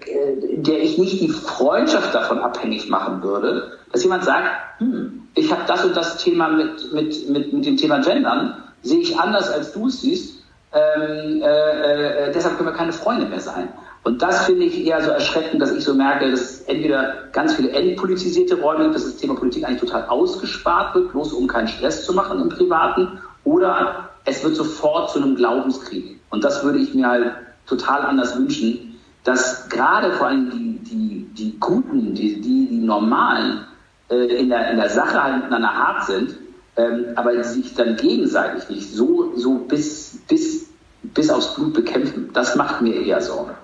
in 0.53 0.63
der 0.63 0.81
ich 0.81 0.97
nicht 0.97 1.21
die 1.21 1.29
Freundschaft 1.29 2.13
davon 2.13 2.39
abhängig 2.39 2.89
machen 2.89 3.21
würde, 3.21 3.77
dass 3.91 4.03
jemand 4.03 4.23
sagt, 4.23 4.49
hm, 4.79 5.27
ich 5.35 5.51
habe 5.51 5.61
das 5.67 5.85
und 5.85 5.95
das 5.95 6.17
Thema 6.17 6.49
mit, 6.49 6.93
mit, 6.93 7.29
mit, 7.29 7.53
mit 7.53 7.65
dem 7.65 7.77
Thema 7.77 7.99
Gendern, 7.99 8.55
sehe 8.81 8.99
ich 8.99 9.19
anders 9.19 9.51
als 9.51 9.73
du 9.73 9.87
es 9.87 10.01
siehst, 10.01 10.43
ähm, 10.73 11.41
äh, 11.41 12.27
äh, 12.27 12.31
deshalb 12.33 12.57
können 12.57 12.69
wir 12.69 12.75
keine 12.75 12.91
Freunde 12.91 13.27
mehr 13.27 13.39
sein. 13.39 13.69
Und 14.03 14.21
das 14.21 14.45
finde 14.45 14.65
ich 14.65 14.85
eher 14.85 15.01
so 15.01 15.11
erschreckend, 15.11 15.61
dass 15.61 15.73
ich 15.73 15.83
so 15.83 15.93
merke, 15.93 16.31
dass 16.31 16.61
entweder 16.61 17.13
ganz 17.33 17.55
viele 17.55 17.71
entpolitisierte 17.71 18.59
Räume 18.59 18.83
gibt, 18.85 18.95
dass 18.95 19.03
das 19.03 19.17
Thema 19.17 19.35
Politik 19.35 19.65
eigentlich 19.65 19.81
total 19.81 20.05
ausgespart 20.05 20.95
wird, 20.95 21.11
bloß 21.11 21.33
um 21.33 21.47
keinen 21.47 21.67
Stress 21.67 22.05
zu 22.05 22.13
machen 22.13 22.39
im 22.41 22.49
Privaten, 22.49 23.19
oder 23.43 24.09
es 24.25 24.43
wird 24.43 24.55
sofort 24.55 25.11
zu 25.11 25.21
einem 25.21 25.35
Glaubenskrieg. 25.35 26.16
Und 26.29 26.43
das 26.43 26.63
würde 26.63 26.79
ich 26.79 26.93
mir 26.93 27.07
halt 27.07 27.31
total 27.65 28.01
anders 28.01 28.37
wünschen, 28.37 28.95
dass 29.23 29.67
gerade 29.69 30.11
vor 30.13 30.27
allem 30.27 30.49
die, 30.51 30.79
die, 30.89 31.27
die 31.33 31.59
Guten, 31.59 32.13
die, 32.13 32.39
die, 32.41 32.67
die 32.67 32.79
Normalen 32.79 33.65
äh, 34.09 34.39
in, 34.39 34.49
der, 34.49 34.71
in 34.71 34.77
der 34.77 34.89
Sache 34.89 35.21
halt 35.21 35.37
miteinander 35.37 35.73
hart 35.73 36.05
sind, 36.05 36.37
ähm, 36.77 37.05
aber 37.15 37.43
sich 37.43 37.73
dann 37.75 37.95
gegenseitig 37.97 38.69
nicht 38.69 38.93
so, 38.93 39.33
so 39.35 39.55
bis, 39.59 40.21
bis, 40.27 40.69
bis 41.03 41.29
aufs 41.29 41.55
Blut 41.55 41.73
bekämpfen. 41.73 42.29
Das 42.33 42.55
macht 42.55 42.81
mir 42.81 43.05
eher 43.05 43.21
Sorge 43.21 43.55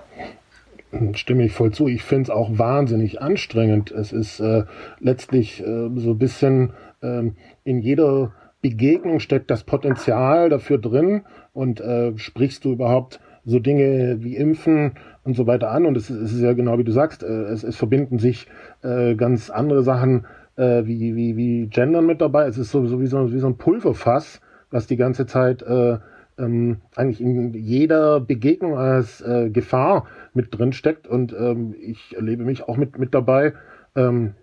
stimme 1.14 1.46
ich 1.46 1.54
voll 1.54 1.72
zu. 1.72 1.88
Ich 1.88 2.04
finde 2.04 2.24
es 2.24 2.30
auch 2.30 2.58
wahnsinnig 2.58 3.22
anstrengend. 3.22 3.92
Es 3.92 4.12
ist 4.12 4.40
äh, 4.40 4.64
letztlich 5.00 5.62
äh, 5.62 5.90
so 5.96 6.12
ein 6.12 6.18
bisschen 6.18 6.74
äh, 7.02 7.32
in 7.64 7.80
jeder 7.80 8.34
Begegnung 8.62 9.20
steckt 9.20 9.52
das 9.52 9.64
Potenzial 9.64 10.50
dafür 10.50 10.78
drin 10.78 11.24
und 11.54 11.80
äh, 11.82 12.18
sprichst 12.18 12.66
du 12.66 12.74
überhaupt 12.74 13.20
so 13.46 13.60
Dinge 13.60 14.18
wie 14.20 14.36
Impfen 14.36 14.94
und 15.24 15.36
so 15.36 15.48
weiter 15.48 15.72
an. 15.72 15.86
Und 15.86 15.98
es 15.98 16.10
ist, 16.10 16.18
es 16.18 16.34
ist 16.34 16.42
ja 16.42 16.54
genau 16.54 16.78
wie 16.78 16.84
du 16.84 16.92
sagst, 16.92 17.24
äh, 17.24 17.28
es, 17.28 17.64
es 17.64 17.76
verbinden 17.76 18.20
sich 18.20 18.48
äh, 18.82 19.16
ganz 19.16 19.50
andere 19.50 19.84
Sachen 19.84 20.26
äh, 20.56 20.86
wie, 20.86 21.16
wie, 21.16 21.38
wie 21.38 21.68
Gendern 21.68 22.06
mit 22.06 22.22
dabei. 22.22 22.48
Es 22.48 22.58
ist 22.58 22.72
so, 22.72 22.86
so, 22.88 23.00
wie, 23.02 23.08
so 23.08 23.32
wie 23.34 23.40
so 23.40 23.48
ein 23.48 23.58
Pulverfass, 23.58 24.42
was 24.72 24.88
die 24.88 24.98
ganze 24.98 25.26
Zeit 25.26 25.62
äh, 25.62 25.98
ähm, 26.38 26.78
eigentlich 26.96 27.22
in 27.22 27.54
jeder 27.54 28.20
Begegnung 28.20 28.78
als 28.78 29.22
äh, 29.22 29.50
Gefahr 29.50 30.08
mit 30.34 30.58
drin 30.58 30.74
steckt. 30.74 31.08
Und 31.08 31.34
ähm, 31.38 31.76
ich 31.80 32.16
erlebe 32.16 32.44
mich 32.44 32.68
auch 32.68 32.78
mit, 32.78 32.98
mit 32.98 33.14
dabei, 33.14 33.54
ähm, 33.96 34.34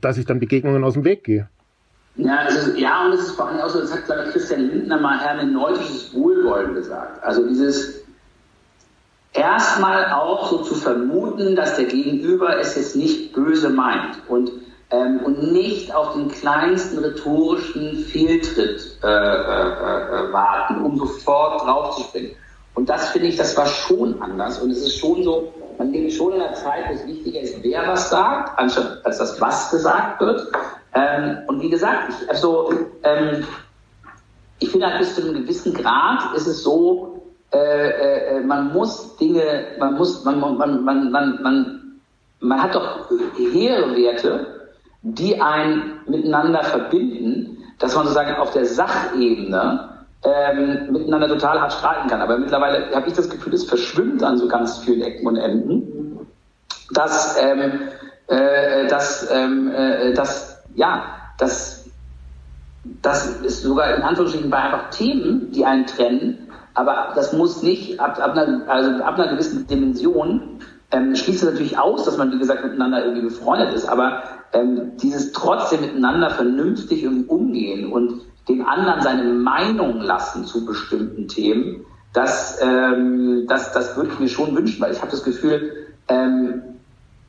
dass 0.00 0.18
ich 0.18 0.26
dann 0.26 0.40
Begegnungen 0.40 0.84
aus 0.84 0.94
dem 0.94 1.04
Weg 1.04 1.24
gehe. 1.24 1.48
Ja, 2.16 2.38
also, 2.40 2.72
ja, 2.72 3.06
und 3.06 3.12
es 3.12 3.20
ist 3.20 3.36
vor 3.36 3.48
allem 3.48 3.60
auch 3.60 3.70
so, 3.70 3.80
das 3.80 3.92
hat, 3.92 4.04
glaube 4.04 4.24
ich, 4.26 4.32
Christian 4.32 4.68
Lindner 4.68 5.00
mal 5.00 5.18
hermeneutisches 5.18 6.14
Wohlwollen 6.14 6.74
gesagt. 6.74 7.22
Also 7.24 7.46
dieses 7.46 8.02
erstmal 9.32 10.12
auch 10.12 10.50
so 10.50 10.58
zu 10.58 10.74
vermuten, 10.74 11.56
dass 11.56 11.76
der 11.76 11.86
Gegenüber 11.86 12.58
es 12.58 12.76
jetzt 12.76 12.96
nicht 12.96 13.32
böse 13.32 13.70
meint. 13.70 14.18
Und 14.28 14.50
ähm, 14.92 15.20
und 15.24 15.52
nicht 15.52 15.94
auf 15.94 16.12
den 16.12 16.28
kleinsten 16.28 16.98
rhetorischen 16.98 18.04
Fehltritt 18.04 18.98
äh, 19.02 19.06
äh, 19.06 19.08
äh, 19.08 20.32
warten, 20.32 20.84
um 20.84 20.98
sofort 20.98 21.62
draufzuspringen. 21.62 22.32
Und 22.74 22.88
das 22.88 23.08
finde 23.08 23.28
ich, 23.28 23.36
das 23.36 23.56
war 23.56 23.66
schon 23.66 24.20
anders. 24.22 24.58
Und 24.58 24.70
es 24.70 24.82
ist 24.82 24.98
schon 24.98 25.22
so, 25.24 25.52
man 25.78 25.92
lebt 25.92 26.12
schon 26.12 26.34
in 26.34 26.42
einer 26.42 26.54
Zeit, 26.54 26.84
wo 26.88 26.94
es 26.94 27.06
wichtiger 27.06 27.40
ist, 27.40 27.56
wer 27.62 27.86
was 27.88 28.10
sagt, 28.10 28.58
anstatt 28.58 29.04
als 29.04 29.18
das, 29.18 29.40
was 29.40 29.70
gesagt 29.70 30.20
wird. 30.20 30.46
Ähm, 30.94 31.38
und 31.46 31.62
wie 31.62 31.70
gesagt, 31.70 32.10
ich, 32.10 32.28
also, 32.28 32.72
ähm, 33.02 33.44
ich 34.58 34.70
finde 34.70 34.86
halt 34.86 34.98
bis 34.98 35.14
zu 35.14 35.22
einem 35.22 35.34
gewissen 35.34 35.74
Grad 35.74 36.34
ist 36.36 36.46
es 36.46 36.62
so, 36.62 37.22
äh, 37.52 38.38
äh, 38.38 38.40
man 38.40 38.72
muss 38.72 39.16
Dinge, 39.16 39.66
man 39.78 39.94
muss, 39.94 40.24
man, 40.24 40.40
man, 40.40 40.56
man, 40.56 40.84
man, 40.84 41.10
man, 41.10 41.42
man, 41.42 42.00
man 42.40 42.62
hat 42.62 42.74
doch 42.74 43.10
hehre 43.36 43.94
Werte, 43.96 44.70
die 45.02 45.40
einen 45.40 46.00
miteinander 46.06 46.62
verbinden, 46.62 47.58
dass 47.78 47.94
man 47.94 48.04
sozusagen 48.04 48.36
auf 48.36 48.52
der 48.52 48.64
Sachebene 48.64 49.88
ähm, 50.24 50.92
miteinander 50.92 51.28
total 51.28 51.60
hart 51.60 51.72
streiten 51.72 52.08
kann. 52.08 52.20
Aber 52.20 52.38
mittlerweile 52.38 52.94
habe 52.94 53.08
ich 53.08 53.14
das 53.14 53.28
Gefühl, 53.28 53.54
es 53.54 53.64
verschwimmt 53.64 54.22
an 54.22 54.38
so 54.38 54.46
ganz 54.46 54.78
vielen 54.78 55.02
Ecken 55.02 55.26
und 55.26 55.36
Enden, 55.36 56.26
dass, 56.92 57.36
ähm, 57.42 57.88
äh, 58.28 58.86
dass, 58.86 59.28
ähm, 59.32 59.72
äh, 59.74 60.12
dass 60.14 60.51
ja, 60.74 61.04
dass, 61.38 61.86
das 63.02 63.26
ist 63.42 63.62
sogar 63.62 63.94
in 63.96 64.02
Anführungsstrichen 64.02 64.50
bei 64.50 64.58
einfach 64.58 64.90
Themen, 64.90 65.50
die 65.52 65.64
einen 65.64 65.86
trennen, 65.86 66.48
aber 66.74 67.12
das 67.14 67.32
muss 67.32 67.62
nicht 67.62 68.00
ab, 68.00 68.18
ab, 68.18 68.36
einer, 68.36 68.68
also 68.68 68.90
ab 69.02 69.18
einer 69.18 69.28
gewissen 69.28 69.66
Dimension 69.66 70.60
ähm, 70.90 71.14
schließt 71.16 71.42
es 71.42 71.50
natürlich 71.50 71.78
aus, 71.78 72.04
dass 72.04 72.16
man, 72.16 72.32
wie 72.32 72.38
gesagt, 72.38 72.64
miteinander 72.64 73.04
irgendwie 73.04 73.22
befreundet 73.22 73.74
ist, 73.74 73.86
aber 73.86 74.22
ähm, 74.52 74.92
dieses 74.98 75.32
trotzdem 75.32 75.80
miteinander 75.80 76.30
vernünftig 76.30 77.02
irgendwie 77.02 77.28
umgehen 77.28 77.92
und 77.92 78.22
dem 78.48 78.66
anderen 78.66 79.00
seine 79.02 79.24
Meinung 79.24 80.00
lassen 80.00 80.44
zu 80.44 80.64
bestimmten 80.64 81.28
Themen, 81.28 81.84
das, 82.12 82.58
ähm, 82.60 83.46
das, 83.48 83.72
das 83.72 83.96
würde 83.96 84.10
ich 84.12 84.18
mir 84.18 84.28
schon 84.28 84.54
wünschen, 84.54 84.80
weil 84.80 84.92
ich 84.92 85.00
habe 85.00 85.10
das 85.10 85.24
Gefühl, 85.24 85.72
ähm, 86.08 86.62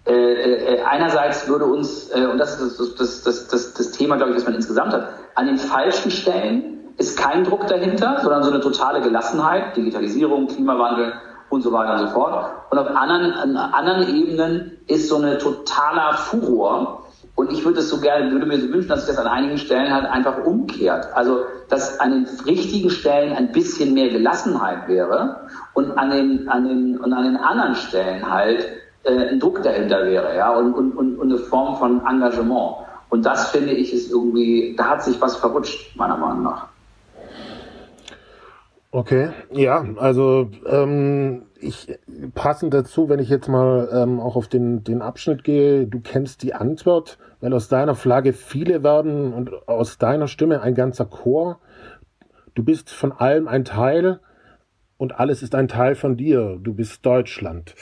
äh, 0.05 0.75
äh, 0.75 0.81
einerseits 0.81 1.47
würde 1.47 1.65
uns, 1.65 2.09
äh, 2.11 2.25
und 2.25 2.37
das 2.37 2.59
ist 2.59 2.79
das, 2.79 2.95
das, 2.95 3.23
das, 3.23 3.47
das, 3.47 3.73
das 3.73 3.91
Thema, 3.91 4.17
glaube 4.17 4.31
ich, 4.31 4.37
was 4.37 4.45
man 4.45 4.55
insgesamt 4.55 4.93
hat, 4.93 5.09
an 5.35 5.47
den 5.47 5.57
falschen 5.57 6.11
Stellen 6.11 6.79
ist 6.97 7.17
kein 7.17 7.43
Druck 7.43 7.67
dahinter, 7.67 8.19
sondern 8.21 8.43
so 8.43 8.51
eine 8.51 8.59
totale 8.59 9.01
Gelassenheit, 9.01 9.75
Digitalisierung, 9.75 10.47
Klimawandel, 10.47 11.13
und 11.53 11.61
so 11.61 11.71
weiter 11.71 11.93
und 11.93 12.07
so 12.07 12.13
fort. 12.13 12.51
Und 12.71 12.77
auf 12.79 12.87
anderen, 12.87 13.31
an 13.31 13.55
anderen 13.55 14.15
Ebenen 14.15 14.79
ist 14.87 15.07
so 15.07 15.17
eine 15.17 15.37
totaler 15.37 16.13
Furor. 16.13 17.05
Und 17.35 17.51
ich 17.51 17.63
würde 17.63 17.79
es 17.79 17.89
so 17.89 17.99
gerne, 17.99 18.31
würde 18.31 18.45
mir 18.45 18.59
so 18.59 18.69
wünschen, 18.69 18.89
dass 18.89 19.05
sich 19.05 19.15
das 19.15 19.23
an 19.23 19.31
einigen 19.31 19.57
Stellen 19.57 19.93
halt 19.93 20.05
einfach 20.05 20.45
umkehrt. 20.45 21.07
Also, 21.13 21.41
dass 21.69 21.99
an 21.99 22.11
den 22.11 22.27
richtigen 22.45 22.89
Stellen 22.89 23.33
ein 23.33 23.51
bisschen 23.51 23.93
mehr 23.93 24.09
Gelassenheit 24.09 24.87
wäre 24.87 25.47
und 25.73 25.97
an 25.97 26.09
den, 26.09 26.49
an 26.49 26.67
den, 26.67 26.97
und 26.99 27.13
an 27.13 27.23
den 27.23 27.37
anderen 27.37 27.75
Stellen 27.75 28.29
halt 28.29 28.67
äh, 29.03 29.29
ein 29.29 29.39
Druck 29.39 29.61
dahinter 29.63 30.05
wäre, 30.05 30.35
ja, 30.35 30.51
und, 30.53 30.73
und, 30.73 31.17
und, 31.17 31.21
eine 31.21 31.37
Form 31.37 31.77
von 31.77 32.05
Engagement. 32.05 32.77
Und 33.09 33.25
das 33.25 33.51
finde 33.51 33.73
ich 33.73 33.93
ist 33.93 34.11
irgendwie, 34.11 34.75
da 34.77 34.91
hat 34.91 35.03
sich 35.03 35.19
was 35.21 35.35
verrutscht, 35.35 35.95
meiner 35.95 36.17
Meinung 36.17 36.43
nach. 36.43 36.67
Okay, 38.91 39.29
ja, 39.51 39.85
also 39.97 40.51
ähm, 40.67 41.43
ich 41.59 41.87
passend 42.35 42.73
dazu, 42.73 43.09
wenn 43.09 43.19
ich 43.19 43.29
jetzt 43.29 43.47
mal 43.47 43.89
ähm, 43.91 44.19
auch 44.19 44.35
auf 44.35 44.47
den, 44.47 44.83
den 44.83 45.01
Abschnitt 45.01 45.43
gehe, 45.43 45.87
du 45.87 45.99
kennst 45.99 46.43
die 46.43 46.53
Antwort, 46.53 47.17
weil 47.41 47.53
aus 47.53 47.69
deiner 47.69 47.95
Flagge 47.95 48.33
viele 48.33 48.83
werden 48.83 49.33
und 49.33 49.67
aus 49.67 49.97
deiner 49.97 50.27
Stimme 50.27 50.61
ein 50.61 50.75
ganzer 50.75 51.05
Chor. 51.05 51.59
Du 52.53 52.63
bist 52.63 52.91
von 52.91 53.11
allem 53.11 53.47
ein 53.47 53.65
Teil 53.65 54.19
und 54.97 55.19
alles 55.19 55.41
ist 55.41 55.55
ein 55.55 55.67
Teil 55.67 55.95
von 55.95 56.15
dir. 56.15 56.59
Du 56.61 56.73
bist 56.73 57.05
Deutschland. 57.05 57.73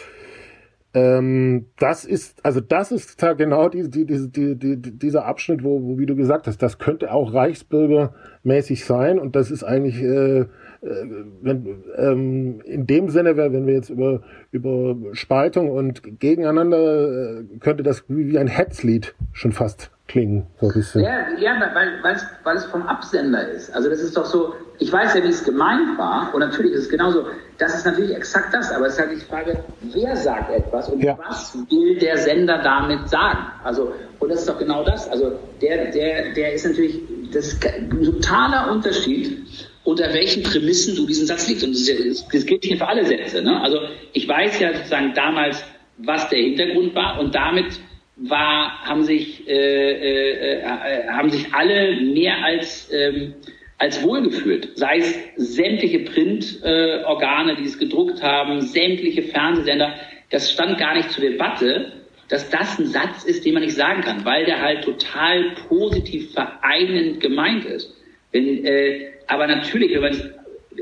Ähm, 0.94 1.68
das 1.78 2.04
ist, 2.04 2.44
also 2.46 2.60
das 2.60 2.92
ist 2.92 3.18
genau 3.38 3.70
die, 3.70 3.90
die, 3.90 4.06
die, 4.06 4.56
die, 4.58 4.78
dieser 4.78 5.26
Abschnitt, 5.26 5.64
wo, 5.64 5.82
wo, 5.82 5.98
wie 5.98 6.06
du 6.06 6.16
gesagt 6.16 6.48
hast, 6.48 6.62
das 6.62 6.80
könnte 6.80 7.14
auch 7.14 7.34
reichsbürgermäßig 7.34 8.84
sein 8.84 9.18
und 9.18 9.36
das 9.36 9.52
ist 9.52 9.64
eigentlich 9.64 10.02
äh, 10.02 10.46
äh, 10.82 11.06
wenn, 11.42 11.84
ähm, 11.96 12.62
in 12.66 12.88
dem 12.88 13.10
Sinne, 13.10 13.38
wenn 13.38 13.68
wir 13.68 13.74
jetzt 13.74 13.90
über, 13.90 14.22
über 14.52 14.96
Spaltung 15.14 15.70
und 15.70 16.20
Gegeneinander, 16.20 17.40
äh, 17.40 17.44
könnte 17.60 17.84
das 17.84 18.04
wie, 18.08 18.28
wie 18.28 18.40
ein 18.40 18.48
Hetzlied 18.48 19.14
schon 19.32 19.52
fast 19.52 19.92
klingen, 20.12 20.46
so 20.60 20.68
ein 20.68 20.74
bisschen. 20.74 21.04
Ja, 21.04 21.30
ja 21.40 21.60
weil, 21.74 22.04
weil, 22.04 22.16
es, 22.16 22.26
weil 22.44 22.58
es 22.58 22.66
vom 22.66 22.84
Absender 22.84 23.48
ist. 23.48 23.74
Also 23.74 23.90
das 23.90 24.02
ist 24.02 24.18
doch 24.18 24.26
so, 24.26 24.54
ich 24.80 24.92
weiß 24.92 25.16
ja, 25.16 25.24
wie 25.24 25.30
es 25.30 25.44
gemeint 25.44 25.98
war, 25.98 26.34
und 26.34 26.42
natürlich 26.42 26.74
ist 26.74 26.84
es 26.84 26.90
genauso, 26.90 27.28
das 27.58 27.76
ist 27.76 27.86
natürlich 27.86 28.14
exakt 28.14 28.54
das, 28.54 28.72
aber 28.72 28.88
es 28.88 28.94
ist 28.94 29.00
halt 29.00 29.12
die 29.12 29.26
Frage, 29.26 29.64
wer 29.94 30.16
sagt 30.18 30.52
etwas 30.52 30.90
und 30.90 31.02
ja. 31.02 31.18
was 31.26 31.56
will 31.70 31.98
der 31.98 32.18
Sender 32.18 32.58
damit 32.62 33.08
sagen? 33.10 33.40
Also, 33.64 33.94
und 34.20 34.30
das 34.30 34.42
ist 34.42 34.50
doch 34.50 34.60
genau 34.60 34.84
das. 34.84 35.10
Also 35.10 35.40
der, 35.62 35.92
der, 35.92 36.34
der 36.34 36.54
ist 36.54 36.66
natürlich, 36.66 37.00
das 37.32 37.54
ist 37.54 37.66
ein 37.66 37.90
totaler 37.90 38.72
Unterschied, 38.72 39.46
unter 39.84 40.14
welchen 40.14 40.44
Prämissen 40.44 40.96
du 40.96 41.08
diesen 41.08 41.26
Satz 41.26 41.48
liegst. 41.48 41.64
Und 41.64 41.72
das, 41.72 42.28
das 42.32 42.46
gilt 42.46 42.66
hier 42.66 42.78
für 42.78 42.88
alle 42.88 43.06
Sätze. 43.06 43.42
Ne? 43.42 43.62
Also 43.62 43.80
ich 44.14 44.28
weiß 44.28 44.60
ja 44.60 44.74
sozusagen 44.74 45.14
damals, 45.16 45.64
was 45.98 46.30
der 46.30 46.40
Hintergrund 46.40 46.94
war 46.96 47.20
und 47.20 47.34
damit 47.34 47.80
war, 48.22 48.84
haben 48.84 49.04
sich, 49.04 49.48
äh, 49.48 49.54
äh, 49.54 50.60
äh, 50.60 51.08
haben 51.08 51.30
sich 51.30 51.54
alle 51.54 52.00
mehr 52.02 52.44
als, 52.44 52.92
ähm, 52.94 53.34
als 53.78 54.04
wohlgefühlt. 54.04 54.78
Sei 54.78 54.98
es 54.98 55.16
sämtliche 55.38 56.00
Printorgane, 56.00 57.56
die 57.56 57.64
es 57.64 57.80
gedruckt 57.80 58.22
haben, 58.22 58.62
sämtliche 58.62 59.24
Fernsehsender. 59.24 59.96
Das 60.30 60.52
stand 60.52 60.78
gar 60.78 60.96
nicht 60.96 61.12
zur 61.12 61.24
Debatte, 61.24 61.94
dass 62.30 62.50
das 62.50 62.80
ein 62.80 62.86
Satz 62.86 63.24
ist, 63.26 63.44
den 63.46 63.56
man 63.56 63.64
nicht 63.64 63.76
sagen 63.76 64.02
kann, 64.02 64.24
weil 64.24 64.46
der 64.46 64.62
halt 64.62 64.84
total 64.84 65.56
positiv 65.68 66.32
vereinend 66.32 67.20
gemeint 67.20 67.66
ist. 67.66 67.94
Wenn, 68.32 68.66
äh, 68.66 69.08
aber 69.28 69.48
natürlich, 69.48 69.94
wenn 69.94 70.02
man 70.02 70.12
es 70.12 70.30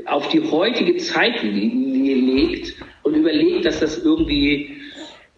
auf 0.06 0.28
die 0.28 0.40
heutige 0.40 0.96
Zeit 0.98 1.42
legt 1.42 2.76
und 3.02 3.14
überlegt, 3.14 3.64
dass 3.64 3.80
das 3.80 4.04
irgendwie 4.04 4.79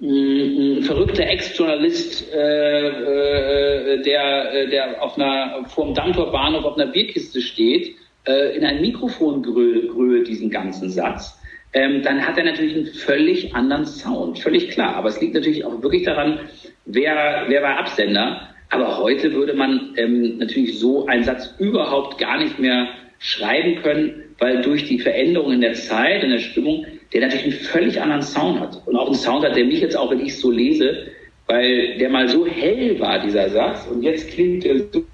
ein 0.02 0.82
verrückter 0.82 1.24
Ex-Journalist, 1.24 2.32
äh, 2.34 2.88
äh, 2.88 4.02
der, 4.02 4.52
äh, 4.52 4.68
der 4.68 5.00
auf 5.00 5.16
einer, 5.16 5.64
vor 5.68 5.86
dem 5.86 5.94
Dammtor-Bahnhof 5.94 6.64
auf 6.64 6.76
einer 6.76 6.90
Bierkiste 6.90 7.40
steht, 7.40 7.94
äh, 8.26 8.56
in 8.56 8.64
ein 8.64 8.80
Mikrofon 8.80 9.42
grölt 9.42 10.26
diesen 10.26 10.50
ganzen 10.50 10.90
Satz, 10.90 11.38
ähm, 11.72 12.02
dann 12.02 12.26
hat 12.26 12.36
er 12.36 12.44
natürlich 12.44 12.74
einen 12.74 12.86
völlig 12.86 13.54
anderen 13.54 13.86
Sound, 13.86 14.40
völlig 14.40 14.70
klar. 14.70 14.96
Aber 14.96 15.08
es 15.08 15.20
liegt 15.20 15.34
natürlich 15.34 15.64
auch 15.64 15.82
wirklich 15.82 16.02
daran, 16.02 16.40
wer, 16.84 17.44
wer 17.46 17.62
war 17.62 17.78
Absender. 17.78 18.48
Aber 18.70 18.98
heute 18.98 19.32
würde 19.32 19.54
man 19.54 19.94
ähm, 19.96 20.38
natürlich 20.38 20.78
so 20.78 21.06
einen 21.06 21.24
Satz 21.24 21.54
überhaupt 21.58 22.18
gar 22.18 22.38
nicht 22.38 22.58
mehr 22.58 22.88
schreiben 23.18 23.76
können, 23.82 24.34
weil 24.38 24.62
durch 24.62 24.84
die 24.86 24.98
Veränderung 24.98 25.52
in 25.52 25.60
der 25.60 25.74
Zeit, 25.74 26.24
in 26.24 26.30
der 26.30 26.40
Stimmung, 26.40 26.86
der 27.12 27.20
natürlich 27.20 27.44
einen 27.44 27.64
völlig 27.64 28.00
anderen 28.00 28.22
Sound 28.22 28.60
hat. 28.60 28.82
Und 28.86 28.96
auch 28.96 29.06
einen 29.06 29.14
Sound 29.14 29.44
hat, 29.44 29.56
der 29.56 29.64
mich 29.64 29.80
jetzt 29.80 29.96
auch, 29.96 30.10
wenn 30.10 30.20
ich 30.20 30.32
es 30.32 30.40
so 30.40 30.50
lese, 30.50 31.08
weil 31.46 31.98
der 31.98 32.08
mal 32.08 32.28
so 32.28 32.46
hell 32.46 32.98
war, 33.00 33.18
dieser 33.20 33.50
Satz, 33.50 33.86
und 33.86 34.02
jetzt 34.02 34.30
klingt 34.30 34.64
er 34.64 34.78
so 34.78 35.04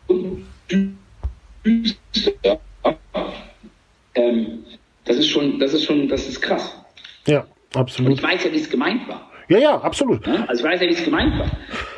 düster. 1.65 2.61
Ähm, 4.15 4.65
das 5.05 5.17
ist 5.17 5.29
schon, 5.29 5.59
das 5.59 5.75
ist 5.75 5.85
schon, 5.85 6.09
das 6.09 6.29
ist 6.29 6.41
krass. 6.41 6.77
Ja, 7.27 7.47
absolut. 7.75 8.11
Und 8.11 8.19
ich 8.19 8.23
weiß 8.23 8.45
ja, 8.45 8.53
wie 8.53 8.59
es 8.59 8.71
gemeint 8.71 9.09
war. 9.09 9.31
Ja, 9.49 9.59
ja, 9.59 9.81
absolut. 9.81 10.27
Ja, 10.27 10.45
also 10.47 10.63
ich 10.63 10.71
weiß 10.71 10.81
ja, 10.81 10.89
wie 10.89 10.93
es 10.93 11.05
gemeint 11.05 11.39
war. 11.39 11.51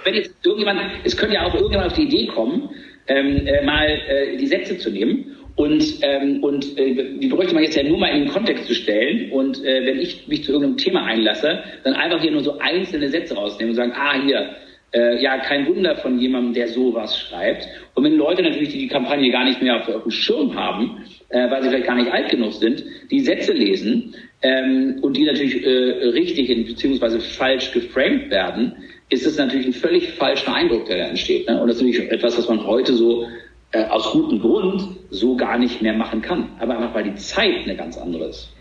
Wenn 0.05 0.15
jetzt 0.15 0.35
irgendjemand, 0.45 0.81
es 1.05 1.17
könnte 1.17 1.35
ja 1.35 1.45
auch 1.45 1.55
irgendjemand 1.55 1.91
auf 1.91 1.97
die 1.97 2.05
Idee 2.05 2.27
kommen, 2.29 2.71
ähm, 3.09 3.47
äh, 3.47 3.65
mal 3.65 3.89
äh, 3.89 4.37
die 4.37 4.47
Sätze 4.47 4.79
zu 4.79 4.91
nehmen 4.91 5.30
und, 5.61 5.99
ähm, 6.01 6.43
und 6.43 6.79
äh, 6.79 7.19
die 7.19 7.29
bräuchte 7.29 7.53
man 7.53 7.63
jetzt 7.63 7.77
ja 7.77 7.83
nur 7.83 7.99
mal 7.99 8.07
in 8.07 8.25
den 8.25 8.33
Kontext 8.33 8.65
zu 8.65 8.75
stellen. 8.75 9.31
Und 9.31 9.63
äh, 9.63 9.85
wenn 9.85 10.01
ich 10.01 10.27
mich 10.27 10.43
zu 10.43 10.53
irgendeinem 10.53 10.79
Thema 10.79 11.05
einlasse, 11.05 11.63
dann 11.85 11.93
einfach 11.93 12.23
hier 12.23 12.31
nur 12.31 12.43
so 12.43 12.59
einzelne 12.59 13.11
Sätze 13.11 13.35
rausnehmen 13.35 13.73
und 13.73 13.77
sagen, 13.77 13.93
ah, 13.95 14.23
hier, 14.25 14.57
äh, 14.95 15.23
ja, 15.23 15.37
kein 15.37 15.67
Wunder 15.67 15.97
von 15.97 16.19
jemandem, 16.19 16.55
der 16.55 16.69
sowas 16.69 17.15
schreibt. 17.15 17.69
Und 17.95 18.05
wenn 18.05 18.17
Leute 18.17 18.43
natürlich, 18.43 18.71
die 18.71 18.79
die 18.79 18.89
Kampagne 18.89 19.31
gar 19.31 19.45
nicht 19.45 19.61
mehr 19.61 19.77
auf, 19.77 20.03
dem 20.03 20.11
Schirm 20.11 20.55
haben, 20.55 21.05
äh, 21.29 21.51
weil 21.51 21.63
sie 21.63 21.69
vielleicht 21.69 21.87
gar 21.87 21.97
nicht 21.97 22.11
alt 22.11 22.31
genug 22.31 22.55
sind, 22.55 22.83
die 23.11 23.21
Sätze 23.21 23.53
lesen 23.53 24.15
ähm, 24.41 24.97
und 25.03 25.15
die 25.15 25.27
natürlich 25.27 25.63
äh, 25.63 26.09
richtig 26.09 26.49
beziehungsweise 26.69 27.21
falsch 27.21 27.71
geframed 27.73 28.31
werden, 28.31 28.77
ist 29.11 29.27
es 29.27 29.37
natürlich 29.37 29.67
ein 29.67 29.75
völlig 29.75 30.09
falscher 30.13 30.55
Eindruck, 30.55 30.87
der 30.87 30.97
da 30.97 31.05
entsteht. 31.05 31.47
Ne? 31.47 31.61
Und 31.61 31.69
das 31.69 31.77
ist 31.77 31.83
natürlich 31.83 32.11
etwas, 32.11 32.39
was 32.39 32.49
man 32.49 32.67
heute 32.67 32.95
so 32.95 33.27
äh, 33.73 33.85
aus 33.85 34.11
gutem 34.13 34.41
Grund 34.41 34.97
so 35.11 35.37
gar 35.37 35.59
nicht 35.59 35.83
mehr 35.83 35.93
machen 35.93 36.23
kann. 36.23 36.49
Aber 36.59 36.77
einfach 36.77 36.95
weil 36.95 37.05
die 37.05 37.15
Zeit 37.15 37.65
eine 37.65 37.77
ganz 37.77 37.97
andere 37.99 38.25
ist. 38.25 38.53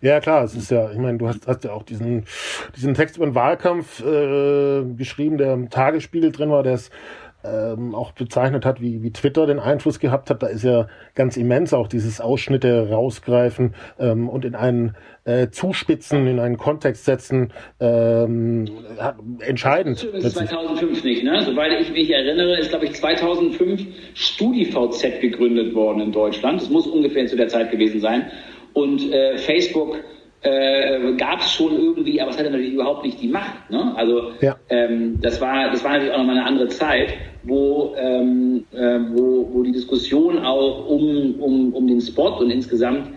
Ja, 0.00 0.20
klar, 0.20 0.44
es 0.44 0.54
ist 0.54 0.70
ja, 0.70 0.90
ich 0.90 0.98
meine, 0.98 1.18
du 1.18 1.26
hast, 1.26 1.46
hast 1.46 1.64
ja 1.64 1.72
auch 1.72 1.82
diesen, 1.82 2.24
diesen 2.76 2.94
Text 2.94 3.16
über 3.16 3.26
den 3.26 3.34
Wahlkampf 3.34 4.00
äh, 4.04 4.84
geschrieben, 4.96 5.38
der 5.38 5.54
im 5.54 5.70
Tagesspiegel 5.70 6.32
drin 6.32 6.50
war, 6.50 6.62
der 6.62 6.74
ist 6.74 6.92
ähm, 7.44 7.94
auch 7.94 8.12
bezeichnet 8.12 8.64
hat, 8.64 8.80
wie, 8.80 9.02
wie 9.02 9.12
Twitter 9.12 9.46
den 9.46 9.58
Einfluss 9.58 10.00
gehabt 10.00 10.30
hat. 10.30 10.42
Da 10.42 10.46
ist 10.46 10.64
ja 10.64 10.88
ganz 11.14 11.36
immens 11.36 11.74
auch 11.74 11.88
dieses 11.88 12.20
Ausschnitte 12.20 12.90
rausgreifen 12.90 13.74
ähm, 13.98 14.28
und 14.28 14.44
in 14.44 14.54
einen 14.54 14.96
äh, 15.24 15.48
Zuspitzen, 15.48 16.26
in 16.26 16.40
einen 16.40 16.56
Kontext 16.56 17.04
setzen, 17.04 17.52
ähm, 17.80 18.66
entscheidend. 19.40 20.08
Das 20.12 20.24
ist 20.24 20.36
2005 20.36 21.04
nicht, 21.04 21.24
ne? 21.24 21.42
Soweit 21.42 21.80
ich 21.80 21.92
mich 21.92 22.10
erinnere, 22.10 22.58
ist, 22.58 22.70
glaube 22.70 22.86
ich, 22.86 22.94
2005 22.94 23.86
StudiVZ 24.14 25.20
gegründet 25.20 25.74
worden 25.74 26.00
in 26.00 26.12
Deutschland. 26.12 26.60
Das 26.60 26.70
muss 26.70 26.86
ungefähr 26.86 27.26
zu 27.26 27.36
der 27.36 27.48
Zeit 27.48 27.70
gewesen 27.70 28.00
sein. 28.00 28.30
Und 28.72 29.12
äh, 29.12 29.38
Facebook 29.38 29.98
äh, 30.44 31.12
gab 31.16 31.40
es 31.40 31.52
schon 31.52 31.72
irgendwie, 31.72 32.20
aber 32.20 32.30
es 32.30 32.38
hatte 32.38 32.50
natürlich 32.50 32.74
überhaupt 32.74 33.04
nicht 33.04 33.20
die 33.20 33.28
Macht. 33.28 33.70
Ne? 33.70 33.92
Also 33.96 34.32
ja. 34.40 34.56
ähm, 34.68 35.18
das 35.20 35.40
war 35.40 35.70
das 35.70 35.82
war 35.82 35.92
natürlich 35.92 36.12
auch 36.12 36.18
nochmal 36.18 36.36
eine 36.36 36.46
andere 36.46 36.68
Zeit, 36.68 37.14
wo, 37.44 37.94
ähm, 37.96 38.64
äh, 38.72 38.98
wo, 39.12 39.48
wo 39.52 39.62
die 39.62 39.72
Diskussion 39.72 40.38
auch 40.38 40.88
um, 40.88 41.40
um, 41.40 41.72
um 41.72 41.86
den 41.86 42.00
Sport 42.00 42.40
und 42.40 42.50
insgesamt, 42.50 43.08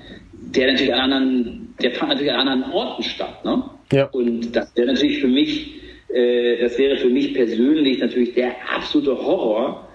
der 0.55 0.71
natürlich 0.71 0.93
an 0.93 1.11
anderen, 1.11 1.75
der 1.81 1.91
fand 1.91 2.11
natürlich 2.11 2.31
an 2.31 2.47
anderen 2.47 2.71
Orten 2.71 3.03
statt. 3.03 3.43
Ne? 3.43 3.63
Ja. 3.91 4.05
Und 4.05 4.55
das 4.55 4.75
wäre 4.75 4.87
natürlich 4.87 5.19
für 5.19 5.27
mich, 5.27 5.75
äh, 6.13 6.61
das 6.61 6.77
wäre 6.77 6.97
für 6.97 7.09
mich 7.09 7.33
persönlich 7.33 7.99
natürlich 7.99 8.33
der 8.35 8.55
absolute 8.73 9.17
Horror. 9.17 9.87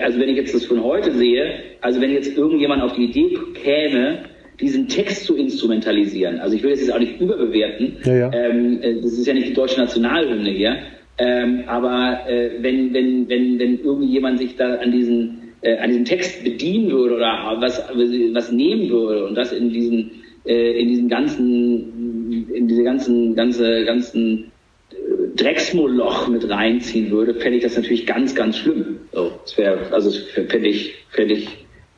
Also 0.00 0.18
wenn 0.18 0.28
ich 0.28 0.36
jetzt 0.36 0.54
das 0.54 0.64
von 0.64 0.82
heute 0.82 1.12
sehe, 1.12 1.60
also 1.80 2.00
wenn 2.00 2.10
jetzt 2.10 2.36
irgendjemand 2.36 2.82
auf 2.82 2.92
die 2.94 3.04
Idee 3.04 3.38
käme, 3.54 4.24
diesen 4.60 4.88
Text 4.88 5.24
zu 5.24 5.36
instrumentalisieren. 5.36 6.38
Also 6.40 6.56
ich 6.56 6.62
will 6.62 6.70
das 6.70 6.80
jetzt 6.80 6.92
auch 6.92 6.98
nicht 6.98 7.20
überbewerten. 7.20 7.96
Ja, 8.04 8.14
ja. 8.14 8.32
Ähm, 8.32 8.80
äh, 8.82 9.00
das 9.00 9.12
ist 9.12 9.26
ja 9.26 9.34
nicht 9.34 9.48
die 9.48 9.54
deutsche 9.54 9.78
Nationalhymne 9.78 10.50
hier. 10.50 10.76
Ähm, 11.18 11.64
aber 11.66 12.28
äh, 12.28 12.50
wenn, 12.60 12.92
wenn, 12.92 13.28
wenn, 13.28 13.58
wenn 13.58 13.80
irgendjemand 13.80 14.38
sich 14.38 14.56
da 14.56 14.74
an 14.76 14.92
diesen, 14.92 15.52
äh, 15.62 15.78
an 15.78 15.88
diesem 15.88 16.04
Text 16.04 16.44
bedienen 16.44 16.90
würde 16.90 17.16
oder 17.16 17.56
was, 17.58 17.78
was 17.88 18.52
nehmen 18.52 18.90
würde 18.90 19.26
und 19.26 19.34
das 19.34 19.52
in 19.52 19.70
diesen, 19.70 20.10
äh, 20.44 20.78
in 20.80 20.88
diesen 20.88 21.08
ganzen, 21.08 22.48
in 22.52 22.68
diese 22.68 22.82
ganzen, 22.82 23.34
ganze, 23.34 23.84
ganzen 23.84 24.52
äh, 24.90 24.94
Drecksmoloch 25.36 26.28
mit 26.28 26.48
reinziehen 26.48 27.10
würde, 27.10 27.34
fände 27.34 27.58
ich 27.58 27.62
das 27.62 27.76
natürlich 27.76 28.06
ganz, 28.06 28.34
ganz 28.34 28.58
schlimm. 28.58 28.98
So, 29.12 29.32
das 29.42 29.56
wäre, 29.56 29.78
also 29.92 30.10
fände 30.10 30.68
ich, 30.68 30.94
fände 31.10 31.34
ich 31.34 31.48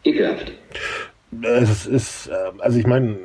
ekelhaft. 0.04 0.52
Es 1.42 1.86
ist, 1.86 2.28
äh, 2.28 2.32
also 2.60 2.78
ich 2.78 2.86
meine, 2.86 3.18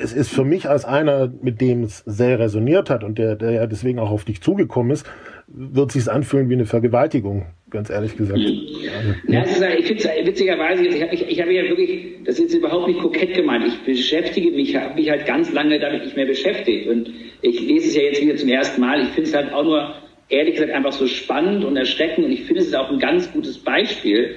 es 0.00 0.12
ist 0.12 0.30
für 0.30 0.44
mich 0.44 0.68
als 0.68 0.84
einer, 0.84 1.32
mit 1.42 1.60
dem 1.60 1.84
es 1.84 1.98
sehr 2.06 2.38
resoniert 2.38 2.90
hat 2.90 3.04
und 3.04 3.18
der, 3.18 3.36
der 3.36 3.52
ja 3.52 3.66
deswegen 3.66 3.98
auch 3.98 4.10
auf 4.10 4.24
dich 4.24 4.40
zugekommen 4.40 4.92
ist, 4.92 5.06
wird 5.48 5.92
sich 5.92 6.10
anfühlen 6.10 6.48
wie 6.50 6.54
eine 6.54 6.66
Vergewaltigung, 6.66 7.46
ganz 7.70 7.88
ehrlich 7.88 8.16
gesagt. 8.16 8.40
Ja, 8.40 8.90
ja. 9.28 9.44
ich 9.78 9.86
finde 9.86 10.02
es 10.02 10.26
witzigerweise, 10.26 10.84
ich 10.84 11.02
habe 11.02 11.14
ich, 11.14 11.28
ich 11.28 11.40
hab 11.40 11.48
ja 11.48 11.62
wirklich, 11.62 12.24
das 12.24 12.38
ist 12.38 12.54
überhaupt 12.54 12.88
nicht 12.88 13.00
kokett 13.00 13.34
gemeint. 13.34 13.64
Ich 13.66 13.78
beschäftige 13.84 14.50
mich, 14.50 14.74
habe 14.76 14.94
mich 14.94 15.08
halt 15.08 15.24
ganz 15.26 15.52
lange 15.52 15.78
damit 15.78 16.04
nicht 16.04 16.16
mehr 16.16 16.26
beschäftigt. 16.26 16.88
Und 16.88 17.10
ich 17.42 17.60
lese 17.60 17.88
es 17.88 17.96
ja 17.96 18.02
jetzt 18.02 18.20
wieder 18.20 18.36
zum 18.36 18.48
ersten 18.48 18.80
Mal. 18.80 19.02
Ich 19.02 19.08
finde 19.10 19.30
es 19.30 19.36
halt 19.36 19.52
auch 19.52 19.62
nur, 19.62 19.94
ehrlich 20.28 20.54
gesagt, 20.54 20.72
einfach 20.72 20.92
so 20.92 21.06
spannend 21.06 21.64
und 21.64 21.76
erschreckend. 21.76 22.26
Und 22.26 22.32
ich 22.32 22.44
finde 22.44 22.62
es 22.62 22.68
ist 22.68 22.76
auch 22.76 22.90
ein 22.90 22.98
ganz 22.98 23.32
gutes 23.32 23.58
Beispiel, 23.58 24.36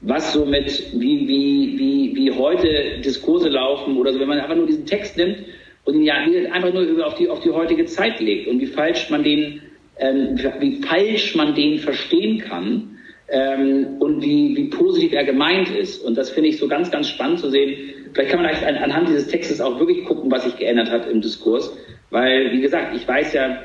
was 0.00 0.32
so 0.32 0.46
mit, 0.46 0.92
wie, 0.94 1.28
wie, 1.28 1.78
wie, 1.78 2.16
wie 2.16 2.30
heute 2.32 3.00
Diskurse 3.04 3.48
laufen 3.48 3.96
oder 3.96 4.12
so, 4.12 4.20
wenn 4.20 4.28
man 4.28 4.40
einfach 4.40 4.56
nur 4.56 4.66
diesen 4.66 4.86
Text 4.86 5.16
nimmt 5.16 5.44
und 5.84 5.94
ihn 5.94 6.04
ja 6.04 6.14
einfach 6.14 6.72
nur 6.72 7.06
auf 7.06 7.14
die, 7.14 7.28
auf 7.28 7.40
die 7.40 7.50
heutige 7.50 7.84
Zeit 7.84 8.20
legt 8.20 8.48
und 8.48 8.60
wie 8.60 8.66
falsch 8.66 9.10
man 9.10 9.22
den, 9.22 9.60
ähm, 9.98 10.38
wie 10.58 10.82
falsch 10.82 11.34
man 11.34 11.54
den 11.54 11.78
verstehen 11.78 12.38
kann 12.38 12.96
ähm, 13.28 13.96
und 14.00 14.22
wie, 14.22 14.56
wie 14.56 14.64
positiv 14.70 15.12
er 15.12 15.24
gemeint 15.24 15.68
ist. 15.68 16.02
Und 16.02 16.16
das 16.16 16.30
finde 16.30 16.48
ich 16.48 16.58
so 16.58 16.66
ganz, 16.66 16.90
ganz 16.90 17.08
spannend 17.08 17.40
zu 17.40 17.50
sehen. 17.50 17.76
Vielleicht 18.12 18.30
kann 18.30 18.42
man 18.42 18.50
an, 18.54 18.76
anhand 18.76 19.08
dieses 19.08 19.28
Textes 19.28 19.60
auch 19.60 19.78
wirklich 19.78 20.04
gucken, 20.04 20.30
was 20.30 20.44
sich 20.44 20.56
geändert 20.56 20.90
hat 20.90 21.08
im 21.08 21.20
Diskurs. 21.20 21.76
Weil, 22.08 22.52
wie 22.52 22.60
gesagt, 22.60 22.96
ich 22.96 23.06
weiß 23.06 23.34
ja, 23.34 23.62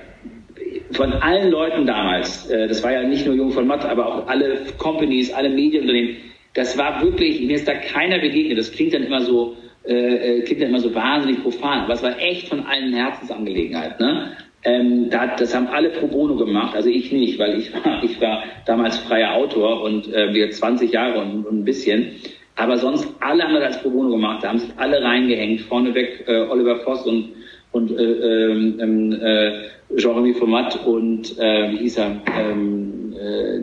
von 0.92 1.14
allen 1.14 1.52
Leuten 1.52 1.86
damals, 1.86 2.50
äh, 2.50 2.68
das 2.68 2.84
war 2.84 2.92
ja 2.92 3.04
nicht 3.04 3.26
nur 3.26 3.36
Jung 3.36 3.52
von 3.52 3.68
Matt, 3.68 3.86
aber 3.86 4.06
auch 4.06 4.28
alle 4.28 4.58
Companies, 4.78 5.34
alle 5.34 5.50
Medienunternehmen, 5.50 6.18
das 6.54 6.78
war 6.78 7.02
wirklich, 7.04 7.42
mir 7.42 7.56
ist 7.56 7.68
da 7.68 7.74
keiner 7.74 8.20
begegnet. 8.20 8.58
Das 8.58 8.72
klingt 8.72 8.94
dann 8.94 9.04
immer 9.04 9.22
so, 9.22 9.58
äh, 9.86 10.38
äh, 10.40 10.42
klingt 10.44 10.62
dann 10.62 10.70
immer 10.70 10.80
so 10.80 10.96
wahnsinnig 10.96 11.44
profan, 11.44 11.82
aber 11.82 11.94
es 11.94 12.02
war 12.02 12.18
echt 12.20 12.48
von 12.48 12.66
allen 12.66 12.94
Herzensangelegenheit. 12.94 14.00
Ne? 14.00 14.32
Ähm, 14.64 15.10
das 15.10 15.54
haben 15.54 15.68
alle 15.68 15.90
pro 15.90 16.08
bono 16.08 16.36
gemacht, 16.36 16.76
also 16.76 16.90
ich 16.90 17.12
nicht, 17.12 17.38
weil 17.38 17.60
ich 17.60 17.74
war, 17.74 18.04
ich 18.04 18.20
war 18.20 18.44
damals 18.66 18.98
freier 18.98 19.34
Autor 19.34 19.84
und 19.84 20.12
äh, 20.14 20.34
wir 20.34 20.50
20 20.50 20.92
Jahre 20.92 21.22
und, 21.22 21.46
und 21.46 21.60
ein 21.60 21.66
bisschen. 21.66 22.16
Aber 22.56 22.78
sonst 22.78 23.08
alle 23.20 23.44
haben 23.44 23.54
das 23.54 23.64
als 23.64 23.82
pro 23.82 23.90
bono 23.90 24.10
gemacht, 24.10 24.44
da 24.44 24.50
haben 24.50 24.60
sich 24.60 24.72
alle 24.78 25.04
reingehängt. 25.04 25.62
Vorneweg 25.62 26.24
äh, 26.26 26.48
Oliver 26.50 26.78
Voss 26.78 27.06
und, 27.06 27.34
und 27.76 27.92
äh, 27.92 28.04
ähm, 28.04 28.80
ähm, 28.80 29.12
äh, 29.22 29.52
Jeremy 29.98 30.34
Format 30.34 30.86
und 30.86 31.38
äh, 31.38 31.72
wie 31.72 31.78
hieß 31.80 31.98
er? 31.98 32.22
Ähm, 32.40 33.14
äh, 33.20 33.60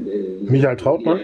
Michael 0.50 0.76
Trautmann. 0.76 1.20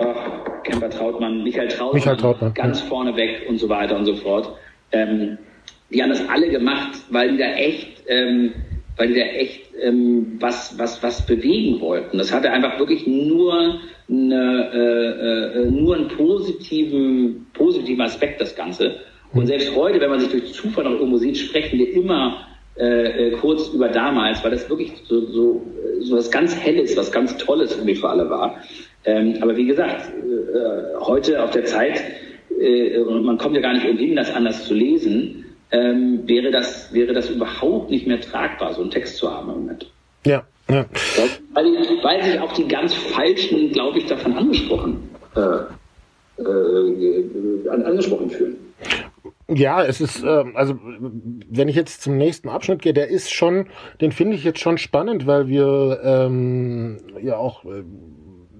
Ach, 0.00 0.62
Kemper 0.62 0.88
Trautmann, 0.88 1.42
Michael 1.42 1.68
Trautmann, 1.68 1.94
Michael 1.94 2.16
Trautmann 2.16 2.54
ganz 2.54 2.80
ja. 2.80 2.86
vorneweg 2.86 3.48
und 3.48 3.58
so 3.58 3.68
weiter 3.68 3.96
und 3.96 4.04
so 4.04 4.14
fort. 4.14 4.52
Ähm, 4.92 5.38
die 5.90 6.00
haben 6.00 6.10
das 6.10 6.28
alle 6.28 6.48
gemacht, 6.48 6.92
weil 7.10 7.32
die 7.32 7.38
da 7.38 7.52
echt 7.54 8.04
ähm, 8.06 8.52
weil 8.96 9.08
die 9.08 9.14
da 9.14 9.26
echt 9.26 9.62
ähm, 9.82 10.36
was, 10.40 10.78
was, 10.78 11.02
was 11.02 11.26
bewegen 11.26 11.80
wollten. 11.80 12.18
Das 12.18 12.32
hatte 12.32 12.50
einfach 12.50 12.78
wirklich 12.78 13.06
nur, 13.06 13.80
eine, 14.08 14.70
äh, 14.72 15.60
äh, 15.60 15.70
nur 15.70 15.96
einen 15.96 16.08
positiven, 16.08 17.46
positiven 17.52 18.02
Aspekt, 18.02 18.40
das 18.40 18.54
Ganze. 18.54 19.00
Und 19.36 19.44
mhm. 19.44 19.46
selbst 19.46 19.76
heute, 19.76 20.00
wenn 20.00 20.10
man 20.10 20.20
sich 20.20 20.30
durch 20.30 20.52
Zufall 20.52 20.84
noch 20.84 20.92
irgendwo 20.92 21.18
sieht, 21.18 21.36
sprechen 21.36 21.78
wir 21.78 21.92
immer 21.92 22.46
äh, 22.78 23.28
äh, 23.28 23.30
kurz 23.32 23.68
über 23.68 23.88
damals, 23.88 24.42
weil 24.42 24.50
das 24.50 24.68
wirklich 24.68 24.92
so, 25.04 25.26
so, 25.26 25.62
so 26.00 26.16
was 26.16 26.30
ganz 26.30 26.54
Helles, 26.54 26.96
was 26.96 27.12
ganz 27.12 27.36
Tolles 27.36 27.72
irgendwie 27.72 27.94
für 27.94 28.08
alle 28.08 28.28
war. 28.28 28.56
Ähm, 29.04 29.36
aber 29.40 29.56
wie 29.56 29.66
gesagt, 29.66 30.08
äh, 30.10 30.98
heute 31.00 31.42
auf 31.42 31.50
der 31.50 31.64
Zeit, 31.64 32.02
äh, 32.60 32.98
man 33.00 33.38
kommt 33.38 33.54
ja 33.54 33.60
gar 33.60 33.74
nicht 33.74 33.88
umhin, 33.88 34.16
das 34.16 34.32
anders 34.32 34.66
zu 34.66 34.74
lesen, 34.74 35.44
ähm, 35.70 36.20
wäre, 36.26 36.50
das, 36.50 36.92
wäre 36.92 37.12
das 37.12 37.30
überhaupt 37.30 37.90
nicht 37.90 38.06
mehr 38.06 38.20
tragbar, 38.20 38.74
so 38.74 38.82
einen 38.82 38.90
Text 38.90 39.16
zu 39.16 39.30
haben 39.30 39.50
im 39.50 39.60
Moment. 39.60 39.90
Ja, 40.24 40.44
ja. 40.68 40.84
Weil, 41.54 41.64
weil 42.02 42.22
sich 42.22 42.40
auch 42.40 42.52
die 42.52 42.68
ganz 42.68 42.94
Falschen, 42.94 43.70
glaube 43.72 43.98
ich, 43.98 44.06
davon 44.06 44.34
angesprochen, 44.34 45.08
äh, 45.34 46.42
äh, 46.42 47.68
angesprochen 47.68 48.30
fühlen. 48.30 48.56
Ja, 49.48 49.84
es 49.84 50.00
ist, 50.00 50.24
äh, 50.24 50.44
also 50.54 50.78
wenn 50.82 51.68
ich 51.68 51.76
jetzt 51.76 52.02
zum 52.02 52.16
nächsten 52.16 52.48
Abschnitt 52.48 52.82
gehe, 52.82 52.92
der 52.92 53.08
ist 53.08 53.32
schon, 53.32 53.68
den 54.00 54.10
finde 54.10 54.36
ich 54.36 54.42
jetzt 54.42 54.58
schon 54.58 54.76
spannend, 54.76 55.26
weil 55.26 55.46
wir 55.46 56.00
ähm, 56.02 56.98
ja 57.22 57.36
auch 57.36 57.64
äh, 57.64 57.84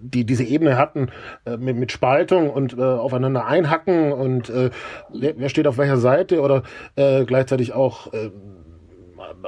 die 0.01 0.24
diese 0.24 0.45
Ebene 0.45 0.76
hatten 0.76 1.11
äh, 1.45 1.57
mit, 1.57 1.76
mit 1.76 1.91
Spaltung 1.91 2.51
und 2.51 2.78
äh, 2.78 2.82
aufeinander 2.82 3.47
einhacken 3.47 4.12
und 4.12 4.49
äh, 4.51 4.70
wer, 5.12 5.49
steht 5.49 5.66
auf 5.66 5.78
welcher 5.78 5.97
Seite 5.97 6.41
oder 6.41 6.62
äh, 6.95 7.24
gleichzeitig 7.24 7.72
auch 7.72 8.12
äh, 8.12 8.30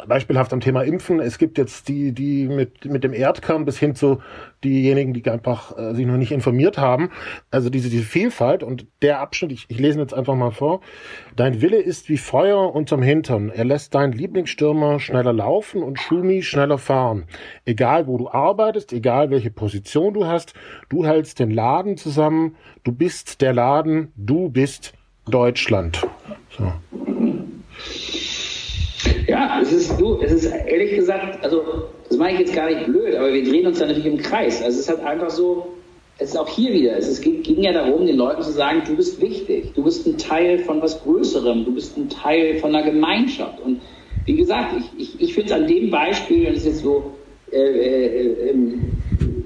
beispielhaft 0.07 0.53
am 0.53 0.61
Thema 0.61 0.83
Impfen. 0.83 1.21
Es 1.21 1.39
gibt 1.39 1.59
jetzt 1.59 1.89
die, 1.89 2.13
die 2.13 2.49
mit, 2.49 2.85
mit 2.85 3.05
dem 3.05 3.13
Erdkern 3.13 3.65
bis 3.65 3.79
hin 3.79 3.95
zu 3.95 4.21
diejenigen, 4.65 5.13
die 5.13 5.29
einfach 5.31 5.77
äh, 5.77 5.95
sich 5.95 6.07
noch 6.07 6.17
nicht 6.17 6.33
informiert 6.33 6.79
haben. 6.79 7.11
Also 7.51 7.71
diese, 7.71 7.91
diese 7.91 8.05
Vielfalt 8.05 8.63
und 8.63 8.87
der 9.03 9.21
Abschnitt, 9.21 9.53
ich, 9.53 9.67
ich 9.69 9.79
lese 9.79 9.99
jetzt 9.99 10.15
einfach 10.15 10.35
mal 10.35 10.51
vor. 10.51 10.81
Dein 11.37 11.61
Wille 11.61 11.79
ist 11.79 12.09
wie 12.09 12.17
Feuer 12.19 12.75
unterm 12.75 13.03
Hintern. 13.03 13.51
Er 13.51 13.65
lässt 13.65 13.95
deinen 13.95 14.13
Lieblingsstürmer 14.13 15.01
schneller 15.01 15.33
laufen 15.33 15.83
und 15.83 15.99
Schumi 15.99 16.43
schneller 16.43 16.79
fahren. 16.79 17.25
Egal 17.65 18.07
wo 18.07 18.19
du 18.19 18.29
arbeitest, 18.29 18.93
egal 18.93 19.31
welche 19.31 19.51
Position 19.51 20.15
du 20.15 20.27
hast, 20.27 20.55
du 20.89 21.07
hältst 21.07 21.39
den 21.39 21.51
Laden 21.51 21.97
zusammen. 21.97 22.57
Du 22.85 22.93
bist 22.93 23.41
der 23.41 23.53
Laden, 23.53 24.13
du 24.17 24.49
bist 24.49 24.95
Deutschland. 25.27 26.07
So. 26.57 26.73
Es 29.69 29.75
ist, 29.75 30.01
du, 30.01 30.19
es 30.23 30.33
ist 30.33 30.47
ehrlich 30.47 30.95
gesagt, 30.95 31.45
also 31.45 31.63
das 32.09 32.17
mache 32.17 32.33
ich 32.33 32.39
jetzt 32.39 32.55
gar 32.55 32.71
nicht 32.71 32.87
blöd, 32.87 33.15
aber 33.15 33.33
wir 33.35 33.45
drehen 33.45 33.67
uns 33.67 33.79
da 33.79 33.87
natürlich 33.87 34.07
im 34.07 34.17
Kreis. 34.17 34.63
Also 34.63 34.79
es 34.79 34.89
ist 34.89 34.89
halt 34.89 35.01
einfach 35.01 35.29
so, 35.29 35.75
es 36.17 36.31
ist 36.31 36.37
auch 36.37 36.49
hier 36.49 36.73
wieder, 36.73 36.97
es 36.97 37.07
ist, 37.07 37.21
ging 37.21 37.63
ja 37.63 37.73
darum, 37.73 38.07
den 38.07 38.17
Leuten 38.17 38.43
zu 38.43 38.51
sagen, 38.51 38.83
du 38.87 38.97
bist 38.97 39.21
wichtig, 39.21 39.75
du 39.75 39.85
bist 39.85 40.07
ein 40.07 40.17
Teil 40.17 40.61
von 40.61 40.81
was 40.81 41.03
Größerem, 41.03 41.67
du 41.67 41.75
bist 41.75 41.99
ein 41.99 42.09
Teil 42.09 42.57
von 42.61 42.75
einer 42.75 42.91
Gemeinschaft. 42.91 43.61
Und 43.61 43.83
wie 44.25 44.37
gesagt, 44.37 44.75
ich, 44.79 45.01
ich, 45.01 45.21
ich 45.21 45.35
finde 45.35 45.53
es 45.53 45.61
an 45.61 45.67
dem 45.67 45.91
Beispiel, 45.91 46.47
und 46.47 46.55
es 46.55 46.61
ist 46.61 46.67
jetzt 46.67 46.83
so 46.83 47.13
äh, 47.53 47.59
äh, 47.59 48.51
äh, 48.51 48.55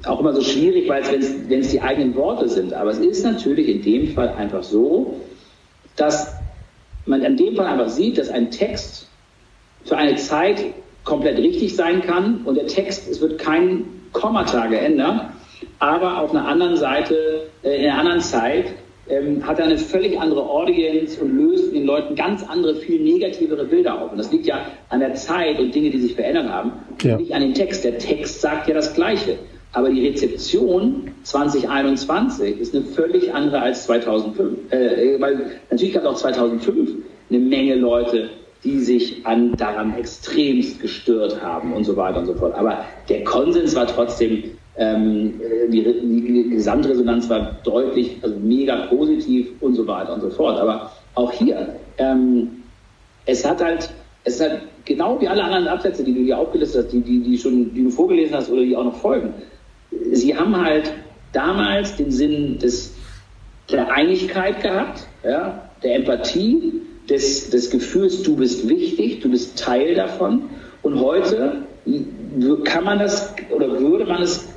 auch 0.06 0.20
immer 0.20 0.34
so 0.34 0.40
schwierig, 0.40 0.88
weil 0.88 1.02
es, 1.02 1.34
wenn 1.48 1.60
es 1.60 1.70
die 1.70 1.80
eigenen 1.80 2.14
Worte 2.14 2.48
sind, 2.48 2.74
aber 2.74 2.90
es 2.90 2.98
ist 2.98 3.24
natürlich 3.24 3.68
in 3.68 3.82
dem 3.82 4.08
Fall 4.08 4.28
einfach 4.28 4.62
so, 4.62 5.14
dass 5.96 6.32
man 7.06 7.22
in 7.22 7.36
dem 7.36 7.56
Fall 7.56 7.66
einfach 7.66 7.88
sieht, 7.88 8.18
dass 8.18 8.28
ein 8.28 8.52
Text 8.52 9.08
für 9.84 9.96
eine 9.96 10.16
Zeit 10.16 10.64
komplett 11.04 11.38
richtig 11.38 11.74
sein 11.74 12.02
kann 12.02 12.42
und 12.44 12.54
der 12.54 12.66
Text, 12.66 13.08
es 13.10 13.20
wird 13.20 13.38
kein 13.38 13.84
Kommata 14.12 14.66
geändert, 14.66 15.30
aber 15.78 16.20
auf 16.20 16.30
einer 16.30 16.46
anderen 16.46 16.76
Seite, 16.76 17.48
äh, 17.62 17.82
in 17.82 17.90
einer 17.90 17.98
anderen 17.98 18.20
Zeit 18.20 18.66
ähm, 19.08 19.46
hat 19.46 19.58
er 19.58 19.66
eine 19.66 19.78
völlig 19.78 20.18
andere 20.18 20.48
Audience 20.48 21.20
und 21.20 21.36
löst 21.36 21.72
den 21.74 21.84
Leuten 21.84 22.14
ganz 22.14 22.44
andere, 22.48 22.76
viel 22.76 23.02
negativere 23.02 23.64
Bilder 23.64 24.00
auf. 24.00 24.12
Und 24.12 24.18
das 24.18 24.30
liegt 24.30 24.46
ja 24.46 24.66
an 24.90 25.00
der 25.00 25.14
Zeit 25.14 25.58
und 25.58 25.74
Dinge, 25.74 25.90
die 25.90 25.98
sich 25.98 26.14
verändert 26.14 26.48
haben, 26.48 26.72
ja. 27.02 27.16
nicht 27.16 27.34
an 27.34 27.42
dem 27.42 27.54
Text. 27.54 27.84
Der 27.84 27.98
Text 27.98 28.40
sagt 28.40 28.68
ja 28.68 28.74
das 28.74 28.94
Gleiche. 28.94 29.38
Aber 29.72 29.88
die 29.88 30.06
Rezeption 30.06 31.10
2021 31.22 32.60
ist 32.60 32.74
eine 32.74 32.84
völlig 32.84 33.32
andere 33.32 33.60
als 33.60 33.84
2005. 33.84 34.70
Äh, 34.70 35.20
weil 35.20 35.52
natürlich 35.70 35.94
gab 35.94 36.04
es 36.04 36.08
auch 36.08 36.16
2005 36.16 36.90
eine 37.30 37.38
Menge 37.38 37.74
Leute, 37.76 38.28
die 38.64 38.78
sich 38.78 39.26
an, 39.26 39.56
daran 39.56 39.96
extremst 39.98 40.80
gestört 40.80 41.42
haben 41.42 41.72
und 41.72 41.84
so 41.84 41.96
weiter 41.96 42.20
und 42.20 42.26
so 42.26 42.34
fort. 42.34 42.54
Aber 42.54 42.84
der 43.08 43.24
Konsens 43.24 43.74
war 43.74 43.86
trotzdem, 43.86 44.44
ähm, 44.76 45.40
die, 45.68 45.82
die 45.82 46.50
Gesamtresonanz 46.50 47.28
war 47.28 47.56
deutlich, 47.64 48.18
also 48.22 48.36
mega 48.38 48.86
positiv 48.86 49.48
und 49.60 49.74
so 49.74 49.86
weiter 49.86 50.14
und 50.14 50.20
so 50.20 50.30
fort. 50.30 50.60
Aber 50.60 50.92
auch 51.14 51.32
hier, 51.32 51.76
ähm, 51.98 52.62
es 53.26 53.44
hat 53.44 53.62
halt, 53.62 53.90
es 54.24 54.40
hat 54.40 54.60
genau 54.84 55.20
wie 55.20 55.28
alle 55.28 55.42
anderen 55.42 55.66
Absätze, 55.66 56.04
die 56.04 56.14
du 56.14 56.20
hier 56.20 56.38
aufgelistet 56.38 56.84
hast, 56.84 56.92
die, 56.92 57.00
die, 57.00 57.20
die 57.20 57.38
schon, 57.38 57.74
die 57.74 57.82
du 57.82 57.90
vorgelesen 57.90 58.36
hast 58.36 58.50
oder 58.50 58.62
die 58.62 58.76
auch 58.76 58.84
noch 58.84 58.96
folgen. 58.96 59.34
Sie 60.12 60.36
haben 60.36 60.56
halt 60.56 60.92
damals 61.32 61.96
den 61.96 62.12
Sinn 62.12 62.58
des, 62.58 62.94
der 63.70 63.92
Einigkeit 63.92 64.62
gehabt, 64.62 65.06
ja, 65.24 65.68
der 65.82 65.96
Empathie, 65.96 66.82
des, 67.08 67.50
des 67.50 67.70
Gefühls, 67.70 68.22
du 68.22 68.36
bist 68.36 68.68
wichtig, 68.68 69.20
du 69.20 69.30
bist 69.30 69.58
Teil 69.58 69.94
davon. 69.94 70.50
Und 70.82 70.98
heute 71.00 71.66
kann 72.64 72.84
man 72.84 72.98
das 72.98 73.34
oder 73.50 73.80
würde 73.80 74.04
man 74.04 74.22
es, 74.22 74.48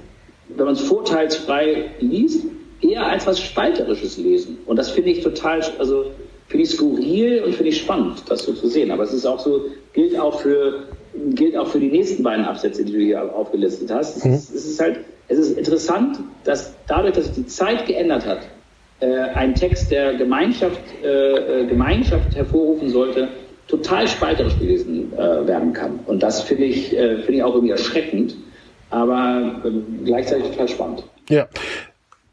wenn 0.50 0.66
man 0.66 0.76
es 0.76 0.82
vorteilsfrei 0.82 1.92
liest, 2.00 2.44
eher 2.82 3.06
als 3.06 3.26
was 3.26 3.40
Spalterisches 3.40 4.18
lesen. 4.18 4.58
Und 4.66 4.78
das 4.78 4.92
finde 4.92 5.12
ich 5.12 5.24
total, 5.24 5.62
also 5.80 6.06
finde 6.48 6.64
ich 6.64 6.72
skurril 6.72 7.44
und 7.44 7.56
finde 7.56 7.70
ich 7.70 7.80
spannend, 7.80 8.24
das 8.28 8.44
so 8.44 8.54
zu 8.54 8.68
sehen. 8.68 8.92
Aber 8.92 9.04
es 9.04 9.14
ist 9.14 9.26
auch 9.26 9.40
so, 9.40 9.66
gilt 9.94 10.20
auch 10.20 10.40
für, 10.42 10.84
gilt 11.32 11.58
auch 11.58 11.68
für 11.68 11.80
die 11.80 11.90
nächsten 11.90 12.22
beiden 12.24 12.46
Absätze, 12.46 12.84
die 12.86 12.92
du 12.92 13.00
hier 13.00 13.34
aufgelistet 13.34 13.90
hast. 13.92 14.24
Mhm. 14.24 14.34
Es, 14.34 14.50
ist, 14.50 14.56
es 14.56 14.66
ist 14.66 14.80
halt, 14.80 15.00
es 15.28 15.40
ist 15.40 15.58
interessant, 15.58 16.20
dass 16.44 16.74
dadurch, 16.88 17.14
dass 17.14 17.26
sich 17.26 17.36
die 17.36 17.48
Zeit 17.48 17.88
geändert 17.88 18.26
hat, 18.26 18.40
ein 19.02 19.56
Text, 19.56 19.92
der 19.92 20.16
Gemeinschaft, 20.16 20.82
äh, 21.04 21.62
äh, 21.62 21.68
Gemeinschaft 21.68 22.36
hervorrufen 22.36 22.90
sollte, 22.90 23.28
total 23.68 24.08
spalterisch 24.08 24.58
gelesen 24.58 25.12
äh, 25.14 25.48
werden 25.48 25.74
kann. 25.74 26.00
Und 26.06 26.24
das 26.24 26.42
finde 26.42 26.66
ich, 26.66 26.96
äh, 26.96 27.18
finde 27.18 27.34
ich 27.34 27.44
auch 27.44 27.54
irgendwie 27.54 27.72
erschreckend, 27.72 28.36
aber 28.90 29.62
äh, 29.66 30.04
gleichzeitig 30.06 30.52
total 30.52 30.68
spannend. 30.68 31.04
Ja. 31.30 31.48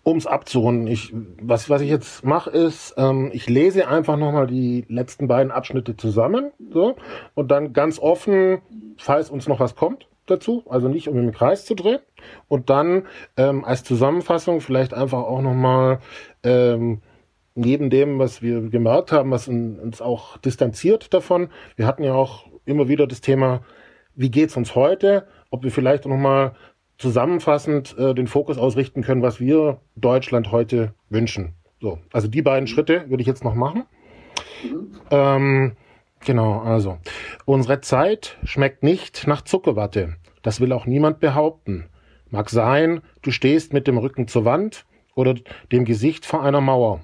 Um 0.05 0.17
es 0.17 0.27
abzurunden, 0.27 0.89
ich, 0.89 1.15
was, 1.41 1.71
was 1.71 1.81
ich 1.81 1.89
jetzt 1.89 2.25
mache, 2.25 2.51
ist, 2.51 2.95
ähm, 2.97 3.31
ich 3.33 3.49
lese 3.49 3.87
einfach 3.87 4.17
nochmal 4.17 4.49
die 4.49 4.85
letzten 4.89 5.29
beiden 5.29 5.53
Abschnitte 5.53 5.97
zusammen 5.97 6.51
so, 6.73 6.97
und 7.35 7.53
dann 7.53 7.73
ganz 7.73 8.01
offen, 8.01 8.61
falls 8.99 9.31
uns 9.31 9.47
noch 9.47 9.61
was 9.61 9.77
kommt, 9.77 10.09
dazu, 10.27 10.65
also 10.69 10.89
nicht 10.89 11.09
um 11.09 11.19
im 11.19 11.31
Kreis 11.33 11.67
zu 11.67 11.77
drehen. 11.77 12.01
Und 12.49 12.71
dann 12.71 13.07
ähm, 13.37 13.65
als 13.65 13.85
Zusammenfassung 13.85 14.61
vielleicht 14.61 14.95
einfach 14.95 15.19
auch 15.19 15.43
nochmal 15.43 15.99
ähm, 16.43 17.01
neben 17.55 17.91
dem, 17.91 18.19
was 18.19 18.43
wir 18.43 18.63
gemerkt 18.69 19.13
haben, 19.13 19.31
was 19.31 19.49
uns 19.49 20.01
auch 20.01 20.39
distanziert 20.39 21.13
davon. 21.13 21.49
Wir 21.77 21.87
hatten 21.87 22.03
ja 22.03 22.15
auch 22.15 22.47
immer 22.65 22.89
wieder 22.89 23.07
das 23.07 23.21
Thema, 23.21 23.61
wie 24.15 24.31
geht's 24.31 24.57
uns 24.57 24.75
heute? 24.75 25.27
Ob 25.51 25.65
wir 25.65 25.71
vielleicht 25.71 26.07
nochmal 26.07 26.55
zusammenfassend 26.99 27.97
äh, 27.99 28.15
den 28.15 28.27
Fokus 28.27 28.59
ausrichten 28.59 29.03
können, 29.03 29.23
was 29.23 29.41
wir 29.41 29.81
Deutschland 29.97 30.53
heute 30.53 30.95
wünschen. 31.11 31.55
So, 31.81 31.99
also 32.13 32.29
die 32.29 32.43
beiden 32.43 32.67
Schritte 32.67 33.09
würde 33.09 33.23
ich 33.23 33.27
jetzt 33.27 33.45
noch 33.45 33.55
machen. 33.55 33.85
Mhm. 34.63 35.01
Ähm, 35.11 35.73
Genau, 36.25 36.61
also. 36.61 36.99
Unsere 37.45 37.81
Zeit 37.81 38.39
schmeckt 38.45 38.83
nicht 38.83 39.27
nach 39.27 39.43
Zuckerwatte. 39.43 40.17
Das 40.43 40.61
will 40.61 40.73
auch 40.73 40.87
niemand 40.87 41.21
behaupten. 41.21 41.89
Mag 42.33 42.49
sein, 42.49 43.03
du 43.21 43.31
stehst 43.31 43.75
mit 43.75 43.87
dem 43.87 43.99
Rücken 43.99 44.27
zur 44.27 44.47
Wand 44.47 44.87
oder 45.15 45.35
dem 45.71 45.85
Gesicht 45.85 46.25
vor 46.25 46.43
einer 46.43 46.63
Mauer. 46.63 47.03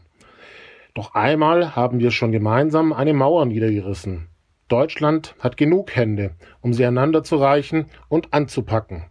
Doch 0.95 1.15
einmal 1.15 1.77
haben 1.77 1.99
wir 1.99 2.11
schon 2.13 2.33
gemeinsam 2.33 2.95
eine 2.95 3.13
Mauer 3.13 3.45
niedergerissen. 3.45 4.29
Deutschland 4.69 5.35
hat 5.39 5.59
genug 5.59 5.95
Hände, 5.95 6.31
um 6.63 6.73
sie 6.73 6.87
einander 6.87 7.25
zu 7.25 7.37
reichen 7.37 7.91
und 8.09 8.33
anzupacken. 8.33 9.05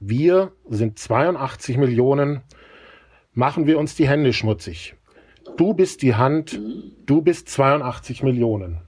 Wir 0.00 0.52
sind 0.68 0.98
82 0.98 1.78
Millionen. 1.78 2.42
Machen 3.32 3.66
wir 3.66 3.78
uns 3.78 3.94
die 3.94 4.06
Hände 4.06 4.34
schmutzig. 4.34 4.96
Du 5.56 5.72
bist 5.72 6.02
die 6.02 6.14
Hand, 6.14 6.60
du 7.06 7.22
bist 7.22 7.48
82 7.48 8.22
Millionen. 8.22 8.82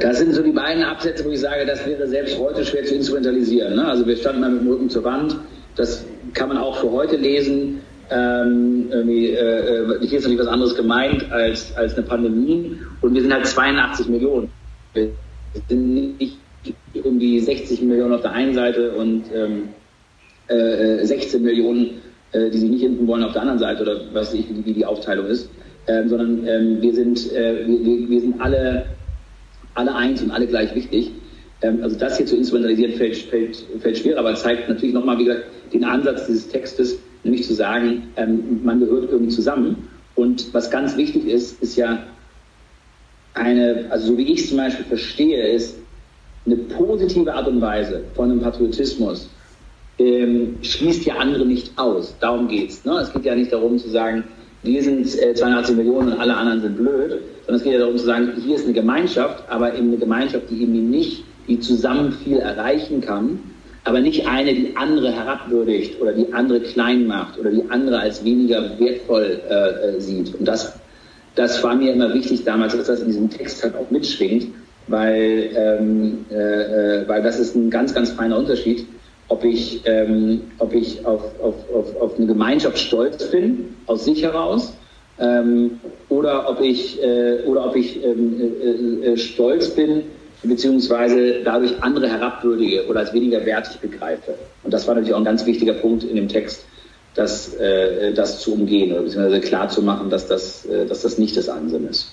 Das 0.00 0.18
sind 0.18 0.32
so 0.32 0.42
die 0.42 0.52
beiden 0.52 0.84
Absätze, 0.84 1.24
wo 1.24 1.30
ich 1.30 1.40
sage, 1.40 1.66
das 1.66 1.84
wäre 1.86 2.06
selbst 2.06 2.38
heute 2.38 2.64
schwer 2.64 2.84
zu 2.84 2.94
instrumentalisieren. 2.94 3.74
Ne? 3.74 3.84
Also 3.84 4.06
wir 4.06 4.16
standen 4.16 4.40
mal 4.40 4.50
mit 4.50 4.62
dem 4.62 4.68
Rücken 4.68 4.90
zur 4.90 5.02
Wand. 5.04 5.36
Das 5.76 6.04
kann 6.34 6.48
man 6.48 6.58
auch 6.58 6.78
für 6.78 6.90
heute 6.90 7.16
lesen. 7.16 7.80
Ähm, 8.10 8.88
irgendwie, 8.90 9.30
äh, 9.32 9.98
hier 10.00 10.18
ist 10.18 10.24
natürlich 10.24 10.38
was 10.38 10.46
anderes 10.46 10.74
gemeint 10.74 11.30
als, 11.32 11.76
als 11.76 11.96
eine 11.96 12.06
Pandemie. 12.06 12.76
Und 13.00 13.14
wir 13.14 13.22
sind 13.22 13.32
halt 13.32 13.46
82 13.46 14.08
Millionen. 14.08 14.50
Wir 14.94 15.10
sind 15.68 16.18
nicht 16.18 16.38
um 17.02 17.18
die 17.18 17.40
60 17.40 17.82
Millionen 17.82 18.14
auf 18.14 18.22
der 18.22 18.32
einen 18.32 18.54
Seite 18.54 18.92
und 18.92 19.24
ähm, 19.34 19.68
äh, 20.46 21.04
16 21.04 21.42
Millionen, 21.42 22.00
äh, 22.32 22.50
die 22.50 22.58
sich 22.58 22.70
nicht 22.70 22.82
impfen 22.84 23.06
wollen 23.06 23.24
auf 23.24 23.32
der 23.32 23.42
anderen 23.42 23.58
Seite 23.58 23.82
oder 23.82 24.00
was 24.12 24.32
ich, 24.32 24.46
wie 24.64 24.72
die 24.72 24.86
Aufteilung 24.86 25.26
ist. 25.26 25.50
Ähm, 25.86 26.08
sondern 26.08 26.46
ähm, 26.46 26.82
wir, 26.82 26.94
sind, 26.94 27.32
äh, 27.32 27.66
wir, 27.66 28.08
wir 28.08 28.20
sind 28.20 28.40
alle 28.40 28.84
alle 29.78 29.94
eins 29.94 30.20
und 30.22 30.30
alle 30.30 30.46
gleich 30.46 30.74
wichtig. 30.74 31.12
Ähm, 31.62 31.80
also 31.82 31.96
das 31.96 32.16
hier 32.16 32.26
zu 32.26 32.36
instrumentalisieren 32.36 32.94
fällt, 32.94 33.16
fällt, 33.16 33.64
fällt 33.80 33.98
schwer, 33.98 34.18
aber 34.18 34.34
zeigt 34.34 34.68
natürlich 34.68 34.94
nochmal, 34.94 35.18
wie 35.18 35.24
gesagt, 35.24 35.46
den 35.72 35.84
Ansatz 35.84 36.26
dieses 36.26 36.48
Textes, 36.48 36.98
nämlich 37.24 37.46
zu 37.46 37.54
sagen, 37.54 38.08
ähm, 38.16 38.60
man 38.64 38.80
gehört 38.80 39.10
irgendwie 39.10 39.32
zusammen. 39.34 39.88
Und 40.14 40.52
was 40.52 40.70
ganz 40.70 40.96
wichtig 40.96 41.26
ist, 41.26 41.62
ist 41.62 41.76
ja 41.76 42.02
eine, 43.34 43.86
also 43.90 44.08
so 44.08 44.18
wie 44.18 44.32
ich 44.32 44.40
es 44.40 44.48
zum 44.48 44.58
Beispiel 44.58 44.84
verstehe, 44.84 45.48
ist 45.52 45.76
eine 46.44 46.56
positive 46.56 47.32
Art 47.32 47.46
und 47.46 47.60
Weise 47.60 48.02
von 48.14 48.30
einem 48.30 48.40
Patriotismus 48.40 49.28
ähm, 49.98 50.56
schließt 50.62 51.04
ja 51.06 51.16
andere 51.16 51.44
nicht 51.44 51.72
aus. 51.76 52.14
Darum 52.20 52.48
geht's. 52.48 52.84
Ne? 52.84 52.92
Es 53.00 53.12
geht 53.12 53.24
ja 53.24 53.34
nicht 53.34 53.52
darum 53.52 53.78
zu 53.78 53.88
sagen, 53.88 54.24
wir 54.62 54.82
sind 54.82 55.06
äh, 55.20 55.34
82 55.34 55.76
Millionen 55.76 56.12
und 56.12 56.20
alle 56.20 56.36
anderen 56.36 56.62
sind 56.62 56.76
blöd, 56.76 57.20
sondern 57.48 57.60
es 57.60 57.64
geht 57.64 57.72
ja 57.72 57.78
darum 57.78 57.96
zu 57.96 58.04
sagen, 58.04 58.32
hier 58.44 58.56
ist 58.56 58.64
eine 58.64 58.74
Gemeinschaft, 58.74 59.44
aber 59.48 59.74
eben 59.74 59.88
eine 59.88 59.96
Gemeinschaft, 59.96 60.50
die 60.50 60.62
eben 60.62 60.90
nicht, 60.90 61.24
die 61.48 61.58
zusammen 61.58 62.12
viel 62.12 62.36
erreichen 62.36 63.00
kann, 63.00 63.40
aber 63.84 64.00
nicht 64.00 64.28
eine, 64.28 64.52
die 64.54 64.76
andere 64.76 65.12
herabwürdigt 65.12 65.98
oder 65.98 66.12
die 66.12 66.30
andere 66.34 66.60
klein 66.60 67.06
macht 67.06 67.38
oder 67.38 67.50
die 67.50 67.62
andere 67.70 68.00
als 68.00 68.22
weniger 68.22 68.78
wertvoll 68.78 69.40
äh, 69.48 69.54
äh, 69.96 69.98
sieht. 69.98 70.34
Und 70.34 70.46
das, 70.46 70.78
das 71.36 71.64
war 71.64 71.74
mir 71.74 71.94
immer 71.94 72.12
wichtig 72.12 72.44
damals, 72.44 72.76
dass 72.76 72.86
das 72.86 73.00
in 73.00 73.06
diesem 73.06 73.30
Text 73.30 73.62
halt 73.62 73.76
auch 73.76 73.90
mitschwingt, 73.90 74.48
weil, 74.88 75.48
ähm, 75.54 76.26
äh, 76.30 76.34
äh 76.34 77.08
weil 77.08 77.22
das 77.22 77.40
ist 77.40 77.56
ein 77.56 77.70
ganz, 77.70 77.94
ganz 77.94 78.10
feiner 78.10 78.36
Unterschied, 78.36 78.86
ob 79.28 79.42
ich, 79.42 79.80
ähm, 79.86 80.42
ob 80.58 80.74
ich 80.74 81.06
auf, 81.06 81.22
auf, 81.40 81.54
auf, 81.74 81.96
auf 81.96 82.18
eine 82.18 82.26
Gemeinschaft 82.26 82.78
stolz 82.78 83.30
bin, 83.30 83.74
aus 83.86 84.04
sich 84.04 84.22
heraus, 84.22 84.74
ähm, 85.20 85.80
oder 86.08 86.48
ob 86.48 86.60
ich, 86.60 87.02
äh, 87.02 87.42
oder 87.46 87.66
ob 87.66 87.76
ich 87.76 88.02
ähm, 88.04 88.40
äh, 88.40 89.12
äh, 89.12 89.16
stolz 89.16 89.70
bin, 89.70 90.02
beziehungsweise 90.42 91.42
dadurch 91.44 91.82
andere 91.82 92.08
herabwürdige 92.08 92.86
oder 92.86 93.00
als 93.00 93.12
weniger 93.12 93.44
wertig 93.44 93.78
begreife. 93.80 94.34
Und 94.62 94.72
das 94.72 94.86
war 94.86 94.94
natürlich 94.94 95.14
auch 95.14 95.18
ein 95.18 95.24
ganz 95.24 95.44
wichtiger 95.46 95.74
Punkt 95.74 96.04
in 96.04 96.16
dem 96.16 96.28
Text, 96.28 96.64
das, 97.14 97.54
äh, 97.54 98.12
das 98.12 98.40
zu 98.40 98.52
umgehen 98.52 98.92
oder 98.92 99.02
beziehungsweise 99.02 99.40
klar 99.40 99.68
zu 99.68 99.82
machen, 99.82 100.08
dass 100.08 100.28
das, 100.28 100.64
äh, 100.66 100.86
dass 100.86 101.02
das 101.02 101.18
nicht 101.18 101.36
das 101.36 101.48
Ansinnen 101.48 101.88
ist. 101.88 102.12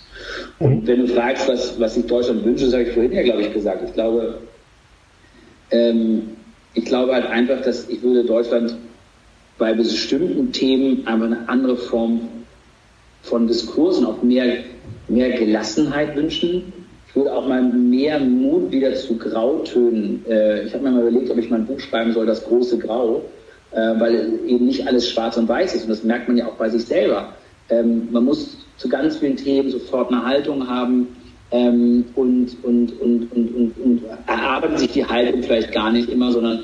Und 0.57 0.87
wenn 0.87 1.01
du 1.01 1.07
fragst, 1.07 1.47
was, 1.47 1.79
was 1.79 1.93
sich 1.93 2.05
Deutschland 2.07 2.43
wünscht, 2.43 2.65
das 2.65 2.73
habe 2.73 2.83
ich 2.83 2.91
vorhin 2.91 3.11
ja, 3.11 3.21
glaube 3.21 3.41
ich, 3.41 3.53
gesagt. 3.53 3.83
Ich 3.85 3.93
glaube, 3.93 4.39
ähm, 5.69 6.29
ich 6.73 6.85
glaube 6.85 7.13
halt 7.13 7.27
einfach, 7.27 7.61
dass 7.61 7.87
ich 7.87 8.01
würde 8.01 8.23
Deutschland 8.23 8.75
bei 9.59 9.73
bestimmten 9.73 10.51
Themen 10.51 11.05
einfach 11.07 11.27
eine 11.27 11.47
andere 11.47 11.77
Form 11.77 12.21
von 13.25 13.47
Diskursen, 13.47 14.05
auch 14.05 14.21
mehr, 14.21 14.57
mehr 15.07 15.31
Gelassenheit 15.31 16.15
wünschen. 16.15 16.71
Ich 17.07 17.15
würde 17.15 17.33
auch 17.33 17.47
mal 17.47 17.63
mehr 17.63 18.19
Mut 18.19 18.71
wieder 18.71 18.93
zu 18.93 19.17
Grautönen. 19.17 20.23
Äh, 20.27 20.65
ich 20.65 20.73
habe 20.73 20.83
mir 20.83 20.91
mal 20.91 21.01
überlegt, 21.07 21.31
ob 21.31 21.37
ich 21.37 21.49
mein 21.49 21.65
Buch 21.65 21.79
schreiben 21.79 22.13
soll, 22.13 22.25
das 22.25 22.43
große 22.45 22.77
Grau, 22.77 23.23
äh, 23.71 23.99
weil 23.99 24.39
eben 24.45 24.65
nicht 24.65 24.87
alles 24.87 25.09
schwarz 25.09 25.37
und 25.37 25.47
weiß 25.47 25.75
ist. 25.75 25.83
Und 25.83 25.89
das 25.89 26.03
merkt 26.03 26.27
man 26.27 26.37
ja 26.37 26.47
auch 26.47 26.55
bei 26.55 26.69
sich 26.69 26.85
selber. 26.85 27.33
Ähm, 27.69 28.09
man 28.11 28.25
muss 28.25 28.57
zu 28.77 28.89
ganz 28.89 29.17
vielen 29.17 29.37
Themen 29.37 29.71
sofort 29.71 30.11
eine 30.11 30.23
Haltung 30.23 30.67
haben 30.67 31.07
ähm, 31.51 32.05
und, 32.15 32.57
und, 32.63 32.99
und, 33.01 33.31
und, 33.31 33.55
und, 33.55 33.77
und 33.83 34.01
erarbeitet 34.27 34.79
sich 34.79 34.91
die 34.91 35.05
Haltung 35.05 35.41
vielleicht 35.41 35.71
gar 35.71 35.91
nicht 35.91 36.09
immer, 36.09 36.31
sondern 36.31 36.63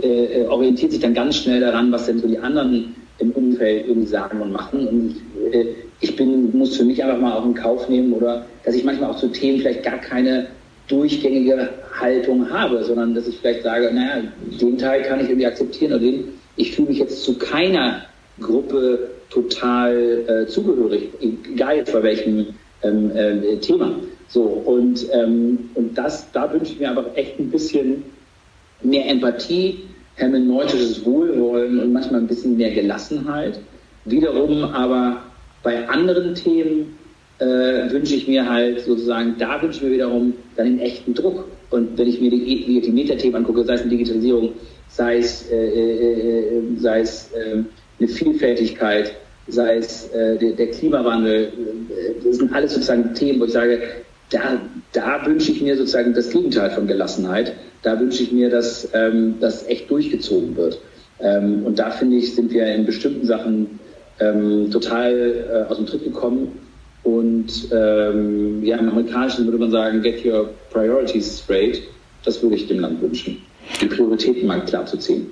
äh, 0.00 0.44
orientiert 0.46 0.92
sich 0.92 1.00
dann 1.00 1.14
ganz 1.14 1.36
schnell 1.36 1.60
daran, 1.60 1.90
was 1.90 2.06
denn 2.06 2.20
so 2.20 2.28
die 2.28 2.38
anderen 2.38 2.94
im 3.22 3.30
Umfeld 3.32 3.86
irgendwie 3.86 4.08
sagen 4.08 4.40
und 4.40 4.52
machen. 4.52 4.86
Und 4.86 5.16
äh, 5.52 5.66
ich 6.00 6.16
bin, 6.16 6.56
muss 6.56 6.76
für 6.76 6.84
mich 6.84 7.02
einfach 7.02 7.20
mal 7.20 7.32
auch 7.32 7.46
in 7.46 7.54
Kauf 7.54 7.88
nehmen 7.88 8.12
oder 8.12 8.44
dass 8.64 8.74
ich 8.74 8.84
manchmal 8.84 9.10
auch 9.10 9.16
zu 9.16 9.28
Themen 9.28 9.60
vielleicht 9.60 9.84
gar 9.84 9.98
keine 9.98 10.48
durchgängige 10.88 11.70
Haltung 11.98 12.50
habe, 12.50 12.82
sondern 12.84 13.14
dass 13.14 13.28
ich 13.28 13.38
vielleicht 13.38 13.62
sage, 13.62 13.90
naja, 13.92 14.24
den 14.60 14.76
Teil 14.76 15.02
kann 15.02 15.20
ich 15.20 15.28
irgendwie 15.28 15.46
akzeptieren 15.46 15.92
oder 15.92 16.02
den, 16.02 16.24
ich 16.56 16.74
fühle 16.74 16.88
mich 16.88 16.98
jetzt 16.98 17.22
zu 17.22 17.38
keiner 17.38 18.02
Gruppe 18.40 19.10
total 19.30 20.24
äh, 20.26 20.46
zugehörig, 20.46 21.10
egal 21.20 21.76
jetzt 21.76 21.92
bei 21.92 22.02
welchem 22.02 22.46
ähm, 22.82 23.10
äh, 23.14 23.56
Thema. 23.58 23.94
So, 24.28 24.42
und, 24.42 25.06
ähm, 25.12 25.70
und 25.74 25.96
das, 25.96 26.30
da 26.32 26.52
wünsche 26.52 26.72
ich 26.72 26.80
mir 26.80 26.90
einfach 26.90 27.14
echt 27.14 27.38
ein 27.38 27.50
bisschen 27.50 28.02
mehr 28.82 29.06
Empathie, 29.08 29.84
hermeneutisches 30.16 31.04
Wohlwollen 31.04 31.80
und 31.80 31.92
manchmal 31.92 32.20
ein 32.20 32.26
bisschen 32.26 32.56
mehr 32.56 32.70
Gelassenheit. 32.70 33.60
Wiederum 34.04 34.64
aber 34.64 35.22
bei 35.62 35.88
anderen 35.88 36.34
Themen 36.34 36.98
äh, 37.38 37.90
wünsche 37.90 38.14
ich 38.14 38.28
mir 38.28 38.48
halt 38.48 38.80
sozusagen, 38.80 39.36
da 39.38 39.60
wünsche 39.62 39.78
ich 39.78 39.84
mir 39.84 39.92
wiederum 39.92 40.34
dann 40.56 40.66
den 40.66 40.80
echten 40.80 41.14
Druck. 41.14 41.48
Und 41.70 41.96
wenn 41.96 42.08
ich 42.08 42.20
mir 42.20 42.30
die, 42.30 42.64
die, 42.64 42.80
die 42.80 42.90
Metathemen 42.90 43.36
angucke, 43.36 43.64
sei 43.64 43.74
es 43.74 43.80
eine 43.80 43.90
Digitalisierung, 43.90 44.52
sei 44.88 45.18
es, 45.18 45.50
äh, 45.50 45.56
äh, 45.56 46.58
äh 46.58 46.62
sei 46.76 47.00
es 47.00 47.30
äh, 47.32 47.62
eine 47.98 48.08
Vielfältigkeit, 48.08 49.14
sei 49.48 49.76
es 49.76 50.08
äh, 50.10 50.38
der, 50.38 50.52
der, 50.52 50.70
Klimawandel, 50.70 51.52
das 52.24 52.36
sind 52.36 52.52
alles 52.52 52.74
sozusagen 52.74 53.14
Themen, 53.14 53.40
wo 53.40 53.44
ich 53.44 53.52
sage, 53.52 53.80
da, 54.32 54.60
da 54.92 55.26
wünsche 55.26 55.52
ich 55.52 55.62
mir 55.62 55.76
sozusagen 55.76 56.14
das 56.14 56.30
Gegenteil 56.30 56.70
von 56.70 56.86
Gelassenheit 56.86 57.54
da 57.82 57.98
wünsche 57.98 58.22
ich 58.22 58.32
mir, 58.32 58.48
dass 58.48 58.88
ähm, 58.94 59.34
das 59.40 59.66
echt 59.66 59.90
durchgezogen 59.90 60.56
wird. 60.56 60.80
Ähm, 61.20 61.64
und 61.64 61.78
da 61.78 61.90
finde 61.90 62.16
ich, 62.16 62.34
sind 62.34 62.52
wir 62.52 62.66
in 62.74 62.86
bestimmten 62.86 63.26
Sachen 63.26 63.80
ähm, 64.20 64.70
total 64.70 65.66
äh, 65.68 65.70
aus 65.70 65.76
dem 65.76 65.86
Tritt 65.86 66.04
gekommen. 66.04 66.58
Und 67.02 67.68
ähm, 67.72 68.62
ja, 68.64 68.76
im 68.76 68.88
Amerikanischen 68.88 69.44
würde 69.44 69.58
man 69.58 69.72
sagen, 69.72 70.02
get 70.02 70.24
your 70.24 70.50
priorities 70.70 71.40
straight. 71.40 71.82
Das 72.24 72.40
würde 72.40 72.54
ich 72.54 72.68
dem 72.68 72.78
Land 72.78 73.02
wünschen. 73.02 73.38
Die 73.80 73.86
Prioritäten 73.86 74.46
mal 74.46 74.64
klar 74.64 74.86
zu 74.86 74.96
ziehen. 74.96 75.26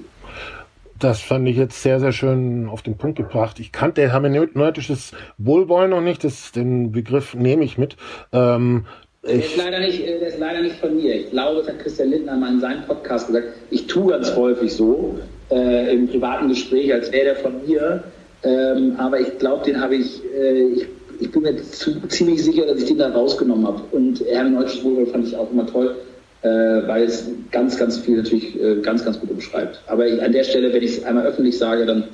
Das 1.01 1.23
fand 1.23 1.49
ich 1.49 1.57
jetzt 1.57 1.83
sehr, 1.83 1.99
sehr 1.99 2.13
schön 2.13 2.69
auf 2.69 2.83
den 2.83 2.99
Punkt 2.99 3.17
gebracht. 3.17 3.59
Ich 3.59 3.73
kannte 3.73 4.03
hermeneutisches 4.03 5.13
Wohlwollen 5.39 5.91
noch 5.91 6.03
nicht, 6.03 6.23
das, 6.25 6.53
den 6.53 6.93
Begriff 6.93 7.35
nehme 7.35 7.65
ich 7.65 7.79
mit. 7.79 7.97
Ähm, 8.33 8.85
der 9.25 9.35
ist, 9.35 9.57
leider 9.57 9.81
nicht, 9.81 10.01
äh, 10.03 10.19
der 10.19 10.29
ist 10.29 10.39
leider 10.39 10.61
nicht 10.61 10.77
von 10.77 10.95
mir. 10.95 11.15
Ich 11.15 11.31
glaube, 11.31 11.61
das 11.61 11.69
hat 11.69 11.79
Christian 11.81 12.11
Lindner 12.11 12.37
mal 12.37 12.53
in 12.53 12.61
seinem 12.61 12.83
Podcast 12.85 13.29
gesagt. 13.29 13.49
Ich 13.71 13.87
tue 13.87 14.13
ganz 14.13 14.35
häufig 14.37 14.73
so 14.75 15.19
äh, 15.51 15.95
im 15.95 16.07
privaten 16.07 16.49
Gespräch, 16.49 16.93
als 16.93 17.11
wäre 17.13 17.25
der 17.25 17.37
von 17.37 17.67
mir. 17.67 18.05
Ähm, 18.43 18.95
aber 18.99 19.21
ich 19.21 19.39
glaube, 19.39 19.65
den 19.65 19.81
habe 19.81 19.97
ich, 19.97 20.23
äh, 20.35 20.69
ich, 20.69 20.87
ich, 21.19 21.31
bin 21.31 21.43
mir 21.43 21.57
zu, 21.63 21.99
ziemlich 22.09 22.45
sicher, 22.45 22.67
dass 22.67 22.79
ich 22.79 22.87
den 22.87 22.99
da 22.99 23.11
rausgenommen 23.11 23.67
habe. 23.67 23.83
Und 23.93 24.21
Hermann 24.27 24.57
Deutsches 24.57 24.85
Wohlwohl 24.85 25.07
fand 25.07 25.27
ich 25.27 25.37
auch 25.37 25.51
immer 25.51 25.67
toll, 25.67 25.97
äh, 26.43 26.49
weil 26.49 27.05
es 27.05 27.29
ganz, 27.51 27.79
ganz 27.79 27.99
viel 27.99 28.17
natürlich 28.17 28.61
äh, 28.61 28.81
ganz, 28.81 29.05
ganz 29.05 29.21
gut 29.21 29.31
umschreibt. 29.31 29.83
Aber 29.87 30.07
ich, 30.07 30.23
an 30.23 30.33
der 30.33 30.45
Stelle, 30.45 30.73
wenn 30.73 30.83
ich 30.83 30.99
es 30.99 31.05
einmal 31.05 31.27
öffentlich 31.27 31.59
sage, 31.59 31.87
dann, 31.87 32.05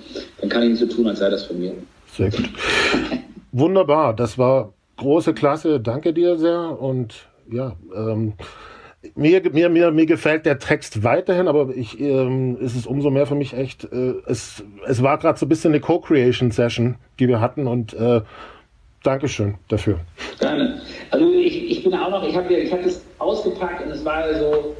dann 0.41 0.49
kann 0.49 0.62
ich 0.62 0.70
nicht 0.70 0.79
so 0.81 0.87
tun, 0.87 1.07
als 1.07 1.20
sei 1.20 1.31
das 1.31 1.45
von 1.45 1.59
mir. 1.59 1.72
Sehr 2.16 2.31
gut. 2.31 2.51
Wunderbar, 3.53 4.14
das 4.14 4.37
war 4.37 4.72
große 4.97 5.35
Klasse, 5.35 5.81
danke 5.81 6.12
dir 6.12 6.37
sehr 6.39 6.81
und 6.81 7.29
ja, 7.51 7.77
ähm, 7.95 8.35
mir, 9.14 9.43
mir, 9.53 9.68
mir, 9.68 9.91
mir 9.93 10.07
gefällt 10.07 10.47
der 10.47 10.59
Text 10.59 11.05
weiterhin, 11.05 11.49
aber 11.49 11.70
ich, 11.74 12.01
ähm, 12.01 12.57
ist 12.61 12.77
es 12.77 12.87
umso 12.87 13.11
mehr 13.11 13.27
für 13.27 13.35
mich 13.35 13.53
echt, 13.53 13.85
äh, 13.93 14.14
es, 14.27 14.64
es 14.87 15.03
war 15.03 15.18
gerade 15.18 15.39
so 15.39 15.47
ein 15.47 15.49
bisschen 15.49 15.72
eine 15.72 15.81
Co-Creation-Session, 15.81 16.97
die 17.18 17.29
wir 17.29 17.41
hatten 17.41 17.66
und 17.66 17.95
äh, 17.95 18.22
Dankeschön 19.07 19.54
dafür. 19.68 20.00
Gerne. 20.40 20.80
Also 21.11 21.30
ich, 21.30 21.70
ich 21.70 21.84
bin 21.84 21.94
auch 21.94 22.11
noch, 22.11 22.26
ich 22.26 22.36
habe 22.36 22.52
ich 22.52 22.72
hab 22.72 22.82
das 22.82 23.02
ausgepackt 23.18 23.84
und 23.84 23.92
es 23.92 24.04
war 24.04 24.22
so, 24.34 24.74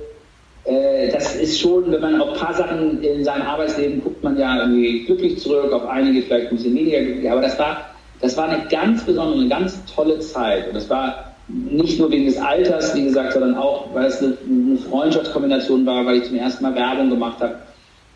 äh, 0.64 1.11
das 1.12 1.37
ist 1.37 1.61
schon, 1.61 1.93
wenn 1.93 2.01
man 2.01 2.20
auf 2.20 2.33
ein 2.33 2.39
paar 2.39 2.55
Sachen 2.55 3.03
in 3.03 3.24
seinem 3.24 3.43
Arbeitsleben 3.43 4.03
guckt, 4.03 4.24
man 4.24 4.39
ja 4.39 4.61
irgendwie 4.61 5.05
glücklich 5.05 5.39
zurück, 5.39 5.72
auf 5.72 5.87
einige 5.87 6.22
vielleicht 6.22 6.51
ein 6.51 6.57
bisschen 6.57 6.74
weniger 6.74 7.01
glücklich, 7.01 7.31
aber 7.31 7.41
das 7.41 7.59
war 7.59 7.87
das 8.20 8.37
war 8.37 8.49
eine 8.49 8.66
ganz 8.68 9.05
besondere, 9.05 9.41
eine 9.41 9.49
ganz 9.49 9.85
tolle 9.95 10.18
Zeit. 10.20 10.68
Und 10.68 10.74
das 10.74 10.89
war 10.89 11.35
nicht 11.49 11.99
nur 11.99 12.11
wegen 12.11 12.27
des 12.27 12.39
Alters, 12.39 12.95
wie 12.95 13.05
gesagt, 13.05 13.35
sondern 13.35 13.57
auch, 13.57 13.95
weil 13.95 14.07
es 14.07 14.22
eine, 14.22 14.37
eine 14.49 14.79
Freundschaftskombination 14.79 15.87
war, 15.87 16.05
weil 16.07 16.16
ich 16.16 16.24
zum 16.24 16.37
ersten 16.37 16.62
Mal 16.64 16.74
Werbung 16.74 17.11
gemacht 17.11 17.41
habe. 17.41 17.57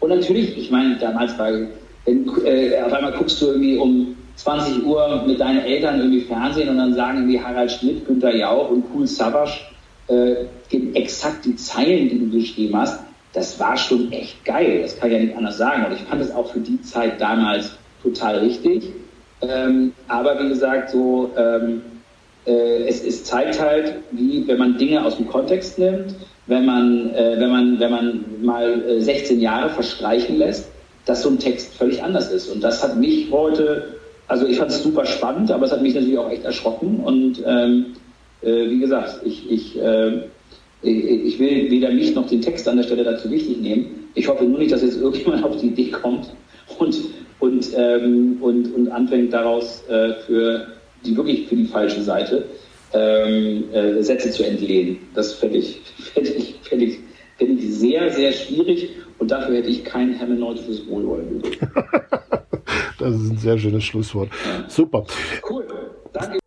Und 0.00 0.10
natürlich, 0.10 0.56
ich 0.56 0.70
meine, 0.70 0.96
damals 0.96 1.38
war, 1.38 1.52
wenn, 2.06 2.30
äh, 2.44 2.80
auf 2.82 2.92
einmal 2.92 3.12
guckst 3.12 3.40
du 3.42 3.48
irgendwie 3.48 3.76
um 3.76 4.16
20 4.42 4.84
Uhr 4.86 5.22
mit 5.26 5.38
deinen 5.38 5.60
Eltern 5.60 5.98
irgendwie 5.98 6.22
Fernsehen 6.22 6.68
und 6.70 6.78
dann 6.78 6.94
sagen 6.94 7.18
irgendwie 7.18 7.40
Harald 7.40 7.70
Schmidt, 7.70 8.06
Günter 8.06 8.34
Jauch 8.34 8.70
und 8.70 8.84
Cool 8.94 9.06
Savage 9.06 9.60
äh, 10.08 10.46
exakt 10.94 11.44
die 11.44 11.56
Zeilen, 11.56 12.08
die 12.08 12.18
du 12.18 12.30
geschrieben 12.30 12.76
hast. 12.76 13.00
Das 13.32 13.60
war 13.60 13.76
schon 13.76 14.10
echt 14.12 14.44
geil, 14.44 14.80
das 14.82 14.98
kann 14.98 15.10
ich 15.10 15.16
ja 15.16 15.22
nicht 15.22 15.36
anders 15.36 15.58
sagen. 15.58 15.84
Und 15.84 15.92
ich 15.92 16.00
fand 16.00 16.20
es 16.22 16.34
auch 16.34 16.50
für 16.50 16.60
die 16.60 16.80
Zeit 16.82 17.20
damals 17.20 17.72
total 18.02 18.38
richtig. 18.38 18.92
Ähm, 19.42 19.92
aber 20.08 20.42
wie 20.42 20.48
gesagt, 20.48 20.90
so 20.90 21.30
ähm, 21.36 21.82
äh, 22.46 22.88
es, 22.88 23.04
es 23.04 23.24
zeigt 23.24 23.60
halt, 23.60 23.96
wie 24.10 24.46
wenn 24.48 24.58
man 24.58 24.78
Dinge 24.78 25.04
aus 25.04 25.16
dem 25.16 25.28
Kontext 25.28 25.78
nimmt, 25.78 26.14
wenn 26.46 26.64
man, 26.64 27.14
äh, 27.14 27.36
wenn 27.38 27.50
man, 27.50 27.80
wenn 27.80 27.90
man 27.90 28.24
mal 28.42 28.82
äh, 28.88 29.00
16 29.00 29.40
Jahre 29.40 29.70
verstreichen 29.70 30.38
lässt, 30.38 30.68
dass 31.04 31.22
so 31.22 31.30
ein 31.30 31.38
Text 31.38 31.74
völlig 31.74 32.02
anders 32.02 32.30
ist. 32.30 32.48
Und 32.48 32.62
das 32.62 32.82
hat 32.82 32.96
mich 32.96 33.30
heute, 33.30 33.99
also 34.30 34.46
ich 34.46 34.58
fand 34.58 34.70
es 34.70 34.80
super 34.84 35.04
spannend, 35.06 35.50
aber 35.50 35.66
es 35.66 35.72
hat 35.72 35.82
mich 35.82 35.92
natürlich 35.92 36.16
auch 36.16 36.30
echt 36.30 36.44
erschrocken. 36.44 37.00
Und 37.00 37.42
ähm, 37.44 37.86
äh, 38.42 38.70
wie 38.70 38.78
gesagt, 38.78 39.22
ich, 39.24 39.50
ich, 39.50 39.76
äh, 39.76 40.20
ich 40.82 41.36
will 41.40 41.68
weder 41.68 41.90
mich 41.90 42.14
noch 42.14 42.28
den 42.28 42.40
Text 42.40 42.68
an 42.68 42.76
der 42.76 42.84
Stelle 42.84 43.02
dazu 43.02 43.28
wichtig 43.28 43.60
nehmen. 43.60 44.08
Ich 44.14 44.28
hoffe 44.28 44.44
nur 44.44 44.60
nicht, 44.60 44.70
dass 44.70 44.82
jetzt 44.82 45.00
irgendjemand 45.00 45.42
auf 45.44 45.56
die 45.56 45.66
Idee 45.66 45.90
kommt 45.90 46.32
und, 46.78 46.96
und, 47.40 47.70
ähm, 47.76 48.38
und, 48.40 48.72
und 48.72 48.88
anfängt 48.92 49.32
daraus 49.32 49.82
äh, 49.88 50.12
für 50.24 50.64
die 51.04 51.16
wirklich 51.16 51.48
für 51.48 51.56
die 51.56 51.66
falsche 51.66 52.00
Seite 52.00 52.44
ähm, 52.92 53.64
äh, 53.72 54.00
Sätze 54.00 54.30
zu 54.30 54.44
entlehnen. 54.44 54.98
Das 55.12 55.32
fände 55.32 55.58
ich, 55.58 55.80
fänd 56.14 56.28
ich, 56.28 56.54
fänd 56.62 56.82
ich, 56.82 56.98
fänd 57.36 57.58
ich 57.58 57.74
sehr, 57.74 58.08
sehr 58.12 58.30
schwierig 58.30 58.90
und 59.18 59.32
dafür 59.32 59.56
hätte 59.56 59.70
ich 59.70 59.82
kein 59.82 60.12
hermeneutisches 60.12 60.86
Wohlwollen 60.86 61.42
das 62.98 63.14
ist 63.14 63.30
ein 63.30 63.36
sehr 63.38 63.58
schönes 63.58 63.84
Schlusswort. 63.84 64.30
Super. 64.68 65.04
Cool. 65.48 65.66
Danke 66.12 66.39